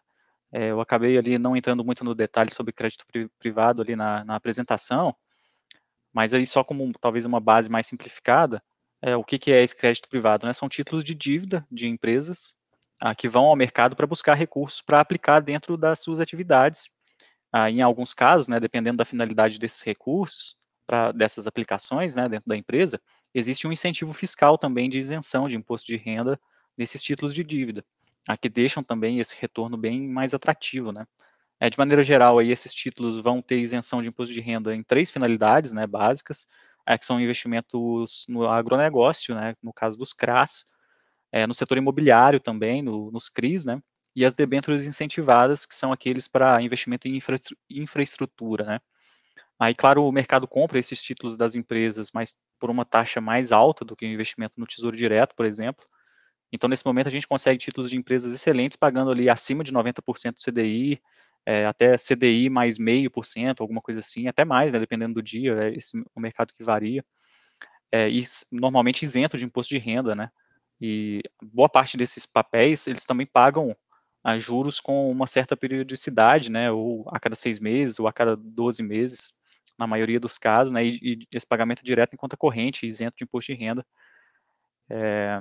É, 0.50 0.70
eu 0.70 0.80
acabei 0.80 1.18
ali 1.18 1.38
não 1.38 1.56
entrando 1.56 1.84
muito 1.84 2.04
no 2.04 2.14
detalhe 2.14 2.50
sobre 2.50 2.72
crédito 2.72 3.04
pri 3.06 3.28
privado 3.38 3.82
ali 3.82 3.94
na, 3.94 4.24
na, 4.24 4.36
apresentação, 4.36 5.14
mas 6.12 6.32
aí 6.32 6.46
só 6.46 6.64
como 6.64 6.90
talvez 6.98 7.24
uma 7.26 7.40
base 7.40 7.68
mais 7.68 7.86
simplificada, 7.86 8.62
é, 9.02 9.14
o 9.16 9.24
que, 9.24 9.38
que 9.38 9.52
é 9.52 9.62
esse 9.62 9.76
crédito 9.76 10.08
privado? 10.08 10.46
Né? 10.46 10.52
São 10.52 10.68
títulos 10.68 11.04
de 11.04 11.14
dívida 11.14 11.66
de 11.70 11.86
empresas 11.86 12.56
ah, 13.00 13.14
que 13.14 13.28
vão 13.28 13.44
ao 13.44 13.56
mercado 13.56 13.96
para 13.96 14.06
buscar 14.06 14.34
recursos 14.34 14.82
para 14.82 15.00
aplicar 15.00 15.40
dentro 15.40 15.76
das 15.76 16.00
suas 16.00 16.20
atividades. 16.20 16.88
Ah, 17.52 17.70
em 17.70 17.82
alguns 17.82 18.14
casos, 18.14 18.48
né, 18.48 18.60
dependendo 18.60 18.98
da 18.98 19.04
finalidade 19.04 19.58
desses 19.58 19.80
recursos, 19.82 20.56
para 20.86 21.12
dessas 21.12 21.46
aplicações 21.46 22.14
né, 22.14 22.28
dentro 22.28 22.48
da 22.48 22.56
empresa, 22.56 23.00
existe 23.34 23.66
um 23.66 23.72
incentivo 23.72 24.12
fiscal 24.12 24.56
também 24.56 24.88
de 24.88 24.98
isenção 24.98 25.48
de 25.48 25.56
imposto 25.56 25.86
de 25.86 25.96
renda 25.96 26.38
nesses 26.78 27.02
títulos 27.02 27.34
de 27.34 27.42
dívida, 27.42 27.84
ah, 28.28 28.36
que 28.36 28.48
deixam 28.48 28.82
também 28.82 29.18
esse 29.18 29.34
retorno 29.38 29.76
bem 29.76 30.08
mais 30.08 30.32
atrativo. 30.34 30.92
Né. 30.92 31.06
É, 31.58 31.70
de 31.70 31.78
maneira 31.78 32.02
geral, 32.02 32.38
aí, 32.38 32.50
esses 32.50 32.74
títulos 32.74 33.16
vão 33.16 33.40
ter 33.40 33.58
isenção 33.58 34.02
de 34.02 34.08
imposto 34.08 34.32
de 34.32 34.40
renda 34.40 34.74
em 34.74 34.82
três 34.82 35.10
finalidades 35.10 35.72
né, 35.72 35.86
básicas, 35.86 36.46
é, 36.86 36.96
que 36.98 37.04
são 37.04 37.20
investimentos 37.20 38.26
no 38.28 38.46
agronegócio, 38.46 39.34
né, 39.34 39.54
no 39.62 39.72
caso 39.72 39.98
dos 39.98 40.12
CRAS, 40.12 40.66
é, 41.32 41.46
no 41.46 41.54
setor 41.54 41.78
imobiliário 41.78 42.40
também, 42.40 42.82
no, 42.82 43.10
nos 43.10 43.28
CRIs, 43.28 43.64
né? 43.64 43.80
E 44.14 44.24
as 44.24 44.34
debêntures 44.34 44.86
incentivadas, 44.86 45.66
que 45.66 45.74
são 45.74 45.92
aqueles 45.92 46.28
para 46.28 46.60
investimento 46.62 47.08
em 47.08 47.16
infra, 47.16 47.36
infraestrutura, 47.70 48.64
né? 48.64 48.80
Aí, 49.58 49.74
claro, 49.74 50.04
o 50.04 50.12
mercado 50.12 50.46
compra 50.46 50.78
esses 50.78 51.02
títulos 51.02 51.36
das 51.36 51.54
empresas, 51.54 52.10
mas 52.12 52.34
por 52.58 52.70
uma 52.70 52.84
taxa 52.84 53.20
mais 53.20 53.52
alta 53.52 53.84
do 53.84 53.96
que 53.96 54.04
o 54.04 54.08
investimento 54.08 54.54
no 54.58 54.66
Tesouro 54.66 54.96
Direto, 54.96 55.34
por 55.34 55.46
exemplo. 55.46 55.84
Então, 56.52 56.68
nesse 56.68 56.84
momento, 56.86 57.08
a 57.08 57.10
gente 57.10 57.26
consegue 57.28 57.58
títulos 57.58 57.90
de 57.90 57.96
empresas 57.96 58.34
excelentes, 58.34 58.76
pagando 58.76 59.10
ali 59.10 59.28
acima 59.30 59.64
de 59.64 59.72
90% 59.72 60.36
do 60.36 60.42
CDI, 60.42 61.00
é, 61.46 61.66
até 61.66 61.96
CDI 61.98 62.50
mais 62.50 62.78
meio 62.78 63.10
por 63.10 63.24
cento, 63.24 63.62
alguma 63.62 63.80
coisa 63.82 64.00
assim, 64.00 64.28
até 64.28 64.44
mais, 64.44 64.74
né, 64.74 64.80
dependendo 64.80 65.14
do 65.14 65.22
dia, 65.22 65.54
é 65.64 65.74
esse 65.76 65.98
o 66.14 66.20
mercado 66.20 66.52
que 66.52 66.64
varia. 66.64 67.04
É, 67.92 68.08
e 68.10 68.24
normalmente 68.52 69.04
isento 69.04 69.38
de 69.38 69.44
imposto 69.44 69.74
de 69.74 69.78
renda, 69.80 70.14
né? 70.14 70.30
E 70.80 71.22
boa 71.42 71.68
parte 71.68 71.96
desses 71.96 72.26
papéis, 72.26 72.86
eles 72.86 73.04
também 73.04 73.26
pagam 73.26 73.74
a 74.22 74.38
juros 74.38 74.80
com 74.80 75.10
uma 75.10 75.26
certa 75.26 75.56
periodicidade, 75.56 76.50
né, 76.50 76.70
ou 76.70 77.04
a 77.12 77.20
cada 77.20 77.36
seis 77.36 77.60
meses, 77.60 78.00
ou 78.00 78.08
a 78.08 78.12
cada 78.12 78.36
12 78.36 78.82
meses, 78.82 79.32
na 79.78 79.86
maioria 79.86 80.18
dos 80.18 80.36
casos, 80.36 80.72
né, 80.72 80.84
e, 80.84 80.98
e 81.00 81.18
esse 81.32 81.46
pagamento 81.46 81.80
é 81.80 81.84
direto 81.84 82.14
em 82.14 82.16
conta 82.16 82.36
corrente, 82.36 82.86
isento 82.86 83.16
de 83.16 83.24
imposto 83.24 83.52
de 83.52 83.58
renda. 83.58 83.86
É, 84.90 85.40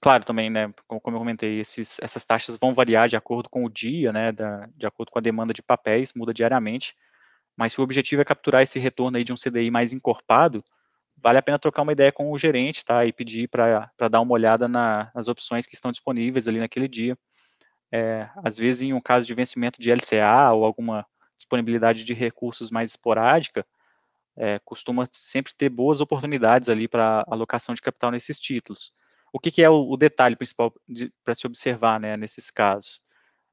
claro, 0.00 0.24
também, 0.24 0.50
né, 0.50 0.72
como, 0.86 1.00
como 1.00 1.16
eu 1.16 1.20
comentei, 1.20 1.58
esses, 1.58 1.98
essas 2.02 2.24
taxas 2.24 2.58
vão 2.58 2.74
variar 2.74 3.08
de 3.08 3.16
acordo 3.16 3.48
com 3.48 3.64
o 3.64 3.70
dia, 3.70 4.12
né, 4.12 4.30
da, 4.30 4.68
de 4.76 4.86
acordo 4.86 5.10
com 5.10 5.18
a 5.18 5.22
demanda 5.22 5.54
de 5.54 5.62
papéis, 5.62 6.12
muda 6.14 6.34
diariamente, 6.34 6.94
mas 7.56 7.72
se 7.72 7.80
o 7.80 7.84
objetivo 7.84 8.20
é 8.22 8.24
capturar 8.26 8.62
esse 8.62 8.78
retorno 8.78 9.16
aí 9.16 9.24
de 9.24 9.32
um 9.32 9.36
CDI 9.36 9.70
mais 9.70 9.92
encorpado, 9.92 10.62
vale 11.22 11.38
a 11.38 11.42
pena 11.42 11.58
trocar 11.58 11.82
uma 11.82 11.92
ideia 11.92 12.12
com 12.12 12.30
o 12.30 12.38
gerente, 12.38 12.84
tá, 12.84 13.04
e 13.04 13.12
pedir 13.12 13.48
para 13.48 14.08
dar 14.10 14.20
uma 14.20 14.32
olhada 14.32 14.68
na, 14.68 15.10
nas 15.14 15.28
opções 15.28 15.66
que 15.66 15.74
estão 15.74 15.90
disponíveis 15.90 16.48
ali 16.48 16.58
naquele 16.58 16.88
dia. 16.88 17.16
É, 17.92 18.28
às 18.44 18.56
vezes, 18.56 18.82
em 18.82 18.92
um 18.92 19.00
caso 19.00 19.26
de 19.26 19.34
vencimento 19.34 19.80
de 19.80 19.90
LCA 19.90 20.52
ou 20.52 20.64
alguma 20.64 21.04
disponibilidade 21.36 22.04
de 22.04 22.14
recursos 22.14 22.70
mais 22.70 22.90
esporádica, 22.90 23.66
é, 24.36 24.58
costuma 24.60 25.08
sempre 25.10 25.52
ter 25.54 25.68
boas 25.68 26.00
oportunidades 26.00 26.68
ali 26.68 26.86
para 26.86 27.24
alocação 27.28 27.74
de 27.74 27.82
capital 27.82 28.10
nesses 28.10 28.38
títulos. 28.38 28.92
O 29.32 29.38
que, 29.38 29.50
que 29.50 29.62
é 29.62 29.68
o, 29.70 29.88
o, 29.90 29.96
detalhe 29.96 30.36
principal 30.36 30.72
para 31.24 31.34
se 31.34 31.46
observar 31.46 32.00
né, 32.00 32.16
nesses 32.16 32.50
casos? 32.50 33.00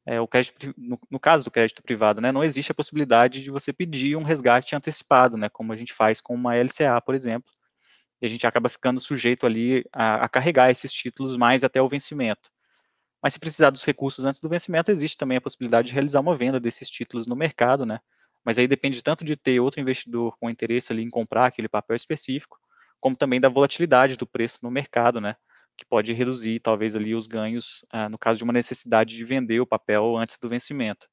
É, 0.05 0.21
o 0.21 0.27
crédito, 0.27 0.73
no, 0.77 0.99
no, 1.11 1.19
caso 1.19 1.43
do 1.43 1.51
crédito 1.51 1.83
privado, 1.83 2.21
né, 2.21 2.31
não 2.31 2.43
existe 2.43 2.71
a 2.71 2.75
possibilidade 2.75 3.43
de 3.43 3.51
você 3.51 3.73
pedir 3.73 4.15
um 4.15 4.23
resgate 4.23 4.75
antecipado, 4.75 5.35
né, 5.35 5.49
como 5.49 5.73
a 5.73 5.75
gente 5.75 5.93
faz 5.93 6.21
com 6.21 6.33
uma 6.33 6.55
LCA, 6.55 7.01
por 7.05 7.13
exemplo, 7.13 7.51
e 8.21 8.25
a 8.25 8.29
gente 8.29 8.45
acaba 8.47 8.69
ficando 8.69 8.99
sujeito 8.99 9.45
ali 9.45 9.85
a, 9.93 10.25
a 10.25 10.29
carregar 10.29 10.69
esses 10.69 10.91
títulos 10.91 11.37
mais 11.37 11.63
até 11.63 11.81
o 11.81 11.87
vencimento. 11.87 12.49
Mas 13.21 13.33
se 13.33 13.39
precisar 13.39 13.69
dos 13.69 13.83
recursos 13.83 14.25
antes 14.25 14.39
do 14.39 14.49
vencimento, 14.49 14.91
existe 14.91 15.17
também 15.17 15.37
a 15.37 15.41
possibilidade 15.41 15.87
de 15.87 15.93
realizar 15.93 16.19
uma 16.19 16.35
venda 16.35 16.59
desses 16.59 16.89
títulos 16.89 17.27
no 17.27 17.35
mercado, 17.35 17.85
né, 17.85 17.99
mas 18.45 18.57
aí 18.57 18.67
depende 18.67 19.03
tanto 19.03 19.25
de 19.25 19.35
ter 19.35 19.59
outro 19.59 19.81
investidor 19.81 20.37
com 20.39 20.49
interesse 20.49 20.93
ali 20.93 21.03
em 21.03 21.09
comprar 21.09 21.47
aquele 21.47 21.67
papel 21.67 21.95
específico, 21.95 22.57
como 22.99 23.15
também 23.15 23.39
da 23.39 23.49
volatilidade 23.49 24.17
do 24.17 24.25
preço 24.25 24.59
no 24.61 24.71
mercado, 24.71 25.19
né, 25.19 25.35
que 25.75 25.85
pode 25.85 26.13
reduzir 26.13 26.59
talvez 26.59 26.95
ali 26.95 27.13
os 27.13 27.27
ganhos 27.27 27.85
ah, 27.91 28.09
no 28.09 28.17
caso 28.17 28.37
de 28.39 28.43
uma 28.43 28.53
necessidade 28.53 29.15
de 29.15 29.23
vender 29.23 29.59
o 29.59 29.67
papel 29.67 30.15
antes 30.17 30.39
do 30.39 30.49
vencimento. 30.49 31.07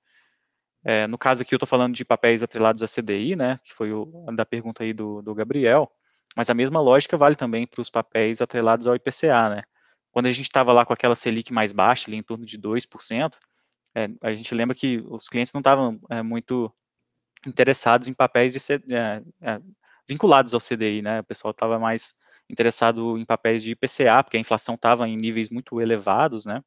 É, 0.84 1.06
no 1.06 1.18
caso 1.18 1.42
aqui 1.42 1.54
eu 1.54 1.56
estou 1.56 1.66
falando 1.66 1.94
de 1.94 2.04
papéis 2.04 2.42
atrelados 2.42 2.82
à 2.82 2.86
CDI, 2.86 3.34
né, 3.36 3.58
que 3.64 3.74
foi 3.74 3.92
o 3.92 4.06
da 4.34 4.44
pergunta 4.44 4.84
aí 4.84 4.92
do, 4.92 5.22
do 5.22 5.34
Gabriel, 5.34 5.90
mas 6.34 6.50
a 6.50 6.54
mesma 6.54 6.80
lógica 6.80 7.16
vale 7.16 7.36
também 7.36 7.66
para 7.66 7.80
os 7.80 7.90
papéis 7.90 8.40
atrelados 8.40 8.86
ao 8.86 8.96
IPCA, 8.96 9.48
né. 9.50 9.62
Quando 10.10 10.26
a 10.26 10.32
gente 10.32 10.46
estava 10.46 10.72
lá 10.72 10.84
com 10.86 10.92
aquela 10.92 11.16
Selic 11.16 11.52
mais 11.52 11.72
baixa, 11.72 12.08
ali 12.08 12.16
em 12.16 12.22
torno 12.22 12.46
de 12.46 12.58
2%, 12.58 13.36
é, 13.96 14.08
a 14.20 14.32
gente 14.32 14.54
lembra 14.54 14.74
que 14.74 15.02
os 15.08 15.28
clientes 15.28 15.52
não 15.52 15.60
estavam 15.60 16.00
é, 16.10 16.22
muito 16.22 16.72
interessados 17.46 18.08
em 18.08 18.14
papéis 18.14 18.52
de, 18.52 18.94
é, 18.94 19.22
é, 19.40 19.60
vinculados 20.08 20.54
ao 20.54 20.60
CDI, 20.60 21.02
né, 21.02 21.20
o 21.20 21.24
pessoal 21.24 21.52
estava 21.52 21.78
mais 21.78 22.14
interessado 22.48 23.18
em 23.18 23.24
papéis 23.24 23.62
de 23.62 23.72
IPCA, 23.72 24.22
porque 24.22 24.36
a 24.36 24.40
inflação 24.40 24.74
estava 24.74 25.08
em 25.08 25.16
níveis 25.16 25.48
muito 25.48 25.80
elevados, 25.80 26.44
né? 26.44 26.62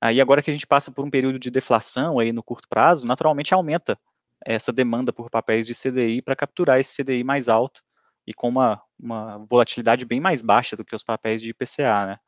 Aí 0.00 0.20
agora 0.20 0.42
que 0.42 0.50
a 0.50 0.52
gente 0.52 0.66
passa 0.66 0.90
por 0.90 1.04
um 1.04 1.10
período 1.10 1.38
de 1.38 1.50
deflação 1.50 2.18
aí 2.18 2.32
no 2.32 2.42
curto 2.42 2.68
prazo, 2.68 3.06
naturalmente 3.06 3.54
aumenta 3.54 3.98
essa 4.44 4.72
demanda 4.72 5.12
por 5.12 5.30
papéis 5.30 5.66
de 5.66 5.74
CDI 5.74 6.22
para 6.22 6.34
capturar 6.34 6.80
esse 6.80 7.02
CDI 7.02 7.22
mais 7.22 7.48
alto 7.48 7.82
e 8.26 8.32
com 8.32 8.48
uma, 8.48 8.80
uma 8.98 9.38
volatilidade 9.48 10.04
bem 10.04 10.20
mais 10.20 10.42
baixa 10.42 10.76
do 10.76 10.84
que 10.84 10.94
os 10.94 11.02
papéis 11.02 11.42
de 11.42 11.50
IPCA, 11.50 12.06
né? 12.06 12.18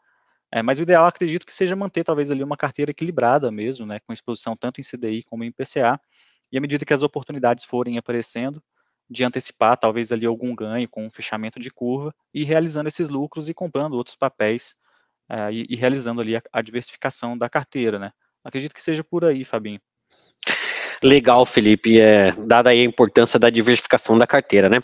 É, 0.52 0.62
mas 0.62 0.78
o 0.78 0.82
ideal, 0.82 1.04
acredito 1.04 1.44
que 1.44 1.52
seja 1.52 1.74
manter 1.74 2.04
talvez 2.04 2.30
ali 2.30 2.44
uma 2.44 2.56
carteira 2.56 2.92
equilibrada 2.92 3.50
mesmo, 3.50 3.84
né, 3.84 3.98
com 4.00 4.12
exposição 4.12 4.56
tanto 4.56 4.80
em 4.80 4.84
CDI 4.84 5.24
como 5.24 5.42
em 5.42 5.48
IPCA, 5.48 6.00
e 6.52 6.56
à 6.56 6.60
medida 6.60 6.84
que 6.84 6.94
as 6.94 7.02
oportunidades 7.02 7.64
forem 7.64 7.98
aparecendo, 7.98 8.62
de 9.10 9.24
antecipar 9.24 9.76
talvez 9.76 10.12
ali 10.12 10.26
algum 10.26 10.54
ganho 10.54 10.88
com 10.88 11.04
um 11.04 11.10
fechamento 11.10 11.58
de 11.58 11.70
curva 11.70 12.14
e 12.32 12.44
realizando 12.44 12.88
esses 12.88 13.08
lucros 13.08 13.48
e 13.48 13.54
comprando 13.54 13.94
outros 13.94 14.16
papéis 14.16 14.74
uh, 15.30 15.50
e, 15.52 15.66
e, 15.68 15.76
realizando 15.76 16.20
ali 16.20 16.36
a, 16.36 16.42
a, 16.52 16.62
diversificação 16.62 17.36
da 17.36 17.48
carteira, 17.48 17.98
né? 17.98 18.12
Acredito 18.42 18.74
que 18.74 18.80
seja 18.80 19.02
por 19.04 19.24
aí, 19.24 19.44
Fabinho. 19.44 19.80
Legal, 21.04 21.44
Felipe, 21.44 22.00
é, 22.00 22.32
dada 22.32 22.70
aí 22.70 22.80
a 22.80 22.84
importância 22.84 23.38
da 23.38 23.50
diversificação 23.50 24.16
da 24.16 24.26
carteira, 24.26 24.70
né? 24.70 24.80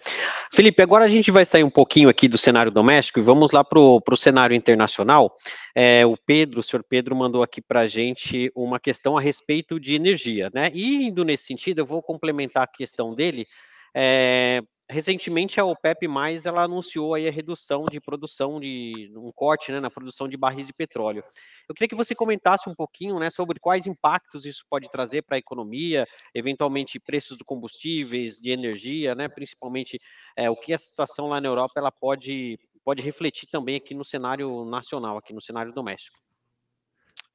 Felipe, 0.53 0.83
agora 0.83 1.07
a 1.07 1.09
gente 1.09 1.31
vai 1.31 1.47
sair 1.47 1.65
um 1.65 1.71
pouquinho 1.71 2.11
aqui 2.11 2.29
do 2.29 2.37
cenário 2.37 2.71
doméstico 2.71 3.19
e 3.19 3.23
vamos 3.23 3.53
lá 3.53 3.65
para 3.65 3.81
o 3.81 4.17
cenário 4.17 4.55
internacional. 4.55 5.35
É, 5.75 6.05
o 6.05 6.19
Pedro, 6.19 6.61
o 6.61 6.63
senhor 6.63 6.85
Pedro, 6.87 7.17
mandou 7.17 7.43
aqui 7.43 7.63
para 7.63 7.81
a 7.81 7.87
gente 7.87 8.53
uma 8.55 8.79
questão 8.79 9.17
a 9.17 9.21
respeito 9.21 9.81
de 9.81 9.95
energia, 9.95 10.51
né? 10.53 10.71
E 10.75 11.07
indo 11.07 11.25
nesse 11.25 11.45
sentido, 11.45 11.79
eu 11.79 11.87
vou 11.87 12.03
complementar 12.03 12.65
a 12.65 12.67
questão 12.67 13.15
dele 13.15 13.47
é, 13.97 14.61
recentemente 14.91 15.61
a 15.61 15.65
OPEP 15.65 16.09
mais 16.09 16.45
ela 16.45 16.65
anunciou 16.65 17.15
aí 17.15 17.27
a 17.29 17.31
redução 17.31 17.87
de 17.87 18.01
produção 18.01 18.61
de 18.61 19.11
um 19.17 19.31
corte 19.33 19.71
né, 19.71 19.81
na 19.81 19.91
produção 19.91 20.29
de 20.29 20.37
barris 20.37 20.67
de 20.67 20.73
petróleo. 20.73 21.23
Eu 21.69 21.75
queria 21.75 21.89
que 21.89 21.95
você 21.95 22.15
comentasse 22.15 22.69
um 22.69 22.75
pouquinho 22.75 23.19
né, 23.19 23.31
sobre 23.31 23.61
quais 23.61 23.87
impactos 23.87 24.45
isso 24.45 24.65
pode 24.69 24.91
trazer 24.91 25.23
para 25.23 25.37
a 25.37 25.39
economia, 25.39 26.07
eventualmente 26.35 26.99
preços 26.99 27.39
de 27.39 27.45
combustíveis, 27.45 28.39
de 28.39 28.51
energia, 28.51 29.15
né, 29.15 29.29
principalmente 29.29 29.99
é, 30.37 30.51
o 30.51 30.57
que 30.57 30.75
a 30.75 30.79
situação 30.79 31.29
lá 31.29 31.41
na 31.41 31.49
Europa 31.49 31.75
ela 31.77 31.93
pode, 31.93 32.59
pode 32.85 33.03
refletir 33.03 33.49
também 33.49 33.77
aqui 33.77 33.95
no 33.95 34.05
cenário 34.05 34.65
nacional, 34.65 35.17
aqui 35.17 35.33
no 35.33 35.41
cenário 35.41 35.73
doméstico. 35.73 36.19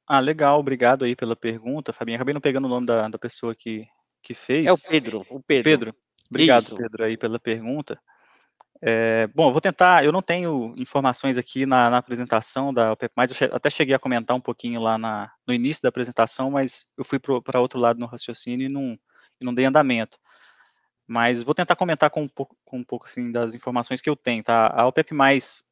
Ah, 0.06 0.20
legal, 0.20 0.60
obrigado 0.60 1.04
aí 1.04 1.16
pela 1.16 1.34
pergunta, 1.34 1.92
Fabinho. 1.92 2.16
Acabei 2.16 2.32
não 2.32 2.40
pegando 2.40 2.66
o 2.66 2.68
nome 2.68 2.86
da, 2.86 3.08
da 3.08 3.18
pessoa 3.18 3.56
que, 3.56 3.84
que 4.22 4.34
fez. 4.34 4.64
É 4.64 4.72
o 4.72 4.78
Pedro, 4.78 5.26
o 5.28 5.42
Pedro. 5.42 5.64
Pedro. 5.64 6.05
Obrigado, 6.30 6.64
Isso. 6.64 6.76
Pedro, 6.76 7.04
aí 7.04 7.16
pela 7.16 7.38
pergunta. 7.38 7.98
É, 8.82 9.26
bom, 9.34 9.48
eu 9.48 9.52
vou 9.52 9.60
tentar, 9.60 10.04
eu 10.04 10.12
não 10.12 10.20
tenho 10.20 10.74
informações 10.76 11.38
aqui 11.38 11.64
na, 11.64 11.88
na 11.88 11.98
apresentação 11.98 12.74
da 12.74 12.92
OPEP+, 12.92 13.12
eu 13.16 13.34
che 13.34 13.44
até 13.44 13.70
cheguei 13.70 13.94
a 13.94 13.98
comentar 13.98 14.36
um 14.36 14.40
pouquinho 14.40 14.80
lá 14.80 14.98
na, 14.98 15.32
no 15.46 15.54
início 15.54 15.82
da 15.82 15.88
apresentação, 15.88 16.50
mas 16.50 16.86
eu 16.98 17.04
fui 17.04 17.18
para 17.18 17.60
outro 17.60 17.78
lado 17.78 17.98
no 17.98 18.06
raciocínio 18.06 18.66
e 18.66 18.68
não, 18.68 18.98
e 19.40 19.44
não 19.44 19.54
dei 19.54 19.64
andamento. 19.64 20.18
Mas 21.06 21.42
vou 21.42 21.54
tentar 21.54 21.76
comentar 21.76 22.10
com 22.10 22.22
um 22.22 22.28
pouco, 22.28 22.56
com 22.64 22.78
um 22.78 22.84
pouco 22.84 23.06
assim, 23.06 23.30
das 23.30 23.54
informações 23.54 24.00
que 24.00 24.10
eu 24.10 24.16
tenho. 24.16 24.42
Tá? 24.42 24.66
A 24.74 24.86
OPEP+, 24.86 25.14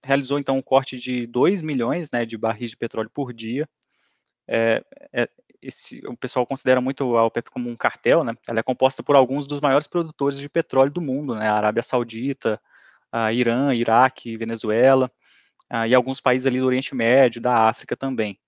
realizou 0.03 0.39
então 0.39 0.57
um 0.57 0.63
corte 0.63 0.97
de 0.97 1.27
2 1.27 1.61
milhões 1.61 2.11
né, 2.13 2.25
de 2.25 2.39
barris 2.39 2.71
de 2.71 2.77
petróleo 2.77 3.11
por 3.13 3.33
dia, 3.33 3.69
é, 4.47 4.85
é, 5.13 5.29
esse, 5.67 6.01
o 6.07 6.17
pessoal 6.17 6.47
considera 6.47 6.81
muito 6.81 7.17
a 7.17 7.25
OPEP 7.25 7.51
como 7.51 7.71
um 7.71 7.77
cartel, 7.77 8.23
né? 8.23 8.35
Ela 8.47 8.61
é 8.61 8.63
composta 8.63 9.03
por 9.03 9.17
alguns 9.17 9.47
dos 9.47 9.61
maiores 9.61 9.87
produtores 9.87 10.39
de 10.39 10.49
petróleo 10.49 10.91
do 10.91 11.01
mundo, 11.01 11.35
né? 11.35 11.49
A 11.49 11.55
Arábia 11.55 11.83
Saudita, 11.83 12.61
a 13.11 13.33
Irã, 13.33 13.75
Iraque, 13.75 14.37
Venezuela, 14.37 15.11
a, 15.71 15.89
e 15.89 15.95
alguns 15.95 16.21
países 16.21 16.47
ali 16.47 16.61
do 16.61 16.67
Oriente 16.67 16.95
Médio, 16.95 17.41
da 17.41 17.69
África 17.69 17.97
também. 17.97 18.39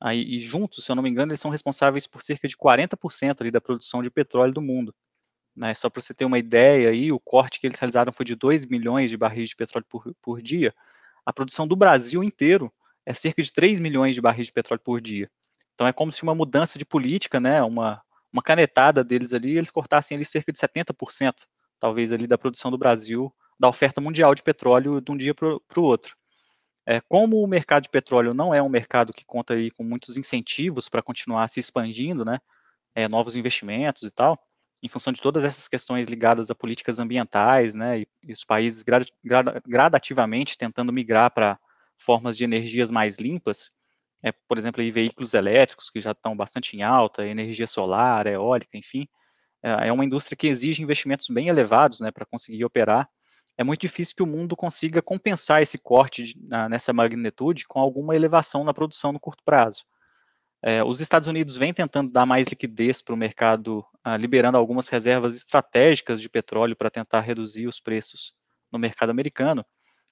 Aí, 0.00 0.22
e 0.22 0.38
juntos, 0.38 0.84
se 0.84 0.92
eu 0.92 0.96
não 0.96 1.02
me 1.02 1.10
engano, 1.10 1.32
eles 1.32 1.40
são 1.40 1.50
responsáveis 1.50 2.06
por 2.06 2.22
cerca 2.22 2.48
de 2.48 2.56
40% 2.56 3.40
ali 3.40 3.50
da 3.50 3.60
produção 3.60 4.02
de 4.02 4.10
petróleo 4.10 4.52
do 4.52 4.62
mundo. 4.62 4.94
Né? 5.54 5.74
Só 5.74 5.90
para 5.90 6.00
você 6.00 6.14
ter 6.14 6.24
uma 6.24 6.38
ideia, 6.38 6.90
aí, 6.90 7.12
o 7.12 7.20
corte 7.20 7.60
que 7.60 7.66
eles 7.66 7.78
realizaram 7.78 8.12
foi 8.12 8.24
de 8.24 8.34
2 8.34 8.66
milhões 8.66 9.10
de 9.10 9.16
barris 9.16 9.50
de 9.50 9.56
petróleo 9.56 9.86
por, 9.88 10.14
por 10.22 10.40
dia. 10.40 10.74
A 11.26 11.32
produção 11.32 11.66
do 11.66 11.76
Brasil 11.76 12.22
inteiro 12.24 12.72
é 13.04 13.12
cerca 13.12 13.42
de 13.42 13.52
3 13.52 13.80
milhões 13.80 14.14
de 14.14 14.20
barris 14.20 14.46
de 14.46 14.52
petróleo 14.52 14.80
por 14.82 15.00
dia. 15.00 15.30
Então 15.80 15.88
é 15.88 15.94
como 15.94 16.12
se 16.12 16.22
uma 16.22 16.34
mudança 16.34 16.78
de 16.78 16.84
política, 16.84 17.40
né, 17.40 17.62
uma, 17.62 18.02
uma 18.30 18.42
canetada 18.42 19.02
deles 19.02 19.32
ali, 19.32 19.56
eles 19.56 19.70
cortassem 19.70 20.14
ali 20.14 20.26
cerca 20.26 20.52
de 20.52 20.58
70%, 20.58 21.46
talvez 21.80 22.12
ali 22.12 22.26
da 22.26 22.36
produção 22.36 22.70
do 22.70 22.76
Brasil, 22.76 23.34
da 23.58 23.66
oferta 23.66 23.98
mundial 23.98 24.34
de 24.34 24.42
petróleo 24.42 25.00
de 25.00 25.10
um 25.10 25.16
dia 25.16 25.34
para 25.34 25.48
o 25.48 25.82
outro. 25.82 26.14
É, 26.86 27.00
como 27.08 27.42
o 27.42 27.46
mercado 27.46 27.84
de 27.84 27.88
petróleo 27.88 28.34
não 28.34 28.52
é 28.52 28.62
um 28.62 28.68
mercado 28.68 29.10
que 29.10 29.24
conta 29.24 29.54
aí 29.54 29.70
com 29.70 29.82
muitos 29.82 30.18
incentivos 30.18 30.86
para 30.86 31.00
continuar 31.00 31.48
se 31.48 31.58
expandindo, 31.58 32.26
né, 32.26 32.40
é, 32.94 33.08
novos 33.08 33.34
investimentos 33.34 34.02
e 34.02 34.10
tal, 34.10 34.38
em 34.82 34.88
função 34.88 35.14
de 35.14 35.22
todas 35.22 35.46
essas 35.46 35.66
questões 35.66 36.08
ligadas 36.08 36.50
a 36.50 36.54
políticas 36.54 36.98
ambientais, 36.98 37.74
né, 37.74 38.00
e, 38.00 38.08
e 38.22 38.34
os 38.34 38.44
países 38.44 38.82
grad, 38.82 39.08
grad, 39.24 39.46
gradativamente 39.66 40.58
tentando 40.58 40.92
migrar 40.92 41.32
para 41.32 41.58
formas 41.96 42.36
de 42.36 42.44
energias 42.44 42.90
mais 42.90 43.16
limpas, 43.16 43.70
é, 44.22 44.32
por 44.32 44.58
exemplo, 44.58 44.82
aí, 44.82 44.90
veículos 44.90 45.34
elétricos 45.34 45.88
que 45.90 46.00
já 46.00 46.10
estão 46.12 46.36
bastante 46.36 46.76
em 46.76 46.82
alta, 46.82 47.26
energia 47.26 47.66
solar, 47.66 48.26
eólica, 48.26 48.76
enfim, 48.76 49.08
é, 49.62 49.88
é 49.88 49.92
uma 49.92 50.04
indústria 50.04 50.36
que 50.36 50.46
exige 50.46 50.82
investimentos 50.82 51.28
bem 51.28 51.48
elevados 51.48 52.00
né, 52.00 52.10
para 52.10 52.26
conseguir 52.26 52.64
operar. 52.64 53.08
É 53.56 53.64
muito 53.64 53.80
difícil 53.80 54.14
que 54.16 54.22
o 54.22 54.26
mundo 54.26 54.56
consiga 54.56 55.02
compensar 55.02 55.62
esse 55.62 55.78
corte 55.78 56.22
de, 56.24 56.34
na, 56.46 56.68
nessa 56.68 56.92
magnitude 56.92 57.66
com 57.66 57.80
alguma 57.80 58.14
elevação 58.14 58.64
na 58.64 58.74
produção 58.74 59.12
no 59.12 59.20
curto 59.20 59.42
prazo. 59.44 59.84
É, 60.62 60.84
os 60.84 61.00
Estados 61.00 61.26
Unidos 61.26 61.56
vêm 61.56 61.72
tentando 61.72 62.10
dar 62.10 62.26
mais 62.26 62.46
liquidez 62.46 63.00
para 63.00 63.14
o 63.14 63.18
mercado, 63.18 63.84
ah, 64.04 64.16
liberando 64.16 64.58
algumas 64.58 64.88
reservas 64.88 65.34
estratégicas 65.34 66.20
de 66.20 66.28
petróleo 66.28 66.76
para 66.76 66.90
tentar 66.90 67.20
reduzir 67.20 67.66
os 67.66 67.80
preços 67.80 68.34
no 68.70 68.78
mercado 68.78 69.10
americano, 69.10 69.64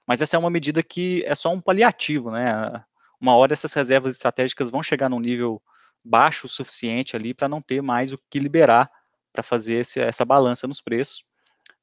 mas 0.07 0.21
essa 0.21 0.35
é 0.35 0.39
uma 0.39 0.49
medida 0.49 0.81
que 0.81 1.23
é 1.25 1.35
só 1.35 1.53
um 1.53 1.61
paliativo, 1.61 2.31
né? 2.31 2.83
Uma 3.19 3.35
hora 3.35 3.53
essas 3.53 3.73
reservas 3.73 4.13
estratégicas 4.13 4.69
vão 4.69 4.81
chegar 4.81 5.09
num 5.09 5.19
nível 5.19 5.61
baixo 6.03 6.45
o 6.45 6.49
suficiente 6.49 7.15
ali 7.15 7.33
para 7.33 7.49
não 7.49 7.61
ter 7.61 7.81
mais 7.81 8.13
o 8.13 8.19
que 8.29 8.39
liberar 8.39 8.89
para 9.31 9.43
fazer 9.43 9.75
esse, 9.77 9.99
essa 9.99 10.25
balança 10.25 10.67
nos 10.67 10.81
preços. 10.81 11.23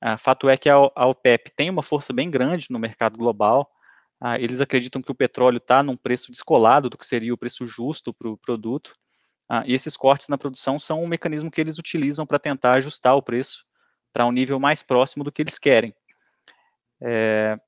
Uh, 0.02 0.18
fato 0.18 0.48
é 0.48 0.56
que 0.56 0.68
a, 0.68 0.74
a, 0.74 1.06
OPEP 1.06 1.50
tem 1.54 1.70
uma 1.70 1.82
força 1.82 2.12
bem 2.12 2.30
grande 2.30 2.66
no 2.70 2.78
mercado 2.78 3.16
global, 3.16 3.70
ah, 4.20 4.38
eles 4.38 4.60
acreditam 4.60 5.02
que 5.02 5.10
o 5.10 5.14
petróleo 5.14 5.58
está 5.58 5.82
num 5.82 5.96
preço 5.96 6.30
descolado 6.30 6.88
do 6.88 6.96
que 6.96 7.06
seria 7.06 7.34
o 7.34 7.38
preço 7.38 7.66
justo 7.66 8.14
para 8.14 8.28
o 8.28 8.36
produto, 8.36 8.94
ah, 9.48 9.62
e 9.66 9.74
esses 9.74 9.96
cortes 9.96 10.28
na 10.28 10.38
produção 10.38 10.78
são 10.78 11.02
um 11.02 11.06
mecanismo 11.06 11.50
que 11.50 11.60
eles 11.60 11.78
utilizam 11.78 12.26
para 12.26 12.38
tentar 12.38 12.72
ajustar 12.74 13.14
o 13.14 13.22
preço 13.22 13.64
para 14.12 14.26
um 14.26 14.32
nível 14.32 14.58
mais 14.58 14.82
próximo 14.82 15.22
do 15.22 15.30
que 15.30 15.42
eles 15.42 15.58
querem. 15.58 15.94
É, 17.00 17.58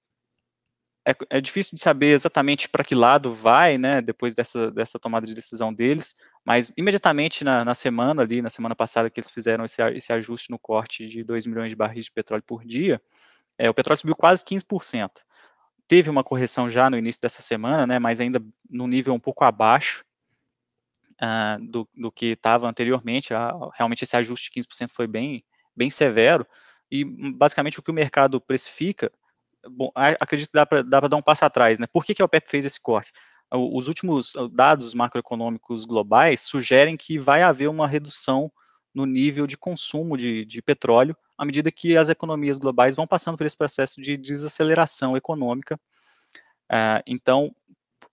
é, 1.09 1.39
é 1.39 1.41
difícil 1.41 1.75
de 1.75 1.81
saber 1.81 2.09
exatamente 2.09 2.69
para 2.69 2.85
que 2.85 2.95
lado 2.95 3.33
vai, 3.33 3.79
né, 3.79 4.03
depois 4.03 4.35
dessa, 4.35 4.71
dessa 4.71 4.99
tomada 4.99 5.27
de 5.27 5.35
decisão 5.35 5.73
deles, 5.73 6.15
mas 6.45 6.71
imediatamente 6.77 7.43
na, 7.43 7.65
na 7.65 7.75
semana 7.75 8.23
ali, 8.23 8.43
na 8.43 8.51
semana 8.51 8.77
passada 8.77 9.09
que 9.09 9.19
eles 9.19 9.31
fizeram 9.31 9.65
esse, 9.65 9.83
esse 9.95 10.13
ajuste 10.13 10.51
no 10.51 10.59
corte 10.59 11.07
de 11.07 11.25
2 11.25 11.47
milhões 11.47 11.71
de 11.71 11.77
barris 11.77 12.05
de 12.07 12.13
petróleo 12.13 12.43
por 12.47 12.63
dia, 12.63 13.01
é, 13.57 13.71
o 13.71 13.75
petróleo 13.75 13.99
subiu 13.99 14.15
quase 14.15 14.45
15%. 14.45 15.11
Teve 15.89 16.11
uma 16.11 16.23
correção 16.23 16.69
já 16.69 16.91
no 16.91 16.99
início 16.99 17.23
dessa 17.23 17.41
semana, 17.41 17.87
né, 17.87 17.99
mas 17.99 18.21
ainda 18.21 18.45
no 18.69 18.87
nível 18.87 19.15
um 19.15 19.21
pouco 19.21 19.45
abaixo 19.45 20.05
uh, 21.23 21.65
do, 21.67 21.89
do 21.97 22.13
que 22.13 22.27
estava 22.27 22.69
anteriormente. 22.69 23.31
Realmente 23.75 24.05
esse 24.05 24.15
ajuste 24.15 24.51
de 24.53 24.61
15% 24.61 24.91
foi 24.91 25.07
bem, 25.07 25.43
bem 25.75 25.89
severo, 25.89 26.47
e 26.91 27.03
basicamente 27.05 27.79
o 27.79 27.83
que 27.83 27.91
o 27.91 27.95
mercado 27.95 28.39
precifica 28.39 29.11
bom, 29.71 29.91
acredito 29.95 30.49
que 30.49 30.55
dá 30.55 30.67
para 30.67 31.09
dar 31.09 31.17
um 31.17 31.23
passo 31.23 31.45
atrás, 31.45 31.79
né? 31.79 31.87
Por 31.87 32.05
que, 32.05 32.15
que 32.15 32.23
a 32.23 32.25
OPEP 32.25 32.49
fez 32.49 32.65
esse 32.65 32.81
corte? 32.81 33.13
Os 33.51 33.89
últimos 33.89 34.35
dados 34.53 34.93
macroeconômicos 34.93 35.85
globais 35.85 36.43
sugerem 36.43 36.97
que 36.97 37.19
vai 37.19 37.43
haver 37.43 37.69
uma 37.69 37.87
redução 37.87 38.53
no 38.95 39.07
nível 39.07 39.47
de 39.47 39.57
consumo 39.57 40.17
de, 40.17 40.45
de 40.45 40.61
petróleo 40.61 41.17
à 41.39 41.45
medida 41.45 41.71
que 41.71 41.97
as 41.97 42.09
economias 42.09 42.59
globais 42.59 42.97
vão 42.97 43.07
passando 43.07 43.39
por 43.39 43.47
esse 43.47 43.57
processo 43.57 44.03
de 44.03 44.17
desaceleração 44.17 45.17
econômica. 45.17 45.77
Uh, 46.71 47.01
então, 47.07 47.55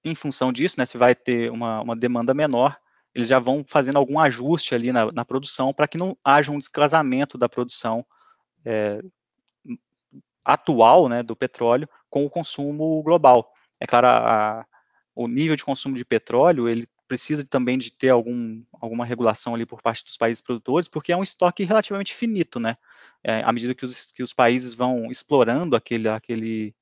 em 0.04 0.14
função 0.14 0.54
disso, 0.54 0.76
né, 0.78 0.86
se 0.86 0.98
vai 0.98 1.16
ter 1.16 1.50
uma, 1.50 1.82
uma 1.82 1.96
demanda 1.96 2.34
menor, 2.34 2.78
eles 3.16 3.28
já 3.28 3.40
vão 3.40 3.64
fazendo 3.66 3.98
algum 3.98 4.20
ajuste 4.20 4.76
ali 4.76 4.92
na, 4.92 5.12
na 5.12 5.26
produção 5.26 5.74
para 5.74 5.88
que 5.88 5.98
não 5.98 6.16
haja 6.24 6.52
um 6.52 6.60
descasamento 6.60 7.38
da 7.38 7.50
produção 7.50 8.06
é, 8.64 9.02
atual 10.46 11.10
né, 11.10 11.24
do 11.24 11.36
petróleo 11.36 11.90
com 12.10 12.26
o 12.26 12.30
consumo 12.30 13.02
global. 13.04 13.52
É 13.80 13.88
claro, 13.88 14.08
a, 14.08 14.60
a, 14.60 14.66
o 15.16 15.28
nível 15.28 15.56
de 15.56 15.66
consumo 15.66 15.96
de 15.96 16.06
petróleo, 16.06 16.70
ele 16.70 16.88
precisa 17.08 17.46
também 17.46 17.78
de 17.78 17.92
ter 17.92 18.10
algum, 18.10 18.64
alguma 18.80 19.06
regulação 19.06 19.54
ali 19.54 19.66
por 19.66 19.82
parte 19.82 20.04
dos 20.04 20.18
países 20.18 20.42
produtores, 20.42 20.88
porque 20.88 21.12
é 21.12 21.18
um 21.18 21.24
estoque 21.24 21.64
relativamente 21.64 22.14
finito, 22.14 22.60
né? 22.60 22.78
É, 23.24 23.42
à 23.44 23.52
medida 23.52 23.76
que 23.76 23.86
os, 23.86 24.12
que 24.12 24.24
os 24.24 24.34
países 24.34 24.74
vão 24.74 25.10
explorando 25.12 25.76
aquele, 25.76 26.08
aquele 26.08 26.76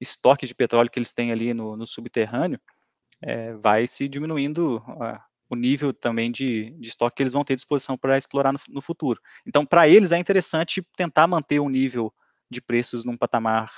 estoque 0.00 0.46
de 0.46 0.54
petróleo 0.54 0.90
que 0.90 0.98
eles 0.98 1.12
têm 1.12 1.30
ali 1.30 1.54
no, 1.54 1.76
no 1.76 1.86
subterrâneo, 1.86 2.60
é, 3.22 3.52
vai 3.54 3.86
se 3.86 4.08
diminuindo 4.08 4.82
o 5.48 5.54
nível 5.54 5.92
também 5.92 6.30
de, 6.30 6.70
de 6.78 6.88
estoque 6.88 7.16
que 7.16 7.22
eles 7.22 7.32
vão 7.32 7.44
ter 7.44 7.54
disposição 7.54 7.98
para 7.98 8.16
explorar 8.16 8.52
no, 8.52 8.58
no 8.68 8.80
futuro. 8.80 9.20
Então, 9.46 9.66
para 9.66 9.88
eles 9.88 10.12
é 10.12 10.18
interessante 10.18 10.82
tentar 10.96 11.26
manter 11.26 11.60
um 11.60 11.68
nível 11.68 12.12
de 12.50 12.60
preços 12.60 13.04
num 13.04 13.16
patamar 13.16 13.72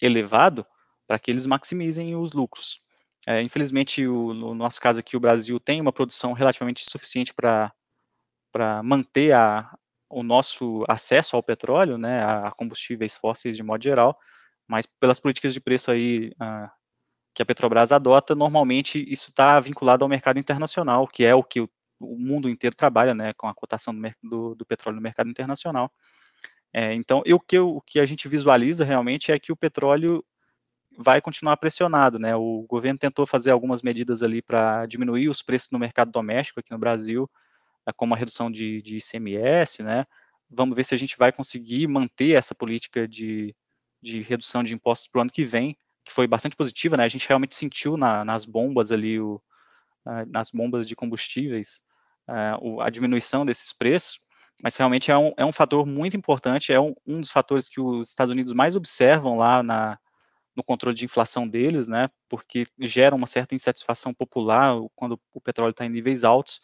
elevado 0.00 0.66
para 1.06 1.18
que 1.18 1.30
eles 1.30 1.46
maximizem 1.46 2.14
os 2.14 2.32
lucros. 2.32 2.80
É, 3.26 3.42
infelizmente, 3.42 4.06
o, 4.06 4.32
no 4.32 4.54
nosso 4.54 4.80
caso 4.80 5.00
aqui, 5.00 5.16
o 5.16 5.20
Brasil 5.20 5.58
tem 5.58 5.80
uma 5.80 5.92
produção 5.92 6.32
relativamente 6.32 6.84
suficiente 6.88 7.34
para 7.34 7.72
manter 8.82 9.32
a, 9.32 9.76
o 10.08 10.22
nosso 10.22 10.84
acesso 10.88 11.36
ao 11.36 11.42
petróleo, 11.42 11.98
né, 11.98 12.24
a 12.24 12.50
combustíveis 12.52 13.16
fósseis 13.16 13.56
de 13.56 13.62
modo 13.62 13.82
geral, 13.82 14.18
mas 14.66 14.86
pelas 14.86 15.20
políticas 15.20 15.52
de 15.52 15.60
preço 15.60 15.90
aí 15.90 16.28
uh, 16.40 16.70
que 17.34 17.42
a 17.42 17.46
Petrobras 17.46 17.92
adota, 17.92 18.34
normalmente 18.34 19.04
isso 19.08 19.30
está 19.30 19.58
vinculado 19.60 20.04
ao 20.04 20.08
mercado 20.08 20.38
internacional, 20.38 21.06
que 21.06 21.24
é 21.24 21.34
o 21.34 21.42
que 21.42 21.60
o, 21.60 21.70
o 22.00 22.18
mundo 22.18 22.48
inteiro 22.48 22.76
trabalha, 22.76 23.14
né, 23.14 23.32
com 23.34 23.48
a 23.48 23.54
cotação 23.54 23.94
do, 23.94 24.10
do, 24.22 24.54
do 24.54 24.66
petróleo 24.66 24.96
no 24.96 25.02
mercado 25.02 25.28
internacional. 25.28 25.90
É, 26.72 26.92
então, 26.92 27.22
o, 27.26 27.40
que, 27.40 27.58
o 27.58 27.80
que 27.80 27.98
a 28.00 28.06
gente 28.06 28.28
visualiza 28.28 28.84
realmente 28.84 29.32
é 29.32 29.38
que 29.38 29.52
o 29.52 29.56
petróleo 29.56 30.24
vai 30.96 31.20
continuar 31.20 31.56
pressionado, 31.56 32.18
né? 32.18 32.34
O 32.36 32.66
governo 32.68 32.98
tentou 32.98 33.24
fazer 33.24 33.50
algumas 33.52 33.82
medidas 33.82 34.22
ali 34.22 34.42
para 34.42 34.84
diminuir 34.86 35.28
os 35.28 35.42
preços 35.42 35.70
no 35.70 35.78
mercado 35.78 36.10
doméstico 36.10 36.60
aqui 36.60 36.72
no 36.72 36.78
Brasil, 36.78 37.30
é, 37.86 37.92
como 37.92 38.14
a 38.14 38.16
redução 38.16 38.50
de, 38.50 38.82
de 38.82 38.96
ICMS, 38.96 39.82
né? 39.82 40.04
Vamos 40.50 40.76
ver 40.76 40.84
se 40.84 40.94
a 40.94 40.98
gente 40.98 41.16
vai 41.16 41.32
conseguir 41.32 41.86
manter 41.86 42.32
essa 42.32 42.54
política 42.54 43.06
de, 43.06 43.54
de 44.02 44.22
redução 44.22 44.62
de 44.64 44.74
impostos 44.74 45.08
para 45.08 45.20
o 45.20 45.22
ano 45.22 45.30
que 45.30 45.44
vem, 45.44 45.76
que 46.04 46.12
foi 46.12 46.26
bastante 46.26 46.56
positiva, 46.56 46.96
né? 46.96 47.04
A 47.04 47.08
gente 47.08 47.28
realmente 47.28 47.54
sentiu 47.54 47.96
na, 47.96 48.24
nas 48.24 48.44
bombas 48.44 48.90
ali, 48.90 49.20
o, 49.20 49.40
nas 50.26 50.50
bombas 50.50 50.88
de 50.88 50.96
combustíveis, 50.96 51.80
a 52.80 52.90
diminuição 52.90 53.46
desses 53.46 53.72
preços 53.72 54.20
mas 54.62 54.76
realmente 54.76 55.10
é 55.10 55.16
um, 55.16 55.32
é 55.36 55.44
um 55.44 55.52
fator 55.52 55.86
muito 55.86 56.16
importante, 56.16 56.72
é 56.72 56.80
um, 56.80 56.94
um 57.06 57.20
dos 57.20 57.30
fatores 57.30 57.68
que 57.68 57.80
os 57.80 58.08
Estados 58.08 58.32
Unidos 58.32 58.52
mais 58.52 58.76
observam 58.76 59.36
lá 59.36 59.62
na, 59.62 59.98
no 60.56 60.64
controle 60.64 60.96
de 60.96 61.04
inflação 61.04 61.46
deles, 61.46 61.86
né, 61.86 62.08
porque 62.28 62.66
gera 62.80 63.14
uma 63.14 63.26
certa 63.26 63.54
insatisfação 63.54 64.12
popular 64.12 64.74
quando 64.96 65.20
o 65.32 65.40
petróleo 65.40 65.70
está 65.70 65.84
em 65.84 65.90
níveis 65.90 66.24
altos, 66.24 66.60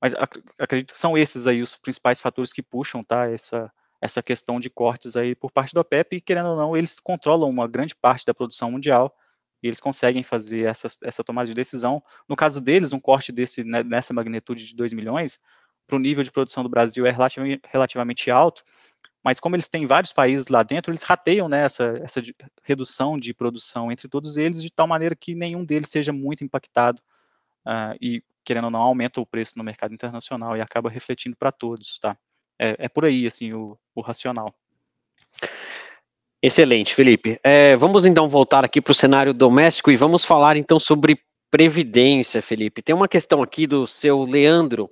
mas 0.00 0.14
ac 0.14 0.40
acredito 0.58 0.92
que 0.92 0.98
são 0.98 1.18
esses 1.18 1.46
aí 1.46 1.60
os 1.60 1.76
principais 1.76 2.20
fatores 2.20 2.52
que 2.52 2.62
puxam, 2.62 3.02
tá, 3.02 3.28
essa, 3.28 3.72
essa 4.00 4.22
questão 4.22 4.60
de 4.60 4.70
cortes 4.70 5.16
aí 5.16 5.34
por 5.34 5.50
parte 5.50 5.74
da 5.74 5.80
OPEP, 5.80 6.16
e 6.16 6.20
querendo 6.20 6.50
ou 6.50 6.56
não, 6.56 6.76
eles 6.76 7.00
controlam 7.00 7.50
uma 7.50 7.66
grande 7.66 7.94
parte 7.96 8.24
da 8.24 8.32
produção 8.32 8.70
mundial, 8.70 9.12
e 9.60 9.66
eles 9.66 9.80
conseguem 9.80 10.22
fazer 10.22 10.66
essa, 10.66 10.86
essa 11.02 11.24
tomada 11.24 11.48
de 11.48 11.54
decisão. 11.54 12.00
No 12.28 12.36
caso 12.36 12.60
deles, 12.60 12.92
um 12.92 13.00
corte 13.00 13.32
desse, 13.32 13.64
né, 13.64 13.82
nessa 13.82 14.14
magnitude 14.14 14.64
de 14.64 14.76
2 14.76 14.92
milhões, 14.92 15.40
para 15.88 15.96
o 15.96 15.98
nível 15.98 16.22
de 16.22 16.30
produção 16.30 16.62
do 16.62 16.68
Brasil 16.68 17.06
é 17.06 17.16
relativamente 17.72 18.30
alto, 18.30 18.62
mas 19.24 19.40
como 19.40 19.56
eles 19.56 19.68
têm 19.68 19.86
vários 19.86 20.12
países 20.12 20.48
lá 20.48 20.62
dentro, 20.62 20.92
eles 20.92 21.02
rateiam 21.02 21.48
né, 21.48 21.64
essa, 21.64 21.98
essa 22.02 22.22
redução 22.62 23.18
de 23.18 23.34
produção 23.34 23.90
entre 23.90 24.08
todos 24.08 24.36
eles, 24.36 24.62
de 24.62 24.70
tal 24.70 24.86
maneira 24.86 25.16
que 25.16 25.34
nenhum 25.34 25.64
deles 25.64 25.90
seja 25.90 26.12
muito 26.12 26.44
impactado 26.44 27.02
uh, 27.66 27.96
e, 28.00 28.22
querendo 28.44 28.66
ou 28.66 28.70
não, 28.70 28.80
aumenta 28.80 29.20
o 29.20 29.26
preço 29.26 29.54
no 29.56 29.64
mercado 29.64 29.92
internacional 29.92 30.56
e 30.56 30.60
acaba 30.60 30.88
refletindo 30.88 31.36
para 31.36 31.50
todos, 31.50 31.98
tá? 31.98 32.16
É, 32.58 32.76
é, 32.78 32.88
por 32.88 33.04
aí, 33.04 33.26
assim, 33.26 33.52
o, 33.52 33.78
o 33.94 34.00
racional. 34.00 34.54
Excelente, 36.42 36.94
Felipe. 36.94 37.40
É, 37.42 37.76
vamos 37.76 38.04
então 38.04 38.28
voltar 38.28 38.64
aqui 38.64 38.80
para 38.80 38.92
o 38.92 38.94
cenário 38.94 39.34
doméstico 39.34 39.90
e 39.90 39.96
vamos 39.96 40.24
falar 40.24 40.56
então 40.56 40.78
sobre 40.78 41.20
previdência, 41.50 42.40
Felipe. 42.40 42.82
Tem 42.82 42.94
uma 42.94 43.08
questão 43.08 43.42
aqui 43.42 43.66
do 43.66 43.86
seu 43.86 44.22
Leandro, 44.22 44.90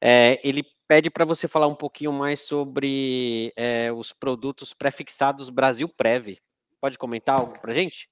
é, 0.00 0.38
ele 0.42 0.64
pede 0.86 1.10
para 1.10 1.24
você 1.24 1.46
falar 1.46 1.66
um 1.66 1.74
pouquinho 1.74 2.12
mais 2.12 2.40
sobre 2.40 3.52
é, 3.56 3.92
os 3.92 4.12
produtos 4.12 4.72
prefixados 4.72 5.50
Brasil 5.50 5.88
Prev. 5.88 6.38
Pode 6.80 6.96
comentar 6.96 7.36
algo 7.36 7.58
para 7.58 7.74
gente? 7.74 8.08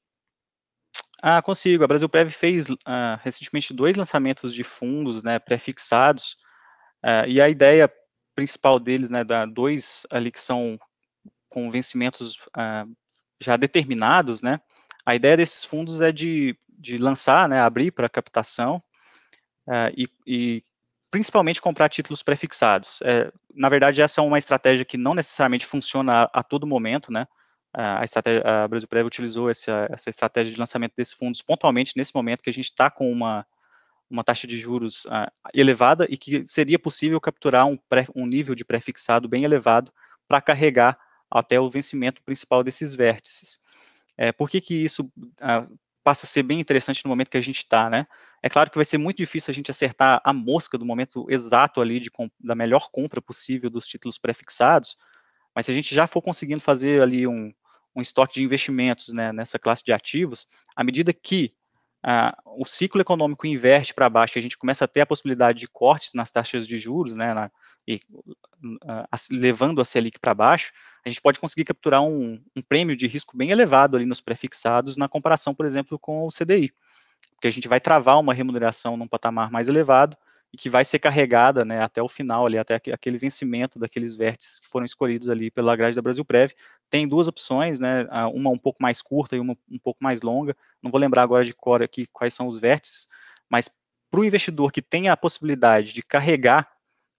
Ah, 1.22 1.41
consigo. 1.41 1.82
A 1.82 1.87
Brasil 1.87 2.09
Prev 2.09 2.30
fez 2.30 2.68
uh, 2.68 2.76
recentemente 3.22 3.72
dois 3.72 3.97
lançamentos 3.97 4.55
de 4.55 4.62
fundos 4.62 5.22
né, 5.22 5.39
prefixados, 5.39 6.37
uh, 7.03 7.26
e 7.26 7.41
a 7.41 7.49
ideia 7.49 7.91
principal 8.34 8.78
deles, 8.78 9.09
né, 9.09 9.24
da 9.24 9.47
dois 9.47 10.07
ali 10.11 10.30
que 10.30 10.41
são 10.41 10.78
com 11.49 11.70
vencimentos 11.70 12.37
uh, 12.49 12.97
já 13.41 13.57
determinados, 13.57 14.43
né, 14.43 14.61
a 15.07 15.14
ideia 15.14 15.39
desses 15.39 15.64
fundos 15.64 16.03
é 16.03 16.12
de, 16.12 16.59
de 16.68 16.99
lançar, 16.99 17.49
né, 17.49 17.61
abrir 17.61 17.93
para 17.93 18.09
captação 18.09 18.82
e, 19.97 20.09
e 20.26 20.62
principalmente 21.16 21.62
comprar 21.62 21.88
títulos 21.88 22.22
prefixados. 22.22 22.98
É, 23.02 23.32
na 23.54 23.70
verdade, 23.70 24.02
essa 24.02 24.20
é 24.20 24.22
uma 24.22 24.38
estratégia 24.38 24.84
que 24.84 24.98
não 24.98 25.14
necessariamente 25.14 25.64
funciona 25.64 26.24
a, 26.24 26.40
a 26.40 26.42
todo 26.42 26.66
momento, 26.66 27.10
né? 27.10 27.26
A, 27.72 28.04
estratégia, 28.04 28.42
a 28.44 28.68
Brasil 28.68 28.86
Prev 28.86 29.06
utilizou 29.06 29.48
essa, 29.48 29.88
essa 29.90 30.10
estratégia 30.10 30.52
de 30.52 30.58
lançamento 30.58 30.92
desses 30.94 31.14
fundos 31.14 31.40
pontualmente 31.40 31.94
nesse 31.96 32.14
momento 32.14 32.42
que 32.42 32.50
a 32.50 32.52
gente 32.52 32.66
está 32.66 32.90
com 32.90 33.10
uma, 33.10 33.46
uma 34.10 34.22
taxa 34.22 34.46
de 34.46 34.58
juros 34.58 35.06
uh, 35.06 35.30
elevada 35.54 36.06
e 36.10 36.18
que 36.18 36.46
seria 36.46 36.78
possível 36.78 37.18
capturar 37.18 37.66
um, 37.66 37.78
pré, 37.88 38.04
um 38.14 38.26
nível 38.26 38.54
de 38.54 38.64
prefixado 38.64 39.26
bem 39.26 39.42
elevado 39.42 39.90
para 40.28 40.42
carregar 40.42 40.98
até 41.30 41.58
o 41.58 41.70
vencimento 41.70 42.22
principal 42.24 42.62
desses 42.62 42.92
vértices. 42.92 43.58
É, 44.18 44.32
por 44.32 44.50
que, 44.50 44.60
que 44.60 44.74
isso 44.74 45.10
uh, 45.40 45.78
passa 46.07 46.24
a 46.24 46.28
ser 46.28 46.44
bem 46.44 46.61
interessante 46.61 47.04
no 47.04 47.09
momento 47.09 47.28
que 47.28 47.36
a 47.36 47.40
gente 47.40 47.57
está, 47.57 47.90
né? 47.90 48.07
É 48.40 48.48
claro 48.48 48.70
que 48.70 48.78
vai 48.78 48.84
ser 48.84 48.96
muito 48.96 49.16
difícil 49.16 49.50
a 49.50 49.54
gente 49.54 49.72
acertar 49.72 50.20
a 50.22 50.32
mosca 50.32 50.78
do 50.78 50.86
momento 50.86 51.26
exato 51.28 51.80
ali 51.80 51.98
de 51.98 52.12
da 52.38 52.54
melhor 52.54 52.90
compra 52.92 53.20
possível 53.20 53.68
dos 53.68 53.88
títulos 53.88 54.16
prefixados, 54.16 54.96
mas 55.52 55.66
se 55.66 55.72
a 55.72 55.74
gente 55.74 55.92
já 55.92 56.07
for 56.07 56.22
conseguindo 56.22 56.61
fazer 56.61 57.02
ali 57.02 57.26
um, 57.26 57.52
um 57.92 58.00
estoque 58.00 58.34
de 58.34 58.44
investimentos 58.44 59.12
né, 59.12 59.32
nessa 59.32 59.59
classe 59.59 59.82
de 59.82 59.92
ativos, 59.92 60.46
à 60.76 60.84
medida 60.84 61.12
que 61.12 61.52
ah, 62.04 62.38
o 62.57 62.64
ciclo 62.64 63.00
econômico 63.00 63.44
inverte 63.44 63.92
para 63.92 64.09
baixo 64.09 64.38
a 64.38 64.42
gente 64.42 64.57
começa 64.57 64.84
a 64.84 64.88
ter 64.88 65.00
a 65.00 65.07
possibilidade 65.07 65.59
de 65.59 65.66
cortes 65.66 66.14
nas 66.14 66.30
taxas 66.30 66.68
de 66.68 66.78
juros, 66.78 67.16
né, 67.16 67.34
na, 67.34 67.50
e 67.87 68.01
uh, 68.14 69.07
levando 69.30 69.80
a 69.80 69.84
Selic 69.84 70.18
para 70.18 70.34
baixo, 70.34 70.72
a 71.05 71.09
gente 71.09 71.20
pode 71.20 71.39
conseguir 71.39 71.64
capturar 71.64 72.03
um, 72.03 72.41
um 72.57 72.62
prêmio 72.62 72.97
de 72.97 73.07
risco 73.07 73.37
bem 73.37 73.51
elevado 73.51 73.97
ali 73.97 74.05
nos 74.05 74.20
prefixados 74.20 74.97
na 74.97 75.09
comparação, 75.09 75.55
por 75.55 75.64
exemplo, 75.64 75.99
com 75.99 76.26
o 76.26 76.28
CDI, 76.28 76.72
porque 77.34 77.47
a 77.47 77.51
gente 77.51 77.68
vai 77.68 77.80
travar 77.80 78.18
uma 78.18 78.34
remuneração 78.34 78.97
num 78.97 79.07
patamar 79.07 79.51
mais 79.51 79.68
elevado 79.68 80.16
e 80.53 80.57
que 80.57 80.70
vai 80.70 80.84
ser 80.84 80.99
carregada 80.99 81.64
né, 81.64 81.80
até 81.82 82.03
o 82.03 82.09
final, 82.09 82.47
ali, 82.47 82.59
até 82.59 82.76
aquele 82.93 83.18
vencimento 83.18 83.78
daqueles 83.78 84.16
vértices 84.16 84.61
que 84.61 84.68
foram 84.68 84.87
escolhidos 84.87 85.28
ali 85.28 85.51
pela 85.51 85.76
grade 85.76 85.95
da 85.95 86.03
Brasil 86.03 86.24
Prev. 86.24 86.53
Tem 86.89 87.07
duas 87.07 87.28
opções, 87.28 87.78
né, 87.78 88.07
uma 88.32 88.51
um 88.51 88.59
pouco 88.59 88.82
mais 88.82 89.03
curta 89.03 89.37
e 89.37 89.41
uma 89.41 89.57
um 89.70 89.78
pouco 89.78 90.03
mais 90.03 90.22
longa. 90.22 90.57
Não 90.82 90.91
vou 90.91 91.01
lembrar 91.01 91.22
agora 91.22 91.45
de 91.45 91.55
cor 91.55 91.82
aqui 91.82 92.07
quais 92.12 92.34
são 92.34 92.47
os 92.49 92.59
vértices, 92.59 93.07
mas 93.51 93.70
para 94.11 94.20
o 94.20 94.24
investidor 94.24 94.72
que 94.72 94.80
tem 94.80 95.09
a 95.09 95.16
possibilidade 95.16 95.93
de 95.93 96.03
carregar 96.03 96.76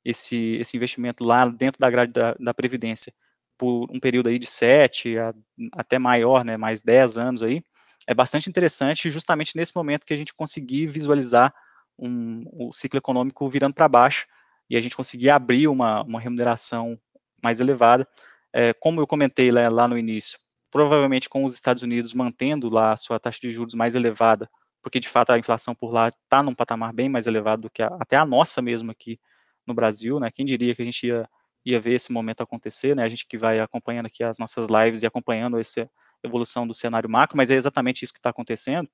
esse, 0.08 0.55
esse 0.55 0.78
investimento 0.78 1.24
lá 1.26 1.45
dentro 1.49 1.80
da 1.82 1.89
grade 1.89 2.14
da, 2.14 2.34
da 2.39 2.53
Previdência 2.53 3.14
por 3.58 3.88
um 3.91 3.99
período 3.99 4.30
aí 4.30 4.39
de 4.39 4.47
7 4.47 5.18
a, 5.18 5.34
até 5.74 5.99
maior, 5.99 6.45
né, 6.45 6.55
mais 6.55 6.80
10 6.80 7.18
anos 7.18 7.43
aí, 7.43 7.62
é 8.08 8.14
bastante 8.14 8.49
interessante 8.49 9.12
justamente 9.12 9.58
nesse 9.58 9.76
momento 9.76 10.05
que 10.05 10.14
a 10.14 10.18
gente 10.18 10.34
conseguir 10.34 10.88
visualizar 10.88 11.53
um, 11.99 12.45
o 12.53 12.72
ciclo 12.72 12.97
econômico 12.97 13.49
virando 13.49 13.74
para 13.74 13.88
baixo 13.89 14.28
e 14.70 14.78
a 14.78 14.80
gente 14.82 14.95
conseguir 14.95 15.30
abrir 15.30 15.68
uma, 15.68 16.03
uma 16.03 16.22
remuneração 16.22 16.97
mais 17.43 17.60
elevada. 17.60 18.08
É, 18.53 18.74
como 18.74 19.01
eu 19.01 19.08
comentei 19.08 19.51
lá, 19.51 19.68
lá 19.68 19.88
no 19.89 19.97
início, 19.97 20.39
provavelmente 20.72 21.28
com 21.28 21.43
os 21.43 21.53
Estados 21.53 21.84
Unidos 21.84 22.14
mantendo 22.14 22.70
lá 22.70 22.93
a 22.93 22.97
sua 22.97 23.20
taxa 23.20 23.39
de 23.41 23.51
juros 23.51 23.74
mais 23.74 23.93
elevada, 23.93 24.49
porque 24.82 25.01
de 25.01 25.10
fato 25.10 25.32
a 25.32 25.39
inflação 25.39 25.76
por 25.76 25.91
lá 25.91 26.08
está 26.08 26.41
num 26.41 26.55
patamar 26.55 26.93
bem 26.93 27.10
mais 27.10 27.28
elevado 27.28 27.64
do 27.64 27.70
que 27.70 27.82
a, 27.82 27.88
até 27.99 28.16
a 28.16 28.26
nossa 28.26 28.62
mesmo 28.62 28.89
aqui 28.89 29.20
no 29.68 29.74
Brasil, 29.74 30.20
né? 30.20 30.32
Quem 30.32 30.45
diria 30.45 30.74
que 30.74 30.82
a 30.82 30.86
gente 30.86 31.07
ia, 31.07 31.30
ia 31.65 31.80
ver 31.80 31.93
esse 31.93 32.11
momento 32.11 32.41
acontecer, 32.41 32.95
né? 32.95 33.03
A 33.03 33.09
gente 33.09 33.28
que 33.28 33.38
vai 33.38 33.59
acompanhando 33.59 34.05
aqui 34.07 34.24
as 34.24 34.39
nossas 34.39 34.68
lives 34.70 35.03
e 35.03 35.05
acompanhando 35.05 35.59
essa 35.59 35.89
evolução 36.24 36.65
do 36.65 36.74
cenário 36.74 37.09
macro, 37.09 37.38
mas 37.38 37.51
é 37.51 37.55
exatamente 37.55 38.03
isso 38.03 38.13
que 38.13 38.20
está 38.20 38.30
acontecendo, 38.30 38.89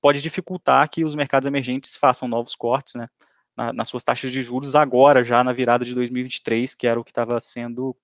pode 0.00 0.20
dificultar 0.20 0.88
que 0.90 1.04
os 1.04 1.14
mercados 1.14 1.46
emergentes 1.46 1.96
façam 1.96 2.28
novos 2.28 2.54
cortes, 2.54 2.94
né? 2.94 3.08
Na, 3.56 3.72
nas 3.72 3.88
suas 3.88 4.04
taxas 4.04 4.30
de 4.30 4.42
juros 4.42 4.74
agora, 4.74 5.24
já 5.24 5.42
na 5.42 5.52
virada 5.52 5.84
de 5.84 5.94
2023, 5.94 6.74
que 6.74 6.86
era 6.86 7.00
o 7.00 7.04
que 7.04 7.10
estava 7.10 7.40
sendo 7.40 7.96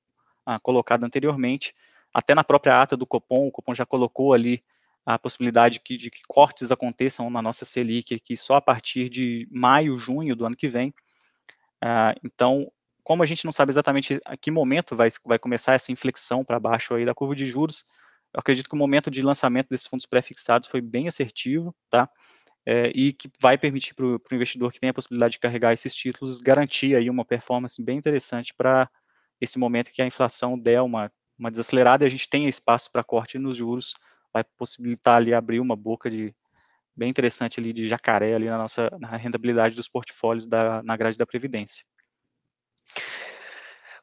ah, 0.47 0.59
colocado 0.59 1.05
anteriormente, 1.05 1.75
até 2.13 2.35
na 2.35 2.43
própria 2.43 2.81
ata 2.81 2.97
do 2.97 3.07
Copom, 3.07 3.49
o 3.49 3.53
Copom 3.53 3.75
já 3.75 3.85
colocou 3.85 4.33
ali 4.33 4.63
a 5.05 5.19
possibilidade 5.19 5.81
que, 5.81 5.97
de 5.97 6.11
que 6.11 6.21
cortes 6.29 6.71
aconteçam 6.71 7.29
na 7.29 7.43
nossa 7.43 7.65
Selic, 7.65 8.19
que 8.21 8.37
só 8.37 8.55
a 8.55 8.61
partir 8.61 9.09
de 9.09 9.49
maio, 9.51 9.97
junho 9.97 10.37
do 10.37 10.47
ano 10.47 10.57
que 10.57 10.69
vem, 10.69 10.95
ah, 11.83 12.15
então, 12.23 12.71
como 13.03 13.23
a 13.23 13.27
gente 13.27 13.45
não 13.45 13.53
sabe 13.53 13.71
exatamente 13.71 14.21
a 14.25 14.37
que 14.37 14.51
momento 14.51 14.95
vai, 14.97 15.09
vai 15.27 15.39
começar 15.39 15.75
essa 15.75 15.91
inflexão 15.91 16.45
para 16.45 16.61
baixo 16.61 16.95
aí 16.95 17.05
da 17.05 17.15
curva 17.15 17.35
de 17.35 17.47
juros, 17.47 17.85
eu 18.33 18.39
acredito 18.39 18.69
que 18.69 18.75
o 18.75 18.79
momento 18.79 19.11
de 19.11 19.21
lançamento 19.21 19.69
desses 19.69 19.87
fundos 19.89 20.07
pré-fixados 20.07 20.69
foi 20.69 20.81
bem 20.81 21.09
assertivo, 21.09 21.75
tá? 21.91 22.09
É, 22.65 22.93
e 22.95 23.13
que 23.13 23.29
vai 23.41 23.59
permitir 23.59 23.95
para 23.95 24.07
o 24.07 24.21
investidor 24.33 24.73
que 24.73 24.79
tem 24.79 24.91
a 24.91 24.95
possibilidade 24.95 25.33
de 25.33 25.41
carregar 25.41 25.73
esses 25.73 25.93
títulos 25.93 26.41
garantir 26.41 26.95
aí 26.95 27.11
uma 27.11 27.25
performance 27.25 27.83
bem 27.83 27.99
interessante 27.99 28.55
para 28.55 28.89
esse 29.41 29.59
momento 29.59 29.91
que 29.91 30.01
a 30.01 30.07
inflação 30.07 30.57
der 30.57 30.81
uma, 30.81 31.11
uma 31.37 31.51
desacelerada 31.51 32.05
e 32.05 32.07
a 32.07 32.11
gente 32.11 32.29
tenha 32.29 32.49
espaço 32.49 32.89
para 32.93 33.03
corte 33.03 33.37
nos 33.37 33.57
juros, 33.57 33.95
vai 34.33 34.45
possibilitar 34.57 35.17
ali 35.17 35.35
abrir 35.35 35.59
uma 35.59 35.75
boca 35.75 36.09
de, 36.09 36.33
bem 36.97 37.09
interessante 37.09 37.59
ali 37.59 37.73
de 37.73 37.89
jacaré 37.89 38.35
ali 38.35 38.47
na 38.47 38.59
nossa 38.59 38.91
na 39.01 39.17
rentabilidade 39.17 39.75
dos 39.75 39.89
portfólios 39.89 40.47
da, 40.47 40.83
na 40.83 40.97
grade 40.97 41.19
da 41.19 41.27
Previdência. 41.27 41.85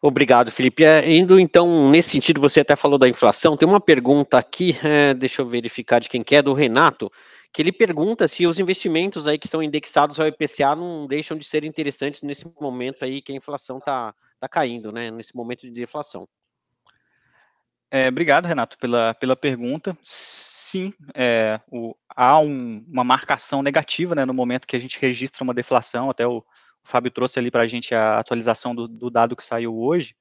Obrigado, 0.01 0.49
Felipe. 0.49 0.85
É, 0.85 1.09
indo 1.11 1.37
então 1.39 1.89
nesse 1.89 2.11
sentido, 2.11 2.39
você 2.39 2.61
até 2.61 2.75
falou 2.75 2.97
da 2.97 3.07
inflação. 3.09 3.57
Tem 3.57 3.67
uma 3.67 3.81
pergunta 3.81 4.37
aqui, 4.37 4.77
é, 4.81 5.13
deixa 5.13 5.41
eu 5.41 5.47
verificar 5.47 5.99
de 5.99 6.07
quem 6.07 6.23
que 6.23 6.35
é, 6.35 6.41
do 6.41 6.53
Renato, 6.53 7.11
que 7.51 7.61
ele 7.61 7.71
pergunta 7.71 8.27
se 8.27 8.47
os 8.47 8.59
investimentos 8.59 9.27
aí 9.27 9.37
que 9.37 9.47
estão 9.47 9.61
indexados 9.61 10.19
ao 10.19 10.27
IPCA 10.27 10.75
não 10.75 11.05
deixam 11.05 11.37
de 11.37 11.45
ser 11.45 11.65
interessantes 11.65 12.23
nesse 12.23 12.45
momento 12.61 13.03
aí 13.03 13.21
que 13.21 13.33
a 13.33 13.35
inflação 13.35 13.79
está 13.79 14.13
tá 14.39 14.47
caindo, 14.47 14.91
né? 14.91 15.11
Nesse 15.11 15.35
momento 15.35 15.61
de 15.61 15.71
deflação. 15.71 16.27
É, 17.91 18.07
obrigado, 18.07 18.45
Renato, 18.45 18.77
pela, 18.77 19.15
pela 19.15 19.35
pergunta. 19.35 19.97
Sim, 20.03 20.93
é, 21.15 21.59
o, 21.71 21.95
há 22.15 22.39
um, 22.39 22.85
uma 22.87 23.03
marcação 23.03 23.63
negativa 23.63 24.13
né, 24.13 24.25
no 24.25 24.33
momento 24.33 24.67
que 24.67 24.75
a 24.75 24.79
gente 24.79 24.99
registra 24.99 25.43
uma 25.43 25.53
deflação. 25.53 26.09
Até 26.09 26.27
o, 26.27 26.37
o 26.37 26.43
Fábio 26.83 27.09
trouxe 27.09 27.39
ali 27.39 27.49
para 27.49 27.63
a 27.63 27.67
gente 27.67 27.95
a 27.95 28.19
atualização 28.19 28.75
do, 28.75 28.87
do, 28.87 29.09
dado 29.09 29.35
que 29.35 29.43
saiu 29.43 29.75
hoje, 29.75 30.15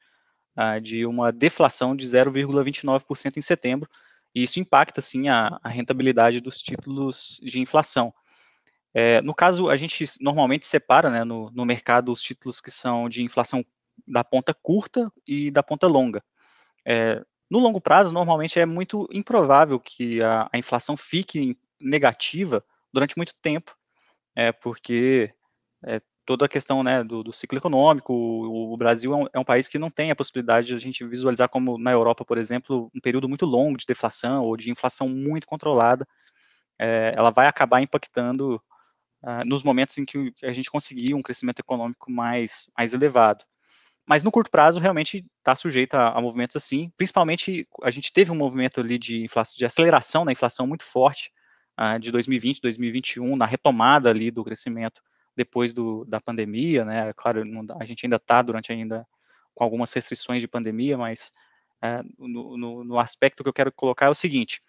uh, 0.56 0.80
de 0.80 1.04
uma 1.04 1.30
deflação 1.30 1.94
de 1.94 2.06
0,29% 2.06 3.36
em 3.36 3.42
setembro. 3.42 3.88
E 4.34 4.42
isso 4.42 4.58
impacta, 4.58 5.02
sim, 5.02 5.28
a, 5.28 5.58
a 5.62 5.68
rentabilidade 5.68 6.40
dos 6.40 6.60
títulos 6.60 7.38
de 7.42 7.60
inflação. 7.60 8.14
É, 8.94 9.20
no 9.20 9.34
caso, 9.34 9.68
a 9.68 9.76
gente 9.76 10.04
normalmente 10.22 10.66
separa 10.66 11.10
né, 11.10 11.22
no, 11.22 11.50
no 11.50 11.66
mercado 11.66 12.10
os 12.10 12.22
títulos 12.22 12.62
que 12.62 12.70
são 12.70 13.10
de 13.10 13.22
inflação 13.22 13.62
da 14.06 14.24
ponta 14.24 14.54
curta 14.54 15.12
e 15.26 15.50
da 15.50 15.62
ponta 15.62 15.86
longa. 15.86 16.22
É, 16.86 17.22
no 17.50 17.58
longo 17.58 17.80
prazo, 17.80 18.12
normalmente 18.12 18.58
é 18.58 18.66
muito 18.66 19.08
improvável 19.12 19.80
que 19.80 20.22
a, 20.22 20.48
a 20.52 20.58
inflação 20.58 20.96
fique 20.96 21.58
negativa 21.80 22.64
durante 22.92 23.16
muito 23.16 23.34
tempo, 23.40 23.76
é, 24.34 24.52
porque 24.52 25.32
é, 25.84 26.00
toda 26.26 26.44
a 26.44 26.48
questão 26.48 26.82
né, 26.82 27.02
do, 27.02 27.22
do 27.22 27.32
ciclo 27.32 27.58
econômico, 27.58 28.12
o, 28.12 28.74
o 28.74 28.76
Brasil 28.76 29.14
é 29.14 29.16
um, 29.16 29.26
é 29.34 29.38
um, 29.38 29.44
país 29.44 29.66
que 29.66 29.78
não 29.78 29.90
tem 29.90 30.10
a 30.10 30.16
possibilidade 30.16 30.66
de 30.66 30.74
a 30.74 30.78
gente 30.78 31.04
visualizar 31.04 31.48
como 31.48 31.78
na 31.78 31.90
Europa, 31.90 32.24
por 32.24 32.36
exemplo, 32.36 32.90
um 32.94 33.00
período 33.00 33.28
muito 33.28 33.46
longo 33.46 33.78
de 33.78 33.86
deflação 33.86 34.44
ou 34.44 34.56
de 34.56 34.70
inflação 34.70 35.08
muito 35.08 35.46
controlada, 35.46 36.06
é, 36.78 37.14
ela 37.16 37.30
vai 37.30 37.46
acabar 37.46 37.80
impactando 37.80 38.62
uh, 39.22 39.44
nos 39.46 39.62
momentos 39.62 39.96
em 39.98 40.04
que 40.04 40.32
a 40.42 40.52
gente 40.52 40.70
conseguir 40.70 41.14
um 41.14 41.22
crescimento 41.22 41.60
econômico 41.60 42.10
mais, 42.10 42.70
mais 42.76 42.94
elevado. 42.94 43.44
Mas 44.08 44.24
no 44.24 44.30
curto 44.32 44.50
prazo, 44.50 44.80
realmente 44.80 45.26
está 45.36 45.54
sujeito 45.54 45.92
a, 45.92 46.16
a, 46.16 46.20
movimentos 46.22 46.56
assim. 46.56 46.90
Principalmente, 46.96 47.68
a 47.82 47.90
gente 47.90 48.10
teve 48.10 48.32
um 48.32 48.34
movimento 48.34 48.80
ali 48.80 48.98
de, 48.98 49.22
inflação, 49.22 49.54
de 49.58 49.66
aceleração 49.66 50.24
da 50.24 50.32
inflação 50.32 50.66
muito 50.66 50.82
forte 50.82 51.30
uh, 51.78 51.98
de 51.98 52.10
2020, 52.10 52.62
2021, 52.62 53.36
na 53.36 53.44
retomada 53.44 54.08
ali 54.08 54.30
do 54.30 54.42
crescimento 54.42 55.02
depois 55.36 55.74
do, 55.74 56.06
da 56.06 56.18
pandemia, 56.18 56.86
né? 56.86 57.12
Claro, 57.12 57.44
não, 57.44 57.66
a 57.78 57.84
gente 57.84 58.06
ainda 58.06 58.16
está 58.16 58.40
durante 58.40 58.72
ainda 58.72 59.06
com 59.54 59.62
algumas 59.62 59.92
restrições 59.92 60.40
de 60.40 60.48
pandemia, 60.48 60.96
mas 60.96 61.30
uh, 61.84 62.26
no, 62.26 62.56
no, 62.56 62.84
no, 62.84 62.98
aspecto 62.98 63.42
que 63.42 63.48
eu 63.50 63.52
quero 63.52 63.70
colocar 63.70 64.06
é 64.06 64.10
o 64.10 64.14
seguinte: 64.14 64.62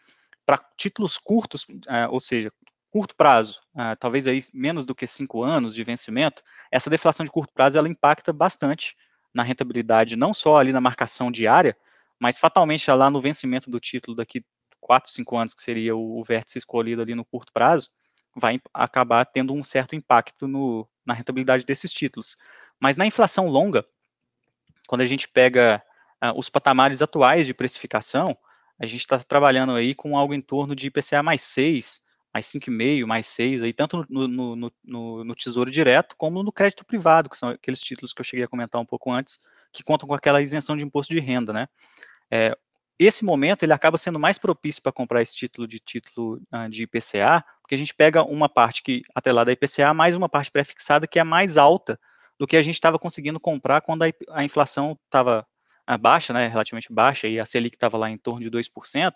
para 0.45 0.57
títulos 0.75 1.17
curtos, 1.17 1.63
uh, 1.63 2.11
ou 2.11 2.19
seja, 2.19 2.51
curto 2.91 3.15
prazo, 3.15 3.61
uh, 3.73 3.95
talvez 3.97 4.27
aí 4.27 4.39
menos 4.53 4.85
do 4.85 4.93
que 4.93 5.07
cinco 5.07 5.43
anos 5.43 5.73
de 5.73 5.83
vencimento, 5.85 6.43
essa 6.69 6.89
deflação 6.89 7.23
de 7.23 7.31
curto 7.31 7.53
prazo 7.53 7.77
ela 7.77 7.87
impacta 7.87 8.33
bastante 8.33 8.97
na 9.33 9.43
rentabilidade, 9.43 10.15
não 10.15 10.33
só 10.33 10.57
ali 10.57 10.71
na 10.71 10.81
marcação 10.81 11.31
diária, 11.31 11.77
mas 12.19 12.37
fatalmente 12.37 12.89
lá 12.91 13.09
no 13.09 13.21
vencimento 13.21 13.69
do 13.69 13.79
título 13.79 14.15
daqui 14.15 14.43
4, 14.79 15.11
5 15.11 15.37
anos, 15.37 15.53
que 15.53 15.61
seria 15.61 15.95
o, 15.95 16.19
o 16.19 16.23
vértice 16.23 16.57
escolhido 16.57 17.01
ali 17.01 17.15
no 17.15 17.25
curto 17.25 17.51
prazo, 17.53 17.89
vai 18.35 18.59
acabar 18.73 19.25
tendo 19.25 19.53
um 19.53 19.63
certo 19.63 19.95
impacto 19.95 20.47
no, 20.47 20.87
na 21.05 21.13
rentabilidade 21.13 21.65
desses 21.65 21.91
títulos. 21.91 22.35
Mas 22.79 22.97
na 22.97 23.05
inflação 23.05 23.47
longa, 23.47 23.85
quando 24.87 25.01
a 25.01 25.05
gente 25.05 25.27
pega 25.27 25.83
uh, 26.23 26.37
os 26.37 26.49
patamares 26.49 27.01
atuais 27.01 27.45
de 27.45 27.53
precificação, 27.53 28.37
a 28.79 28.85
gente 28.85 29.01
está 29.01 29.19
trabalhando 29.19 29.73
aí 29.73 29.93
com 29.93 30.17
algo 30.17 30.33
em 30.33 30.41
torno 30.41 30.75
de 30.75 30.87
IPCA 30.87 31.21
mais 31.21 31.41
6, 31.41 32.01
mais 32.33 32.45
5,5, 32.45 33.05
mais 33.05 33.25
6, 33.27 33.63
aí, 33.63 33.73
tanto 33.73 34.05
no, 34.09 34.27
no, 34.27 34.55
no, 34.55 35.23
no, 35.23 35.35
Tesouro 35.35 35.71
Direto 35.71 36.15
como 36.17 36.43
no 36.43 36.51
crédito 36.51 36.85
privado, 36.85 37.29
que 37.29 37.37
são 37.37 37.49
aqueles 37.49 37.81
títulos 37.81 38.13
que 38.13 38.21
eu 38.21 38.25
cheguei 38.25 38.45
a 38.45 38.47
comentar 38.47 38.79
um 38.79 38.85
pouco 38.85 39.11
antes, 39.11 39.39
que 39.73 39.83
contam 39.83 40.07
com 40.07 40.13
aquela 40.13 40.41
isenção 40.41 40.77
de 40.77 40.83
imposto 40.83 41.13
de 41.13 41.19
renda, 41.19 41.51
né? 41.51 41.67
É, 42.31 42.55
esse 42.99 43.23
momento 43.23 43.63
ele 43.63 43.73
acaba 43.73 43.97
sendo 43.97 44.19
mais 44.19 44.37
propício 44.37 44.81
para 44.81 44.91
comprar 44.91 45.21
esse 45.21 45.35
título 45.35 45.67
de 45.67 45.79
título 45.79 46.41
uh, 46.53 46.69
de 46.69 46.83
IPCA, 46.83 47.43
porque 47.61 47.73
a 47.73 47.77
gente 47.77 47.95
pega 47.95 48.23
uma 48.23 48.49
parte 48.49 48.83
que 48.83 49.01
atrelada 49.15 49.49
a 49.49 49.53
IPCA 49.53 49.93
mais 49.93 50.15
uma 50.15 50.27
parte 50.27 50.51
pré-fixada 50.51 51.07
que 51.07 51.17
é 51.17 51.23
mais 51.23 51.55
alta 51.55 51.97
do 52.37 52.45
que 52.45 52.57
a 52.57 52.61
gente 52.61 52.75
estava 52.75 52.99
conseguindo 52.99 53.39
comprar 53.39 53.81
quando 53.81 54.03
a, 54.03 54.07
a 54.31 54.43
inflação 54.43 54.99
estava 55.05 55.47
uh, 55.89 55.97
baixa, 55.97 56.33
né, 56.33 56.47
relativamente 56.47 56.91
baixa, 56.91 57.27
e 57.27 57.39
a 57.39 57.45
Selic 57.45 57.75
estava 57.75 57.97
lá 57.97 58.09
em 58.09 58.17
torno 58.17 58.41
de 58.41 58.51
2%, 58.51 59.13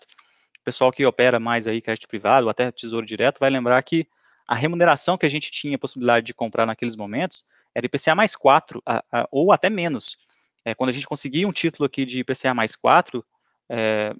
pessoal 0.64 0.90
que 0.90 1.04
opera 1.04 1.38
mais 1.38 1.66
aí 1.66 1.80
crédito 1.80 2.08
privado 2.08 2.46
ou 2.46 2.50
até 2.50 2.70
tesouro 2.72 3.04
direto 3.04 3.38
vai 3.38 3.50
lembrar 3.50 3.82
que 3.82 4.08
a 4.46 4.54
remuneração 4.54 5.16
que 5.16 5.26
a 5.26 5.28
gente 5.28 5.50
tinha 5.50 5.76
a 5.76 5.78
possibilidade 5.78 6.26
de 6.26 6.34
comprar 6.34 6.66
naqueles 6.66 6.96
momentos 6.96 7.44
era 7.74 7.86
IPCA 7.86 8.14
mais 8.14 8.36
4 8.36 8.82
a, 8.84 9.04
a, 9.10 9.28
ou 9.30 9.52
até 9.52 9.70
menos. 9.70 10.18
É, 10.64 10.74
quando 10.74 10.90
a 10.90 10.92
gente 10.92 11.06
conseguia 11.06 11.46
um 11.46 11.52
título 11.52 11.86
aqui 11.86 12.04
de 12.04 12.20
IPCA 12.20 12.54
mais 12.54 12.76
4, 12.76 13.24
é, 13.68 14.14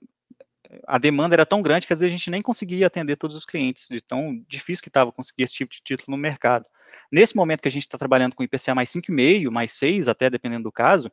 a 0.87 0.99
demanda 0.99 1.35
era 1.35 1.47
tão 1.47 1.63
grande 1.63 1.87
que 1.87 1.93
às 1.93 2.01
vezes 2.01 2.15
a 2.15 2.17
gente 2.17 2.31
nem 2.31 2.43
conseguia 2.43 2.87
atender 2.87 3.17
todos 3.17 3.37
os 3.37 3.45
clientes, 3.45 3.89
de 3.89 4.01
tão 4.01 4.43
difícil 4.49 4.83
que 4.83 4.89
estava 4.89 5.13
conseguir 5.13 5.45
esse 5.45 5.55
tipo 5.55 5.73
de 5.73 5.81
título 5.83 6.17
no 6.17 6.21
mercado. 6.21 6.67
Nesse 7.11 7.37
momento 7.37 7.61
que 7.61 7.69
a 7.69 7.71
gente 7.71 7.83
está 7.83 7.99
trabalhando 7.99 8.35
com 8.35 8.43
IPCA 8.43 8.75
mais 8.75 8.91
5,5, 8.91 9.51
mais 9.51 9.73
6, 9.73 10.09
até 10.09 10.29
dependendo 10.29 10.65
do 10.65 10.73
caso, 10.73 11.11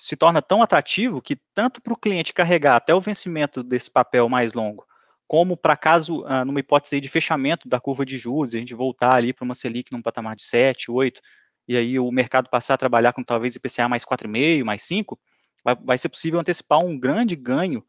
se 0.00 0.16
torna 0.16 0.40
tão 0.40 0.62
atrativo 0.62 1.20
que 1.20 1.36
tanto 1.54 1.80
para 1.80 1.92
o 1.92 1.96
cliente 1.96 2.32
carregar 2.32 2.76
até 2.76 2.94
o 2.94 3.00
vencimento 3.00 3.62
desse 3.62 3.90
papel 3.90 4.28
mais 4.28 4.52
longo, 4.52 4.86
como 5.26 5.56
para 5.56 5.76
caso, 5.76 6.24
ah, 6.26 6.44
numa 6.44 6.60
hipótese 6.60 7.00
de 7.00 7.08
fechamento 7.08 7.68
da 7.68 7.78
curva 7.78 8.04
de 8.04 8.18
juros, 8.18 8.54
a 8.54 8.58
gente 8.58 8.74
voltar 8.74 9.14
ali 9.14 9.32
para 9.32 9.44
uma 9.44 9.54
Selic 9.54 9.92
num 9.92 10.02
patamar 10.02 10.34
de 10.34 10.42
7, 10.42 10.90
8, 10.90 11.20
e 11.68 11.76
aí 11.76 11.98
o 11.98 12.10
mercado 12.10 12.48
passar 12.48 12.74
a 12.74 12.78
trabalhar 12.78 13.12
com 13.12 13.22
talvez 13.22 13.54
IPCA 13.54 13.88
mais 13.88 14.04
4,5, 14.04 14.64
mais 14.64 14.82
5, 14.82 15.18
vai, 15.62 15.76
vai 15.76 15.98
ser 15.98 16.08
possível 16.08 16.40
antecipar 16.40 16.80
um 16.80 16.98
grande 16.98 17.36
ganho 17.36 17.84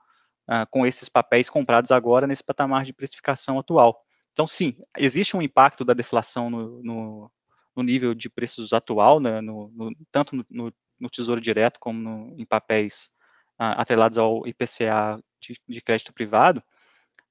uh, 0.50 0.68
com 0.70 0.86
esses 0.86 1.10
papéis 1.10 1.50
comprados 1.50 1.92
agora 1.92 2.28
nesse 2.28 2.44
patamar 2.44 2.84
de 2.84 2.94
precificação 2.94 3.58
atual. 3.58 4.00
Então, 4.34 4.46
sim, 4.46 4.78
existe 4.98 5.36
um 5.36 5.42
impacto 5.42 5.84
da 5.84 5.94
deflação 5.94 6.50
no, 6.50 6.84
no, 6.84 7.32
no 7.76 7.84
nível 7.84 8.14
de 8.14 8.30
preços 8.30 8.74
atual, 8.74 9.20
né, 9.20 9.42
no, 9.42 9.72
tanto 10.12 10.46
no, 10.50 10.72
Tesouro 11.10 11.42
Direto 11.42 11.80
como 11.80 12.34
em 12.38 12.46
papéis 12.46 13.10
uh, 13.60 13.78
atrelados 13.78 14.18
ao 14.18 14.48
IPCA 14.48 15.22
de, 15.40 15.56
de, 15.68 15.82
crédito 15.82 16.14
privado, 16.14 16.64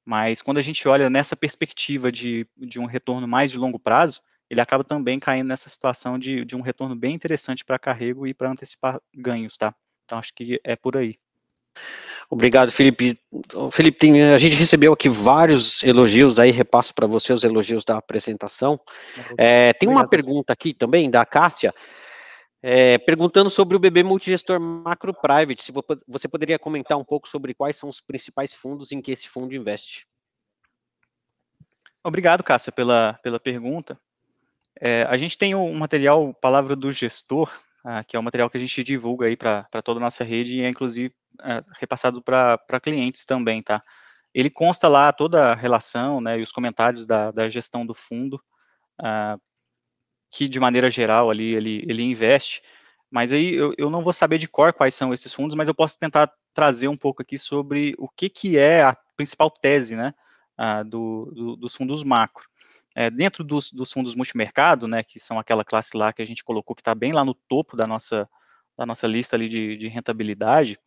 mas 0.05 0.43
quando 0.43 0.59
a 0.59 0.63
gente 0.63 0.87
olha 0.89 1.09
nessa 1.09 1.37
perspectiva 1.37 2.11
de, 2.11 2.47
de 2.57 2.81
um 2.81 2.87
retorno 2.87 3.29
mais 3.29 3.51
de 3.51 3.59
longo 3.59 3.79
prazo, 3.79 4.21
ele 4.49 4.61
acaba 4.61 4.83
também 4.83 5.21
caindo 5.21 5.47
nessa 5.47 5.69
situação 5.69 6.19
de, 6.19 6.45
de 6.45 6.57
um 6.57 6.61
retorno 6.61 6.97
bem 6.97 7.15
interessante 7.15 7.65
para 7.65 7.79
carrego 7.79 8.27
e 8.27 8.35
para 8.35 8.51
antecipar 8.51 9.01
ganhos, 9.15 9.57
tá? 9.57 9.73
Então, 10.05 10.19
acho 10.19 10.35
que 10.35 10.61
é 10.65 10.75
por 10.75 10.97
aí. 10.97 11.17
Obrigado, 12.29 12.71
Felipe. 12.71 13.19
Felipe, 13.73 13.99
tem, 13.99 14.23
a 14.23 14.39
gente 14.39 14.55
recebeu 14.57 14.93
aqui 14.93 15.09
vários 15.09 15.83
elogios 15.83 16.39
aí, 16.39 16.51
repasso 16.51 16.95
para 16.95 17.07
você 17.07 17.33
os 17.33 17.45
elogios 17.45 17.85
da 17.85 17.97
apresentação. 17.97 18.79
É, 19.37 19.73
tem 19.73 19.89
uma 19.89 20.07
pergunta 20.07 20.53
aqui 20.53 20.73
também 20.73 21.11
da 21.11 21.25
Cássia, 21.25 21.75
é, 22.63 22.99
perguntando 22.99 23.49
sobre 23.49 23.77
o 23.77 23.81
BB 23.81 24.03
Multigestor 24.03 24.61
Macro 24.61 25.15
Private, 25.15 25.63
se 25.63 25.73
você 26.07 26.29
poderia 26.29 26.59
comentar 26.59 26.99
um 26.99 27.05
pouco 27.05 27.29
sobre 27.29 27.55
quais 27.55 27.77
são 27.77 27.89
os 27.89 28.01
principais 28.01 28.53
fundos 28.53 28.93
em 28.93 29.01
que 29.01 29.13
esse 29.13 29.29
fundo 29.29 29.55
investe. 29.55 30.07
Obrigado, 32.05 32.43
Cássia, 32.43 32.73
pela, 32.73 33.19
pela 33.23 33.41
pergunta. 33.41 33.99
É, 34.81 35.05
a 35.09 35.17
gente 35.17 35.37
tem 35.37 35.55
um 35.55 35.75
material 35.75 36.33
Palavra 36.35 36.75
do 36.77 36.93
Gestor, 36.93 37.51
ah, 37.85 38.05
que 38.05 38.17
é 38.17 38.21
um 38.21 38.23
material 38.23 38.49
que 38.49 38.57
a 38.57 38.61
gente 38.61 38.85
divulga 38.85 39.27
aí 39.27 39.37
para 39.37 39.67
toda 39.83 39.99
a 40.01 40.03
nossa 40.03 40.25
rede 40.25 40.59
e 40.59 40.63
é 40.63 40.69
inclusive 40.69 41.15
é, 41.43 41.61
repassado 41.79 42.23
para 42.23 42.81
clientes 42.83 43.25
também, 43.25 43.63
tá? 43.63 43.83
Ele 44.35 44.51
consta 44.51 44.87
lá 44.87 45.13
toda 45.13 45.51
a 45.51 45.55
relação, 45.55 46.21
né, 46.21 46.39
e 46.39 46.43
os 46.43 46.53
comentários 46.53 47.05
da, 47.05 47.31
da 47.31 47.49
gestão 47.49 47.85
do 47.85 47.95
fundo, 47.95 48.41
ah, 49.03 49.37
que 50.31 50.49
de 50.49 50.61
maneira 50.61 50.91
geral 50.91 51.29
ali 51.29 51.55
ele, 51.55 51.85
ele 51.89 52.03
investe, 52.03 52.63
mas 53.11 53.33
aí 53.33 53.55
eu, 53.55 53.75
eu 53.77 53.91
não 53.91 54.03
vou 54.03 54.13
saber 54.13 54.39
de 54.39 54.47
cor 54.47 54.73
quais 54.73 54.95
são 54.95 55.13
esses 55.13 55.35
fundos, 55.35 55.57
mas 55.57 55.67
eu 55.67 55.75
posso 55.75 55.99
tentar 55.99 56.33
trazer 56.55 56.87
um 56.87 56.97
pouco 56.97 57.21
aqui 57.21 57.37
sobre 57.37 57.95
o 57.99 58.09
que, 58.09 58.29
que 58.29 58.57
é 58.57 58.83
a 58.83 58.97
principal 59.17 59.51
tese, 59.51 59.97
né, 59.97 60.15
do, 60.87 61.31
do, 61.35 61.57
dos 61.57 61.75
fundos 61.75 62.05
macro. 62.05 62.49
É, 62.95 63.11
dentro 63.11 63.45
dos, 63.45 63.71
dos, 63.73 63.93
fundos 63.93 64.15
multimercado, 64.15 64.87
né, 64.89 65.03
que 65.03 65.19
são 65.19 65.39
aquela 65.39 65.65
classe 65.65 65.97
lá 65.97 66.13
que 66.13 66.23
a 66.23 66.25
gente 66.25 66.45
colocou 66.45 66.75
que 66.75 66.81
está 66.81 66.95
bem 66.95 67.13
lá 67.13 67.25
no 67.25 67.35
topo 67.35 67.77
da 67.77 67.87
nossa, 67.87 68.29
da 68.77 68.85
nossa 68.85 69.07
lista 69.07 69.37
ali 69.37 69.49
de, 69.49 69.77
de, 69.77 69.89
rentabilidade, 69.89 70.79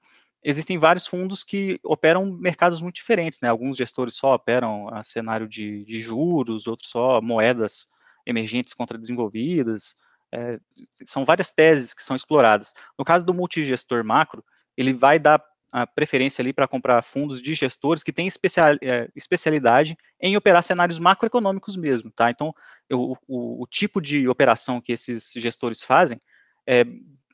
existem 0.44 0.78
vários 0.78 1.08
fundos 1.08 1.44
que 1.44 1.80
operam 1.82 2.26
mercados 2.26 2.82
muito 2.82 2.96
diferentes, 2.96 3.40
né, 3.42 3.48
alguns 3.50 3.78
gestores 3.78 4.16
só 4.16 4.34
operam 4.36 4.90
a 4.94 5.02
cenário 5.02 5.48
de, 5.48 5.86
de 5.86 6.02
juros, 6.02 6.68
outros 6.68 6.90
só 6.90 7.22
moedas 7.22 7.88
emergentes 8.26 8.74
contra 8.74 8.98
desenvolvidas, 8.98 9.96
é, 10.34 10.60
são 11.06 11.24
várias 11.24 11.52
teses 11.52 11.94
que 11.94 12.02
são 12.02 12.16
exploradas. 12.16 12.74
No 12.98 13.06
caso 13.06 13.26
do 13.26 13.34
multigestor 13.34 14.04
macro, 14.04 14.44
ele 14.76 14.94
vai 14.94 15.20
dar 15.20 15.44
a 15.72 15.88
preferência 15.88 16.42
ali 16.42 16.54
para 16.54 16.68
comprar 16.68 17.04
fundos 17.04 17.42
de 17.42 17.56
gestores 17.56 18.04
que 18.04 18.14
têm 18.14 18.28
especial, 18.28 18.76
é, 18.82 19.10
especialidade 19.16 19.98
em 20.22 20.38
operar 20.38 20.62
cenários 20.62 21.00
macroeconômicos 21.00 21.76
mesmo, 21.76 22.12
tá? 22.12 22.30
Então, 22.30 22.54
eu, 22.88 23.18
o, 23.28 23.64
o, 23.64 23.68
tipo 23.68 24.00
de 24.00 24.28
operação 24.28 24.80
que 24.80 24.92
esses 24.92 25.32
gestores 25.36 25.82
fazem 25.82 26.22
é 26.68 26.86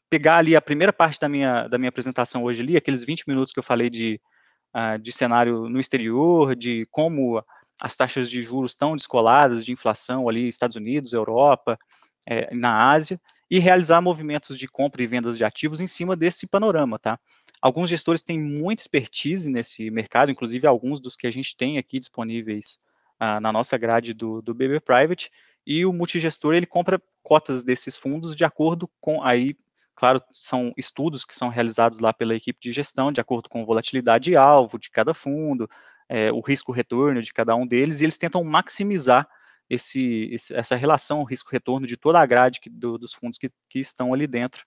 pegar 0.09 0.37
ali 0.37 0.55
a 0.55 0.61
primeira 0.61 0.93
parte 0.93 1.19
da 1.19 1.27
minha, 1.27 1.67
da 1.67 1.77
minha 1.77 1.89
apresentação 1.89 2.43
hoje 2.45 2.61
ali, 2.61 2.77
aqueles 2.77 3.03
20 3.03 3.27
minutos 3.27 3.51
que 3.51 3.59
eu 3.59 3.63
falei 3.63 3.89
de, 3.89 4.21
uh, 4.73 4.97
de 4.97 5.11
cenário 5.11 5.67
no 5.67 5.79
exterior, 5.79 6.55
de 6.55 6.87
como 6.91 7.43
as 7.80 7.95
taxas 7.95 8.30
de 8.30 8.41
juros 8.41 8.71
estão 8.71 8.95
descoladas 8.95 9.63
de 9.63 9.71
inflação 9.71 10.27
ali, 10.27 10.47
Estados 10.47 10.75
Unidos, 10.75 11.13
Europa, 11.13 11.80
é, 12.25 12.53
na 12.53 12.91
Ásia, 12.91 13.19
e 13.49 13.57
realizar 13.57 14.01
movimentos 14.01 14.59
de 14.59 14.67
compra 14.67 15.01
e 15.01 15.07
vendas 15.07 15.38
de 15.38 15.43
ativos 15.43 15.82
em 15.82 15.88
cima 15.88 16.15
desse 16.15 16.45
panorama, 16.45 16.99
tá? 16.99 17.19
Alguns 17.61 17.89
gestores 17.89 18.21
têm 18.21 18.39
muita 18.39 18.82
expertise 18.82 19.49
nesse 19.49 19.89
mercado, 19.89 20.32
inclusive 20.32 20.67
alguns 20.67 20.99
dos 21.01 21.15
que 21.15 21.25
a 21.25 21.32
gente 21.32 21.57
tem 21.57 21.77
aqui 21.77 21.99
disponíveis 21.99 22.80
uh, 23.19 23.39
na 23.39 23.51
nossa 23.51 23.77
grade 23.77 24.13
do, 24.13 24.41
do 24.41 24.53
BB 24.53 24.82
Private, 24.82 25.32
e 25.65 25.86
o 25.86 25.91
multigestor 25.91 26.53
ele 26.53 26.65
compra 26.65 27.01
cotas 27.23 27.63
desses 27.63 27.97
fundos 27.97 28.36
de 28.36 28.45
acordo 28.45 28.89
com 29.01 29.23
aí, 29.23 29.55
claro, 29.95 30.21
são 30.32 30.71
estudos 30.77 31.25
que 31.25 31.36
são 31.36 31.49
realizados 31.49 31.99
lá 31.99 32.13
pela 32.13 32.36
equipe 32.36 32.59
de 32.61 32.71
gestão, 32.71 33.11
de 33.11 33.19
acordo 33.19 33.49
com 33.49 33.65
volatilidade 33.65 34.36
alvo 34.38 34.77
de 34.77 34.89
cada 34.89 35.13
fundo, 35.13 35.69
é, 36.10 36.32
o 36.32 36.41
risco-retorno 36.41 37.22
de 37.22 37.32
cada 37.32 37.55
um 37.55 37.66
deles, 37.66 38.01
e 38.01 38.05
eles 38.05 38.18
tentam 38.18 38.43
maximizar 38.43 39.28
esse, 39.70 40.30
esse 40.32 40.53
essa 40.53 40.76
relação 40.76 41.24
risco-retorno 41.24 41.86
de 41.86 41.95
toda 41.95 42.20
a 42.20 42.26
grade 42.26 42.60
que, 42.60 42.70
do, 42.70 42.97
dos 42.97 43.14
fundos 43.14 43.38
que, 43.38 43.51
que 43.70 43.80
estão 43.80 44.14
ali 44.14 44.26
dentro. 44.26 44.66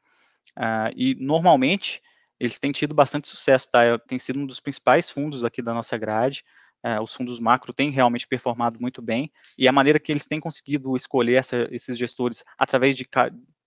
Uh, 0.56 0.92
e 0.94 1.14
normalmente 1.16 2.00
eles 2.38 2.58
têm 2.58 2.72
tido 2.72 2.94
bastante 2.94 3.28
sucesso, 3.28 3.70
tá? 3.70 3.98
Tem 3.98 4.18
sido 4.18 4.40
um 4.40 4.46
dos 4.46 4.60
principais 4.60 5.10
fundos 5.10 5.44
aqui 5.44 5.62
da 5.62 5.72
nossa 5.72 5.96
grade. 5.96 6.42
É, 6.84 7.00
os 7.00 7.14
fundos 7.14 7.38
macro 7.38 7.72
têm 7.72 7.90
realmente 7.90 8.26
performado 8.26 8.76
muito 8.80 9.00
bem 9.00 9.30
e 9.56 9.68
a 9.68 9.72
maneira 9.72 10.00
que 10.00 10.10
eles 10.10 10.26
têm 10.26 10.40
conseguido 10.40 10.96
escolher 10.96 11.36
essa, 11.36 11.68
esses 11.70 11.96
gestores 11.96 12.42
através 12.58 12.96
de 12.96 13.06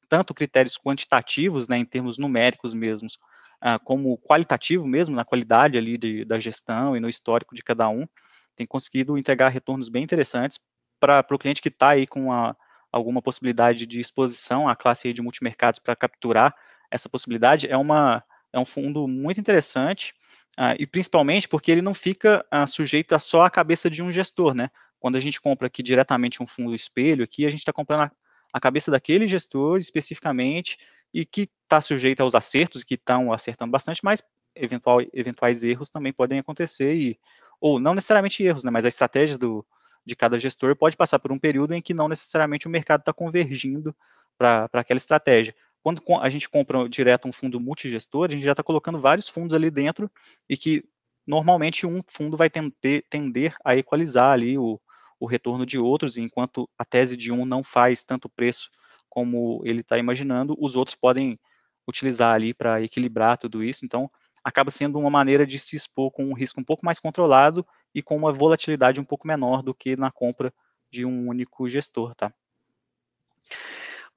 tanto 0.10 0.34
critérios 0.34 0.78
quantitativos, 0.78 1.70
né, 1.70 1.78
em 1.78 1.86
termos 1.86 2.18
numéricos 2.18 2.74
mesmos, 2.74 3.18
uh, 3.64 3.84
como 3.84 4.18
qualitativo 4.18 4.88
mesmo, 4.88 5.16
na 5.16 5.26
qualidade 5.26 5.78
ali 5.78 5.98
de, 5.98 6.26
da 6.26 6.40
gestão 6.40 6.96
e 6.96 7.00
no 7.00 7.10
histórico 7.10 7.56
de 7.56 7.64
cada 7.64 7.90
um, 7.90 8.08
tem 8.56 8.66
conseguido 8.66 9.18
entregar 9.18 9.50
retornos 9.50 9.90
bem 9.90 10.04
interessantes 10.04 10.60
para 11.00 11.26
o 11.30 11.38
cliente 11.38 11.62
que 11.62 11.70
está 11.70 11.90
aí 11.90 12.08
com 12.08 12.32
a, 12.32 12.56
alguma 12.92 13.22
possibilidade 13.22 13.86
de 13.86 14.00
exposição 14.00 14.68
à 14.70 14.76
classe 14.76 15.12
de 15.12 15.22
multimercados 15.22 15.80
para 15.80 15.96
capturar 15.96 16.56
essa 16.90 17.10
possibilidade, 17.10 17.68
é 17.68 17.76
uma 17.76 18.24
é 18.54 18.60
um 18.60 18.66
fundo 18.66 19.06
muito 19.06 19.38
interessante, 19.38 20.14
uh, 20.58 20.76
e 20.80 20.88
principalmente 20.88 21.48
porque 21.48 21.70
ele 21.70 21.82
não 21.82 21.94
fica 21.94 22.46
uh, 22.54 22.66
sujeito 22.66 23.14
a 23.14 23.20
só 23.20 23.44
a 23.44 23.50
cabeça 23.50 23.90
de 23.90 24.02
um 24.02 24.14
gestor, 24.14 24.54
né? 24.54 24.70
Quando 24.98 25.18
a 25.18 25.20
gente 25.20 25.42
compra 25.42 25.68
aqui 25.68 25.84
diretamente 25.84 26.42
um 26.42 26.48
fundo 26.48 26.74
espelho, 26.74 27.26
aqui 27.26 27.46
a 27.46 27.50
gente 27.50 27.60
está 27.60 27.74
comprando 27.74 28.04
a, 28.04 28.12
a, 28.54 28.60
cabeça 28.62 28.90
daquele 28.90 29.28
gestor 29.28 29.78
especificamente 29.78 30.78
e 31.16 31.26
que 31.26 31.50
está 31.64 31.80
sujeito 31.80 32.20
aos 32.20 32.36
acertos, 32.36 32.84
que 32.84 32.96
estão 32.96 33.32
acertando 33.32 33.72
bastante, 33.72 34.02
mas 34.04 34.22
eventual, 34.54 35.00
eventuais 35.14 35.64
erros 35.64 35.90
também 35.90 36.12
podem 36.12 36.40
acontecer, 36.40 36.94
e, 36.94 37.18
ou 37.62 37.80
não 37.80 37.96
necessariamente 37.96 38.44
erros, 38.44 38.66
né? 38.66 38.70
Mas 38.70 38.84
a 38.84 38.90
estratégia 38.90 39.38
do, 39.38 39.66
de 40.06 40.14
cada 40.14 40.38
gestor 40.38 40.76
pode 40.76 40.98
passar 40.98 41.18
por 41.20 41.32
um 41.32 41.40
período 41.40 41.74
em 41.74 41.82
que 41.82 41.94
não 41.94 42.10
necessariamente 42.10 42.68
o 42.68 42.70
mercado 42.70 43.00
está 43.00 43.14
convergindo 43.14 43.96
para 44.38 44.70
aquela 44.74 44.98
estratégia. 44.98 45.56
Quando 45.82 46.02
a 46.20 46.30
gente 46.30 46.50
compra 46.50 46.90
direto 46.90 47.30
um 47.30 47.32
fundo 47.32 47.62
multigestor, 47.62 48.28
a 48.28 48.34
gente 48.34 48.44
já 48.44 48.52
está 48.52 48.62
colocando 48.62 49.00
vários 49.00 49.30
fundos 49.30 49.54
ali 49.54 49.72
dentro 49.72 50.12
e 50.50 50.58
que 50.58 50.84
normalmente 51.26 51.88
um 51.88 52.02
fundo 52.06 52.36
vai 52.36 52.50
tender, 52.50 53.06
tender 53.10 53.56
a 53.64 53.74
equalizar 53.78 54.34
ali 54.34 54.58
o, 54.58 54.82
o 55.18 55.26
retorno 55.26 55.66
de 55.66 55.80
outros, 55.80 56.18
enquanto 56.18 56.70
a 56.78 56.84
tese 56.84 57.16
de 57.16 57.32
um 57.32 57.46
não 57.46 57.64
faz 57.64 58.04
tanto 58.04 58.28
preço 58.28 58.70
como 59.16 59.62
ele 59.64 59.80
está 59.80 59.98
imaginando, 59.98 60.58
os 60.60 60.76
outros 60.76 60.94
podem 60.94 61.40
utilizar 61.88 62.36
ali 62.36 62.54
para 62.54 62.82
equilibrar 62.82 63.38
tudo 63.38 63.64
isso. 63.64 63.86
Então, 63.86 64.12
acaba 64.44 64.70
sendo 64.70 65.00
uma 65.00 65.10
maneira 65.10 65.48
de 65.48 65.58
se 65.58 65.74
expor 65.74 66.12
com 66.12 66.26
um 66.26 66.34
risco 66.34 66.60
um 66.60 66.64
pouco 66.66 66.86
mais 66.86 67.00
controlado 67.00 67.66
e 67.94 68.04
com 68.04 68.18
uma 68.18 68.34
volatilidade 68.34 69.00
um 69.00 69.06
pouco 69.06 69.26
menor 69.26 69.64
do 69.64 69.74
que 69.74 69.96
na 69.96 70.12
compra 70.12 70.54
de 70.92 71.06
um 71.06 71.30
único 71.30 71.70
gestor, 71.70 72.14
tá? 72.14 72.34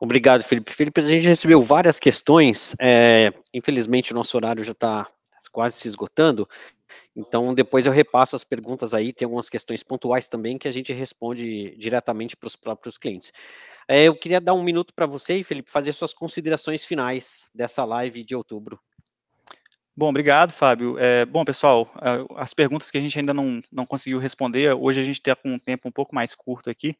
Obrigado, 0.00 0.42
Felipe. 0.42 0.72
Felipe, 0.72 1.00
a 1.00 1.08
gente 1.08 1.28
recebeu 1.28 1.62
várias 1.62 2.00
questões. 2.00 2.74
É, 2.80 3.32
infelizmente, 3.54 4.10
o 4.10 4.16
nosso 4.16 4.36
horário 4.36 4.64
já 4.64 4.72
está 4.72 5.06
quase 5.52 5.76
se 5.76 5.86
esgotando. 5.86 6.48
Então, 7.18 7.52
depois 7.52 7.84
eu 7.84 7.90
repasso 7.90 8.36
as 8.36 8.44
perguntas 8.44 8.94
aí. 8.94 9.12
Tem 9.12 9.26
algumas 9.26 9.48
questões 9.48 9.82
pontuais 9.82 10.28
também 10.28 10.56
que 10.56 10.68
a 10.68 10.70
gente 10.70 10.92
responde 10.92 11.76
diretamente 11.76 12.36
para 12.36 12.46
os 12.46 12.54
próprios 12.54 12.96
clientes. 12.96 13.32
É, 13.88 14.04
eu 14.04 14.14
queria 14.14 14.40
dar 14.40 14.54
um 14.54 14.62
minuto 14.62 14.94
para 14.94 15.04
você, 15.04 15.42
Felipe, 15.42 15.68
fazer 15.68 15.92
suas 15.92 16.14
considerações 16.14 16.84
finais 16.84 17.50
dessa 17.52 17.84
live 17.84 18.22
de 18.22 18.36
outubro. 18.36 18.78
Bom, 19.96 20.10
obrigado, 20.10 20.52
Fábio. 20.52 20.96
É, 20.96 21.26
bom, 21.26 21.44
pessoal, 21.44 21.92
as 22.36 22.54
perguntas 22.54 22.88
que 22.88 22.98
a 22.98 23.00
gente 23.00 23.18
ainda 23.18 23.34
não, 23.34 23.60
não 23.72 23.84
conseguiu 23.84 24.20
responder, 24.20 24.72
hoje 24.72 25.00
a 25.00 25.04
gente 25.04 25.18
está 25.18 25.34
com 25.34 25.54
um 25.54 25.58
tempo 25.58 25.88
um 25.88 25.92
pouco 25.92 26.14
mais 26.14 26.36
curto 26.36 26.70
aqui. 26.70 26.94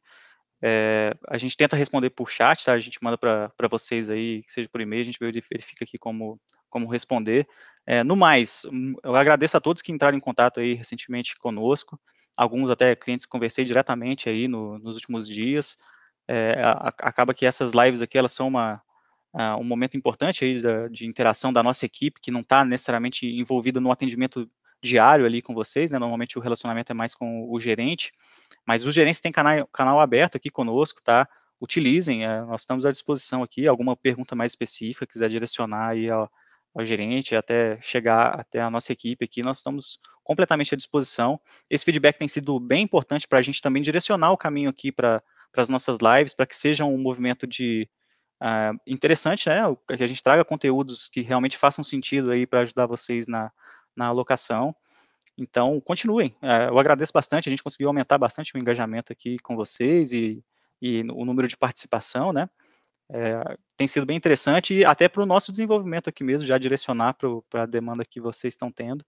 É, 0.60 1.14
a 1.28 1.38
gente 1.38 1.56
tenta 1.56 1.76
responder 1.76 2.10
por 2.10 2.28
chat, 2.28 2.64
tá? 2.64 2.72
A 2.72 2.78
gente 2.80 2.98
manda 3.00 3.16
para 3.16 3.68
vocês 3.70 4.10
aí, 4.10 4.42
seja 4.48 4.68
por 4.68 4.80
e-mail, 4.80 5.02
a 5.02 5.04
gente 5.04 5.18
verifica 5.20 5.84
aqui 5.84 5.96
como, 5.96 6.40
como 6.68 6.86
responder. 6.86 7.46
É, 7.86 8.04
no 8.04 8.16
mais, 8.16 8.66
hum, 8.70 8.94
eu 9.02 9.16
agradeço 9.16 9.56
a 9.56 9.60
todos 9.60 9.82
que 9.82 9.92
entraram 9.92 10.16
em 10.16 10.20
contato 10.20 10.60
aí 10.60 10.74
recentemente 10.74 11.36
conosco, 11.38 11.98
alguns 12.36 12.70
até 12.70 12.94
clientes 12.94 13.26
conversei 13.26 13.64
diretamente 13.64 14.28
aí 14.28 14.46
no, 14.46 14.78
nos 14.78 14.94
últimos 14.94 15.28
dias. 15.28 15.76
É, 16.28 16.60
a, 16.62 16.92
acaba 17.00 17.34
que 17.34 17.46
essas 17.46 17.72
lives 17.72 18.02
aqui, 18.02 18.18
elas 18.18 18.32
são 18.32 18.48
uma, 18.48 18.82
uh, 19.34 19.56
um 19.58 19.64
momento 19.64 19.96
importante 19.96 20.44
aí 20.44 20.60
da, 20.60 20.88
de 20.88 21.06
interação 21.06 21.52
da 21.52 21.62
nossa 21.62 21.86
equipe, 21.86 22.20
que 22.20 22.30
não 22.30 22.40
está 22.40 22.64
necessariamente 22.64 23.26
envolvida 23.26 23.80
no 23.80 23.90
atendimento 23.90 24.48
diário 24.82 25.26
ali 25.26 25.42
com 25.42 25.54
vocês, 25.54 25.90
né? 25.90 25.98
Normalmente 25.98 26.38
o 26.38 26.40
relacionamento 26.40 26.92
é 26.92 26.94
mais 26.94 27.14
com 27.14 27.50
o 27.50 27.58
gerente, 27.58 28.12
mas 28.66 28.86
os 28.86 28.94
gerentes 28.94 29.20
têm 29.20 29.32
canal, 29.32 29.66
canal 29.68 30.00
aberto 30.00 30.36
aqui 30.36 30.50
conosco, 30.50 31.02
tá? 31.02 31.28
Utilizem, 31.60 32.24
é, 32.24 32.42
nós 32.42 32.60
estamos 32.60 32.86
à 32.86 32.92
disposição 32.92 33.42
aqui, 33.42 33.66
alguma 33.66 33.96
pergunta 33.96 34.36
mais 34.36 34.52
específica, 34.52 35.06
quiser 35.06 35.28
direcionar 35.28 35.88
aí 35.88 36.10
ao, 36.10 36.30
ao 36.74 36.84
gerente, 36.84 37.34
até 37.34 37.80
chegar 37.80 38.38
até 38.38 38.60
a 38.60 38.70
nossa 38.70 38.92
equipe 38.92 39.24
aqui, 39.24 39.42
nós 39.42 39.58
estamos 39.58 39.98
completamente 40.22 40.74
à 40.74 40.76
disposição. 40.76 41.40
Esse 41.68 41.84
feedback 41.84 42.18
tem 42.18 42.28
sido 42.28 42.58
bem 42.60 42.82
importante 42.82 43.26
para 43.26 43.38
a 43.38 43.42
gente 43.42 43.60
também 43.60 43.82
direcionar 43.82 44.30
o 44.32 44.36
caminho 44.36 44.70
aqui 44.70 44.92
para 44.92 45.22
as 45.56 45.68
nossas 45.68 45.98
lives, 46.00 46.34
para 46.34 46.46
que 46.46 46.54
seja 46.54 46.84
um 46.84 46.98
movimento 46.98 47.46
de, 47.46 47.88
uh, 48.42 48.78
interessante, 48.86 49.48
né, 49.48 49.62
que 49.96 50.02
a 50.02 50.06
gente 50.06 50.22
traga 50.22 50.44
conteúdos 50.44 51.08
que 51.08 51.20
realmente 51.20 51.56
façam 51.56 51.82
sentido 51.82 52.30
aí 52.30 52.46
para 52.46 52.60
ajudar 52.60 52.86
vocês 52.86 53.26
na, 53.26 53.50
na 53.96 54.06
alocação. 54.06 54.74
Então, 55.36 55.80
continuem. 55.80 56.36
Uh, 56.42 56.68
eu 56.70 56.78
agradeço 56.78 57.12
bastante, 57.12 57.48
a 57.48 57.50
gente 57.50 57.62
conseguiu 57.62 57.88
aumentar 57.88 58.18
bastante 58.18 58.54
o 58.54 58.58
engajamento 58.58 59.12
aqui 59.12 59.38
com 59.38 59.56
vocês 59.56 60.12
e, 60.12 60.44
e 60.80 61.02
o 61.10 61.24
número 61.24 61.48
de 61.48 61.56
participação, 61.56 62.32
né, 62.32 62.48
é, 63.10 63.56
tem 63.76 63.88
sido 63.88 64.06
bem 64.06 64.16
interessante 64.16 64.74
e 64.74 64.84
até 64.84 65.08
para 65.08 65.22
o 65.22 65.26
nosso 65.26 65.50
desenvolvimento 65.50 66.08
aqui 66.08 66.22
mesmo, 66.22 66.46
já 66.46 66.58
direcionar 66.58 67.14
para 67.14 67.62
a 67.62 67.66
demanda 67.66 68.04
que 68.04 68.20
vocês 68.20 68.54
estão 68.54 68.70
tendo. 68.70 69.04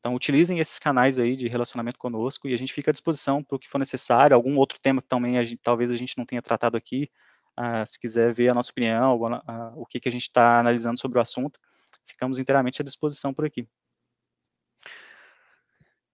Então, 0.00 0.14
utilizem 0.14 0.58
esses 0.58 0.78
canais 0.78 1.18
aí 1.18 1.36
de 1.36 1.48
relacionamento 1.48 1.98
conosco 1.98 2.46
e 2.48 2.54
a 2.54 2.58
gente 2.58 2.72
fica 2.72 2.90
à 2.90 2.92
disposição 2.92 3.42
para 3.42 3.56
o 3.56 3.58
que 3.58 3.68
for 3.68 3.78
necessário, 3.78 4.34
algum 4.34 4.56
outro 4.56 4.78
tema 4.80 5.02
que 5.02 5.08
também 5.08 5.38
a 5.38 5.44
gente, 5.44 5.60
talvez 5.62 5.90
a 5.90 5.96
gente 5.96 6.16
não 6.16 6.24
tenha 6.24 6.40
tratado 6.40 6.76
aqui, 6.76 7.10
Uh, 7.58 7.84
se 7.84 7.98
quiser 7.98 8.32
ver 8.32 8.50
a 8.50 8.54
nossa 8.54 8.70
opinião, 8.70 9.16
uh, 9.16 9.72
o 9.74 9.84
que, 9.84 9.98
que 9.98 10.08
a 10.08 10.12
gente 10.12 10.22
está 10.22 10.60
analisando 10.60 11.00
sobre 11.00 11.18
o 11.18 11.20
assunto, 11.20 11.58
ficamos 12.04 12.38
inteiramente 12.38 12.80
à 12.80 12.84
disposição 12.84 13.34
por 13.34 13.44
aqui. 13.44 13.66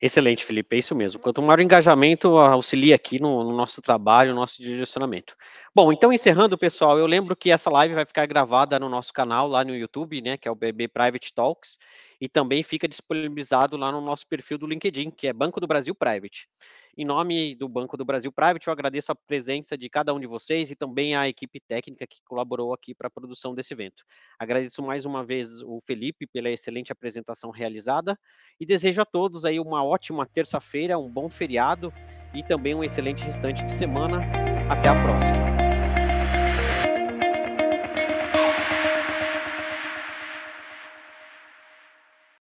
Excelente, 0.06 0.44
Felipe, 0.44 0.76
é 0.76 0.78
isso 0.80 0.94
mesmo. 0.94 1.18
Quanto 1.18 1.40
maior 1.40 1.60
o 1.60 1.62
engajamento, 1.62 2.36
auxilia 2.36 2.94
aqui 2.94 3.18
no, 3.18 3.42
no, 3.42 3.56
nosso 3.56 3.80
trabalho, 3.80 4.34
no 4.34 4.40
nosso 4.40 4.60
direcionamento. 4.60 5.34
Bom, 5.74 5.90
então 5.90 6.12
encerrando, 6.12 6.58
pessoal, 6.58 6.98
eu 6.98 7.06
lembro 7.06 7.34
que 7.34 7.50
essa 7.50 7.70
live 7.70 7.94
vai 7.94 8.04
ficar 8.04 8.26
gravada 8.26 8.78
no 8.78 8.90
nosso 8.90 9.14
canal 9.14 9.48
lá 9.48 9.64
no 9.64 9.74
YouTube, 9.74 10.20
né, 10.20 10.36
que 10.36 10.46
é 10.46 10.50
o 10.50 10.54
BB 10.54 10.88
Private 10.88 11.32
Talks, 11.32 11.78
e 12.20 12.28
também 12.28 12.62
fica 12.62 12.86
disponibilizado 12.86 13.78
lá 13.78 13.90
no 13.90 14.02
nosso 14.02 14.26
perfil 14.26 14.58
do 14.58 14.66
LinkedIn, 14.66 15.10
que 15.10 15.26
é 15.26 15.32
Banco 15.32 15.58
do 15.58 15.66
Brasil 15.66 15.94
Private. 15.94 16.48
Em 16.96 17.04
nome 17.04 17.56
do 17.56 17.68
Banco 17.68 17.96
do 17.96 18.04
Brasil 18.04 18.30
Private, 18.30 18.68
eu 18.68 18.72
agradeço 18.72 19.10
a 19.10 19.16
presença 19.16 19.76
de 19.76 19.88
cada 19.88 20.14
um 20.14 20.20
de 20.20 20.28
vocês 20.28 20.70
e 20.70 20.76
também 20.76 21.16
a 21.16 21.28
equipe 21.28 21.58
técnica 21.58 22.06
que 22.06 22.22
colaborou 22.24 22.72
aqui 22.72 22.94
para 22.94 23.08
a 23.08 23.10
produção 23.10 23.52
desse 23.52 23.74
evento. 23.74 24.04
Agradeço 24.38 24.80
mais 24.80 25.04
uma 25.04 25.24
vez 25.24 25.60
o 25.62 25.80
Felipe 25.84 26.24
pela 26.24 26.48
excelente 26.50 26.92
apresentação 26.92 27.50
realizada 27.50 28.16
e 28.60 28.64
desejo 28.64 29.02
a 29.02 29.04
todos 29.04 29.44
aí 29.44 29.58
uma 29.58 29.82
ótima 29.84 30.24
terça-feira, 30.24 30.96
um 30.96 31.10
bom 31.10 31.28
feriado 31.28 31.92
e 32.32 32.44
também 32.44 32.76
um 32.76 32.84
excelente 32.84 33.24
restante 33.24 33.64
de 33.64 33.72
semana. 33.72 34.20
Até 34.70 34.88
a 34.88 35.02
próxima. 35.02 35.53